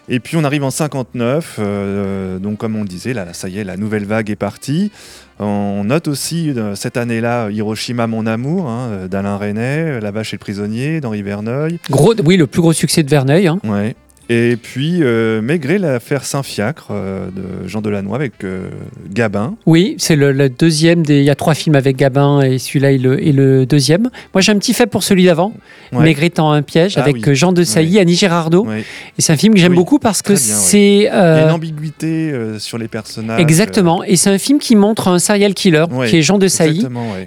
Et 0.09 0.19
puis 0.19 0.37
on 0.37 0.43
arrive 0.43 0.65
en 0.65 0.71
59, 0.71 1.57
euh, 1.61 2.39
donc 2.41 2.59
comme 2.59 2.75
on 2.75 2.83
le 2.83 2.89
disait, 2.89 3.15
là, 3.15 3.33
ça 3.33 3.49
y 3.49 3.59
est, 3.59 3.65
la 3.65 3.77
nouvelle 3.77 4.05
vague 4.05 4.31
est 4.31 4.37
partie. 4.37 4.91
On 5.39 5.85
note 5.85 6.09
aussi 6.09 6.51
euh, 6.51 6.75
cette 6.75 6.97
année-là 6.97 7.51
Hiroshima, 7.51 8.07
mon 8.09 8.27
amour, 8.27 8.69
hein, 8.69 8.89
euh, 8.91 9.09
d'Alain 9.09 9.37
Resnais, 9.37 10.01
La 10.01 10.11
vache 10.11 10.33
et 10.35 10.37
le 10.37 10.41
prisonnier, 10.41 11.01
d'Henri 11.01 11.23
Verneuil. 11.23 11.79
Gros, 11.89 12.15
oui, 12.25 12.37
le 12.37 12.47
plus 12.49 12.61
gros 12.61 12.73
succès 12.73 13.03
de 13.05 13.11
Verneuil. 13.11 13.47
hein. 13.47 13.61
Ouais. 13.65 13.95
Et 14.33 14.57
puis 14.57 15.01
euh, 15.03 15.43
Maigret, 15.43 15.79
l'affaire 15.79 16.25
Saint-Fiacre 16.25 16.89
euh, 16.91 17.27
de 17.27 17.69
Jean 17.69 17.83
Delannoy 17.83 18.15
avec 18.15 18.33
euh, 18.45 18.71
Gabin. 19.13 19.55
Oui, 19.67 19.95
c'est 19.99 20.17
le, 20.17 20.33
le 20.33 20.49
deuxième 20.49 21.03
des. 21.05 21.19
Il 21.19 21.25
y 21.25 21.31
a 21.31 21.35
trois 21.35 21.55
films 21.55 21.77
avec 21.77 21.97
Gabin 21.97 22.41
et 22.41 22.59
celui-là 22.59 22.93
est 22.93 22.99
le, 22.99 23.23
est 23.27 23.33
le 23.33 23.67
deuxième. 23.67 24.09
Moi, 24.35 24.41
j'ai 24.41 24.53
un 24.53 24.59
petit 24.59 24.73
fait 24.73 24.87
pour 24.87 25.03
celui 25.03 25.25
d'avant, 25.27 25.53
Ouais. 25.93 26.05
Maigret 26.05 26.31
tend 26.31 26.51
un 26.53 26.63
piège, 26.63 26.95
Ah 26.97 27.03
avec 27.03 27.17
oui. 27.17 27.23
euh, 27.29 27.35
Jean 27.35 27.53
de 27.53 27.63
Sailly. 27.65 27.99
Annie 27.99 28.15
Girardot. 28.15 28.67
Et 28.73 28.83
c'est 29.21 29.35
un 29.35 29.37
film 29.37 29.53
que 29.53 29.61
j'aime 29.61 29.75
beaucoup 29.75 29.99
parce 29.99 30.23
que 30.23 30.35
c'est. 30.37 30.79
Il 30.81 31.03
y 31.03 31.09
a 31.09 31.45
une 31.45 31.51
ambiguïté 31.51 32.33
sur 32.59 32.79
les 32.79 32.89
personnages. 32.89 33.41
Exactement. 33.41 34.03
Et 34.05 34.17
c'est 34.17 34.31
un 34.31 34.39
film 34.39 34.59
qui 34.59 34.75
montre 34.77 35.09
un 35.09 35.19
serial 35.19 35.53
killer, 35.53 35.85
qui 36.09 36.17
est 36.17 36.23
Jean 36.23 36.39
de 36.39 36.49
Sailly. 36.49 36.87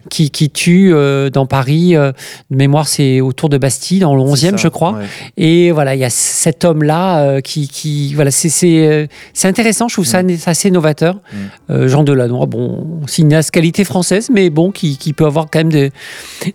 Qui, 0.10 0.32
qui 0.32 0.50
tue 0.50 0.92
dans 1.32 1.46
Paris, 1.46 1.94
de 1.94 2.14
mémoire 2.50 2.88
c'est 2.88 3.22
autour 3.22 3.50
de 3.50 3.58
Bastille, 3.60 4.00
dans 4.00 4.16
le 4.16 4.22
11e 4.22 4.36
C'est 4.36 4.50
ça, 4.52 4.58
je 4.58 4.68
crois. 4.70 5.00
Et 5.38 5.72
voilà, 5.72 5.94
il 5.94 6.00
y 6.00 6.06
a 6.06 6.10
cet 6.10 6.66
homme-là 6.66 6.95
euh, 7.20 7.42
qui, 7.42 7.68
qui, 7.68 8.14
voilà, 8.14 8.32
c'est 8.32 8.50
c'est 8.50 8.88
euh, 8.88 9.08
c'est 9.34 9.48
intéressant. 9.48 9.88
Je 9.88 9.96
trouve 9.96 10.06
ça 10.06 10.24
Mm. 10.24 10.38
assez 10.46 10.72
novateur. 10.72 11.20
Euh, 11.70 11.88
Jean 11.88 12.04
Delannoy, 12.04 12.46
bon, 12.48 13.02
cinéaste 13.08 13.52
qualité 13.52 13.84
française, 13.84 14.30
mais 14.32 14.50
bon, 14.50 14.72
qui, 14.72 14.98
qui 14.98 15.14
peut 15.14 15.26
avoir 15.26 15.46
quand 15.52 15.60
même 15.60 15.72
des, 15.72 15.92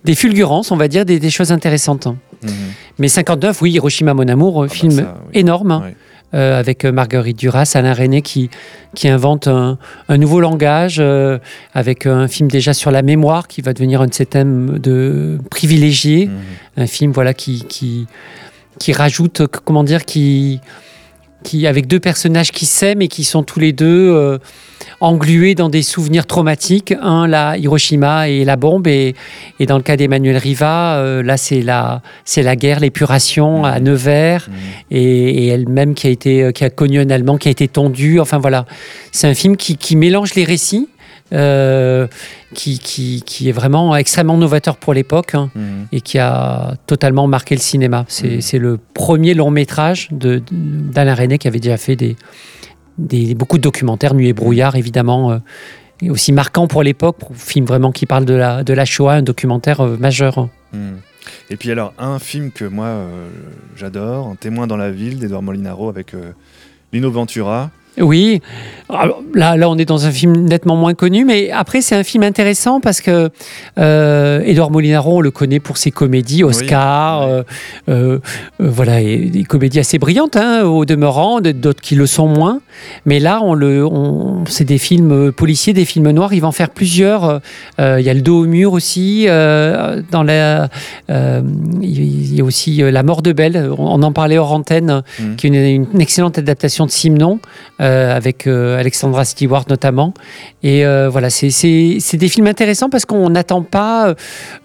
des 0.05 0.15
fulgurances, 0.15 0.71
on 0.71 0.77
va 0.77 0.89
dire, 0.89 1.05
des, 1.05 1.19
des 1.19 1.31
choses 1.31 1.53
intéressantes. 1.53 2.07
Mhm. 2.07 2.51
Mais 2.99 3.09
59, 3.09 3.61
oui, 3.63 3.73
Hiroshima 3.73 4.15
mon 4.15 4.27
amour, 4.29 4.63
euh, 4.63 4.67
bah 4.67 4.73
film 4.75 4.93
ça, 4.93 5.17
oui. 5.27 5.41
énorme. 5.41 5.71
hein, 5.73 5.85
euh, 6.33 6.61
avec 6.61 6.85
Marguerite 6.85 7.37
Duras, 7.37 7.73
Alain 7.75 7.93
René 7.93 8.23
qui, 8.23 8.51
qui 8.95 9.09
invente 9.09 9.49
un, 9.49 9.79
un 10.09 10.17
nouveau 10.17 10.39
langage, 10.41 10.99
euh, 11.01 11.39
avec 11.75 12.07
un 12.07 12.29
film 12.29 12.49
déjà 12.49 12.73
sur 12.73 12.93
la 12.93 13.03
mémoire 13.03 13.49
qui 13.49 13.63
va 13.63 13.73
devenir 13.73 14.01
un 14.01 14.07
de 14.07 14.15
ses 14.15 14.27
thèmes 14.27 14.79
de 14.79 15.39
privilégiés. 15.51 16.27
Mhm. 16.29 16.33
Un 16.85 16.87
film 16.87 17.11
voilà, 17.13 17.35
qui, 17.35 17.65
qui, 17.69 18.07
qui 18.81 18.93
rajoute, 18.93 19.43
comment 19.65 19.85
dire, 19.85 20.05
qui, 20.05 20.61
qui, 21.45 21.67
avec 21.69 21.87
deux 21.87 22.01
personnages 22.01 22.51
qui 22.51 22.67
s'aiment 22.67 23.03
et 23.03 23.09
qui 23.09 23.23
sont 23.25 23.43
tous 23.45 23.61
les 23.61 23.73
deux 23.73 24.11
euh, 24.11 24.39
englués 25.01 25.55
dans 25.55 25.69
des 25.69 25.83
souvenirs 25.83 26.27
traumatiques. 26.27 26.93
Un, 27.01 27.27
la 27.27 27.57
Hiroshima 27.59 28.29
et 28.29 28.45
la 28.45 28.57
bombe, 28.57 28.87
et, 28.87 29.15
et 29.61 29.67
dans 29.67 29.77
le 29.77 29.83
cas 29.83 29.97
d'Emmanuel 29.97 30.39
Riva, 30.39 30.97
euh, 30.97 31.23
là, 31.23 31.37
c'est 31.37 31.61
la, 31.63 32.01
c'est 32.25 32.43
la 32.43 32.57
guerre, 32.57 32.81
l'épuration 32.81 33.65
à 33.65 33.79
Nevers, 33.81 34.49
Mhm. 34.49 34.57
et, 34.91 35.45
et 35.45 35.47
elle-même 35.49 35.95
qui 35.95 36.07
a, 36.07 36.11
été, 36.11 36.43
euh, 36.43 36.53
qui 36.53 36.65
a 36.65 36.71
connu 36.71 36.99
un 37.01 37.11
Allemand 37.11 37.37
qui 37.39 37.49
a 37.49 37.51
été 37.51 37.69
tondu. 37.69 38.19
Enfin 38.19 38.39
voilà, 38.39 38.65
c'est 39.13 39.29
un 39.29 39.35
film 39.35 39.57
qui, 39.57 39.77
qui 39.77 39.95
mélange 39.97 40.35
les 40.35 40.45
récits. 40.45 40.89
Euh, 41.33 42.07
qui, 42.55 42.79
qui, 42.79 43.23
qui 43.25 43.49
est 43.49 43.53
vraiment 43.53 43.95
extrêmement 43.97 44.37
novateur 44.37 44.77
pour 44.77 44.95
l'époque 44.95 45.35
hein, 45.35 45.51
Mhm. 45.55 45.87
et 45.93 46.01
qui 46.01 46.19
a 46.19 46.75
totalement 46.87 47.27
marqué 47.27 47.55
le 47.55 47.61
cinéma. 47.61 48.05
C'est 48.09 48.53
Mhm. 48.55 48.61
le 48.63 48.79
premier 48.95 49.35
long 49.35 49.51
métrage 49.51 50.09
d'Alain 50.11 51.15
René 51.15 51.39
qui 51.39 51.47
avait 51.49 51.61
déjà 51.61 51.77
fait 51.77 51.97
des, 51.97 52.17
des, 52.99 53.35
beaucoup 53.35 53.59
de 53.59 53.63
documentaires, 53.63 54.15
Nuit 54.15 54.29
et 54.29 54.33
brouillard 54.33 54.77
évidemment, 54.77 55.31
euh, 55.33 55.39
et 56.03 56.11
aussi 56.11 56.33
marquant 56.33 56.67
pour 56.67 56.83
l'époque, 56.83 57.17
film 57.35 57.65
vraiment 57.67 57.93
qui 57.93 58.07
parle 58.07 58.25
de 58.25 58.35
la, 58.35 58.65
de 58.65 58.73
la 58.73 58.85
Shoah, 58.85 59.15
un 59.15 59.23
documentaire 59.23 59.81
euh, 59.81 59.97
majeur. 59.99 60.49
Mhm. 60.73 60.97
Et 61.51 61.57
puis 61.57 61.71
alors, 61.71 61.93
un 61.99 62.19
film 62.19 62.51
que 62.51 62.65
moi 62.65 63.05
j'adore, 63.77 64.29
Un 64.29 64.35
témoin 64.37 64.67
dans 64.67 64.77
la 64.77 64.91
ville 64.91 65.19
d'Edouard 65.19 65.43
Molinaro 65.43 65.89
avec 65.89 66.13
Lino 66.93 67.11
Ventura. 67.11 67.71
Oui, 67.99 68.41
Alors, 68.89 69.23
là, 69.35 69.57
là 69.57 69.69
on 69.69 69.77
est 69.77 69.85
dans 69.85 70.07
un 70.07 70.11
film 70.11 70.33
nettement 70.45 70.77
moins 70.77 70.95
connu, 70.95 71.25
mais 71.25 71.51
après 71.51 71.81
c'est 71.81 71.95
un 71.95 72.05
film 72.05 72.23
intéressant 72.23 72.81
parce 72.81 73.01
que 73.01 73.31
euh, 73.79 74.41
Edouard 74.45 74.71
Molinaro, 74.71 75.19
on 75.19 75.21
le 75.21 75.31
connaît 75.31 75.61
pour 75.61 75.77
ses 75.77 75.91
comédies, 75.91 76.45
Oscar, 76.45 77.27
Oui, 77.27 77.33
euh, 77.33 77.43
euh, 77.89 78.19
euh, 78.19 78.19
voilà, 78.59 79.01
et 79.01 79.19
des 79.27 79.45
comédies 79.45 79.81
assez 79.81 79.99
brillantes 79.99 80.37
hein, 80.37 80.63
au 80.65 80.85
demeurant, 80.85 81.41
d'autres 81.41 81.81
qui 81.81 81.95
le 81.95 82.07
sont 82.07 82.29
moins. 82.29 82.61
Mais 83.07 83.19
là, 83.19 83.41
on 83.43 83.55
le, 83.55 83.85
on, 83.87 84.45
c'est 84.47 84.65
des 84.65 84.79
films 84.79 85.13
euh, 85.13 85.33
policiers, 85.33 85.73
des 85.73 85.85
films 85.85 86.11
noirs. 86.11 86.33
Il 86.35 86.41
va 86.41 86.49
en 86.49 86.53
faire 86.53 86.71
plusieurs. 86.71 87.41
euh, 87.79 87.97
Il 88.01 88.05
y 88.07 88.11
a 88.11 88.15
le 88.15 88.21
dos 88.23 88.43
au 88.43 88.47
mur 88.47 88.73
aussi. 88.73 89.27
euh, 89.29 90.03
dans 90.11 90.23
la, 90.23 90.69
il 91.09 92.35
y 92.35 92.41
a 92.41 92.45
aussi 92.45 92.77
La 92.91 93.03
mort 93.03 93.23
de 93.23 93.33
Belle. 93.33 93.71
On 93.79 94.03
en 94.03 94.13
parlait 94.13 94.39
hors 94.39 94.53
antenne, 94.53 95.03
Mhm. 95.19 95.37
qui 95.37 95.47
est 95.47 95.51
une, 95.75 95.87
une 95.93 96.01
excellente 96.01 96.39
adaptation 96.39 96.87
de 96.87 96.91
Simon 96.91 97.39
avec 97.79 98.47
Alexandra 98.47 99.25
Stewart 99.25 99.65
notamment. 99.69 100.15
Et 100.63 100.85
voilà, 101.11 101.31
c'est- 101.31 101.51
c'est 101.51 101.97
c'est 102.01 102.17
des 102.17 102.29
films 102.29 102.47
intéressants 102.47 102.89
parce 102.91 103.05
qu'on 103.05 103.31
n'attend 103.31 103.63
pas 103.63 104.15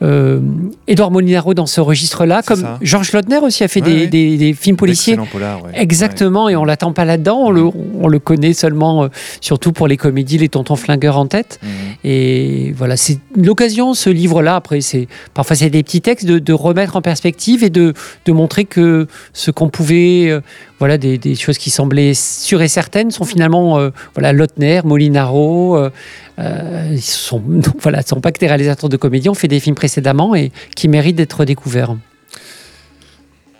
euh, 0.02 0.40
Edouard 0.88 1.12
Molinaro 1.12 1.54
dans 1.54 1.66
ce 1.66 1.82
registre-là, 1.82 2.40
C'est 2.42 2.48
comme 2.48 2.62
ça. 2.62 2.78
Georges 2.82 3.12
Lautner 3.14 3.38
aussi 3.38 3.64
a 3.64 3.68
fait 3.68 3.82
Ouais, 3.82 3.90
des, 3.92 4.00
ouais. 4.02 4.08
des- 4.08 4.38
des 4.38 4.54
films 4.54 4.76
policiers. 4.78 5.14
Excellent 5.14 5.28
polar, 5.32 5.64
ouais. 5.64 5.72
Exactement, 5.76 6.50
et 6.50 6.56
on 6.56 6.66
l'attend 6.66 6.92
pas 6.94 7.06
là-dedans. 7.06 7.38
On, 7.46 7.52
le, 7.52 7.64
on 8.02 8.05
le 8.10 8.20
connaît 8.20 8.54
seulement, 8.54 9.04
euh, 9.04 9.08
surtout 9.42 9.72
pour 9.72 9.88
les 9.88 9.98
comédies, 9.98 10.38
les 10.38 10.50
tontons 10.50 10.76
flingueurs 10.76 11.18
en 11.18 11.28
tête. 11.28 11.60
Mhm. 11.64 11.70
Et 12.04 12.74
voilà, 12.78 12.98
c'est 12.98 13.20
l'occasion, 13.36 13.94
ce 13.94 14.10
livre-là. 14.10 14.56
Après, 14.56 14.82
c'est 14.82 15.08
parfois 15.34 15.56
c'est 15.56 15.70
des 15.70 15.84
petits 15.84 16.02
textes 16.02 16.26
de, 16.26 16.40
de 16.40 16.54
remettre 16.54 16.96
en 16.96 17.02
perspective 17.02 17.64
et 17.64 17.70
de, 17.70 17.94
de 18.26 18.32
montrer 18.32 18.66
que 18.66 19.08
ce 19.34 19.52
qu'on 19.52 19.70
pouvait, 19.70 20.30
euh, 20.30 20.42
voilà, 20.80 20.98
des, 20.98 21.18
des 21.18 21.36
choses 21.36 21.58
qui 21.58 21.70
semblaient 21.70 22.14
sûres 22.14 22.62
et 22.62 22.68
certaines 22.68 23.12
sont 23.12 23.26
finalement, 23.26 23.80
euh, 23.80 23.90
voilà, 24.14 24.34
Lautner, 24.34 24.82
Molinaro. 24.84 25.78
euh, 25.78 25.90
ils 26.92 27.02
sont, 27.02 27.42
voilà, 27.80 28.02
sont 28.02 28.22
pas 28.22 28.32
que 28.32 28.40
des 28.40 28.48
réalisateurs 28.48 28.90
de 28.90 28.98
comédie. 28.98 29.30
On 29.30 29.34
fait 29.34 29.48
des 29.48 29.60
films 29.60 29.76
précédemment 29.76 30.36
et 30.36 30.52
qui 30.76 30.88
méritent 30.88 31.16
d'être 31.16 31.46
découverts. 31.46 31.96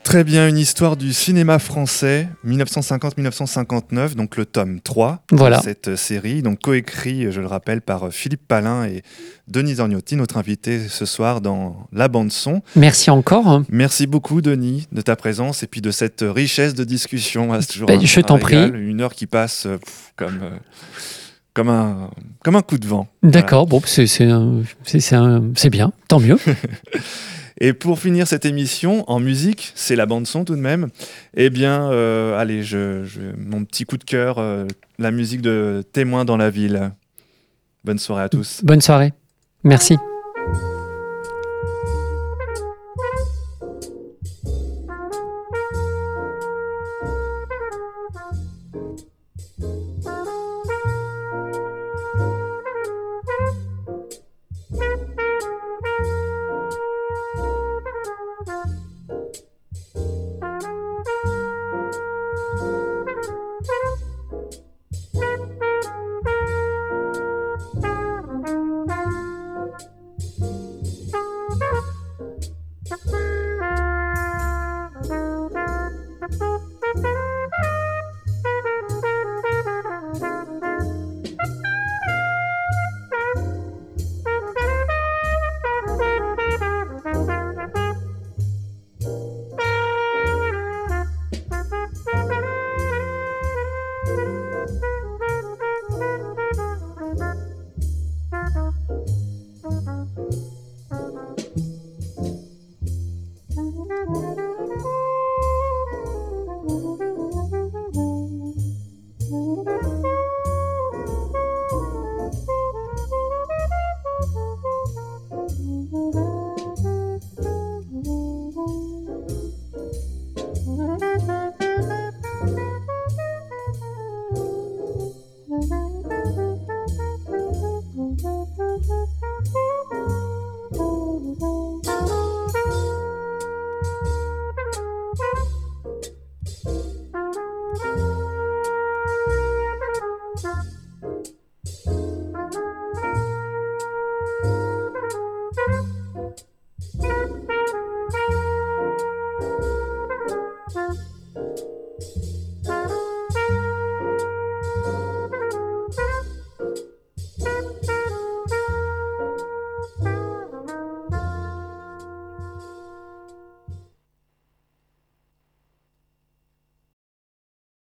Très 0.06 0.24
bien, 0.24 0.48
une 0.48 0.60
histoire 0.60 0.98
du 0.98 1.14
cinéma 1.14 1.58
français, 1.58 2.30
1950-1959, 2.46 4.14
donc 4.14 4.38
le 4.38 4.46
tome 4.46 4.80
3 4.80 5.24
Voilà. 5.32 5.58
de 5.58 5.64
cette 5.64 5.96
série, 5.96 6.44
donc 6.44 6.60
coécrit, 6.62 7.32
je 7.32 7.42
le 7.42 7.48
rappelle, 7.48 7.82
par 7.82 8.10
Philippe 8.14 8.48
Palin 8.48 8.86
et 8.86 9.02
Denis 9.48 9.80
Orgnotti, 9.80 10.16
notre 10.16 10.38
invité 10.38 10.88
ce 10.90 11.06
soir 11.08 11.42
dans 11.42 11.88
la 11.92 12.08
bande-son. 12.08 12.62
Merci 12.76 13.10
encore. 13.10 13.48
hein. 13.48 13.66
Merci 13.70 14.06
beaucoup, 14.06 14.44
Denis, 14.44 14.88
de 14.92 15.02
ta 15.02 15.16
présence 15.16 15.64
et 15.64 15.68
puis 15.68 15.82
de 15.82 15.90
cette 15.90 16.24
richesse 16.24 16.76
de 16.76 16.84
discussion. 16.84 17.52
Ah, 17.52 17.64
toujours 17.64 17.88
Ben, 17.88 18.00
un- 18.00 18.06
je 18.06 18.22
t'en 18.22 18.38
prie. 18.38 18.64
Une 18.76 19.02
heure 19.02 19.16
qui 19.16 19.26
passe 19.26 19.66
euh, 19.66 19.78
pff, 19.80 20.14
comme. 20.16 20.40
euh, 20.44 20.50
comme 21.56 21.70
un, 21.70 22.12
comme 22.44 22.58
un 22.58 22.62
coup 22.62 22.78
de 22.78 22.86
vent. 22.86 23.08
Voilà. 23.24 23.40
D'accord, 23.42 23.66
bon, 23.66 23.82
c'est 23.86 24.04
un- 24.26 24.62
c'est 24.84 25.70
bien, 25.70 25.94
tant 26.10 26.20
mieux. 26.20 26.38
Et 27.62 27.74
pour 27.74 28.00
finir 28.00 28.28
cette 28.28 28.46
émission 28.46 29.10
en 29.10 29.20
musique, 29.20 29.72
c'est 29.76 29.96
la 29.96 30.06
bande 30.06 30.28
son 30.28 30.44
tout 30.44 30.56
de 30.56 30.62
même. 30.62 30.90
Eh 31.36 31.50
bien, 31.50 31.90
euh, 31.92 32.38
allez, 32.38 32.64
je- 32.64 33.06
mon 33.38 33.64
petit 33.64 33.86
coup 33.86 33.98
de 33.98 34.04
cœur, 34.04 34.40
euh, 34.40 34.66
la 35.00 35.12
musique 35.12 35.42
de 35.42 35.84
Témoin 35.94 36.26
dans 36.26 36.38
la 36.38 36.50
ville. 36.50 36.92
Bonne 37.84 38.00
soirée 38.00 38.24
à 38.24 38.30
tous. 38.30 38.62
Bonne 38.64 38.82
soirée. 38.82 39.14
Merci. 39.64 39.98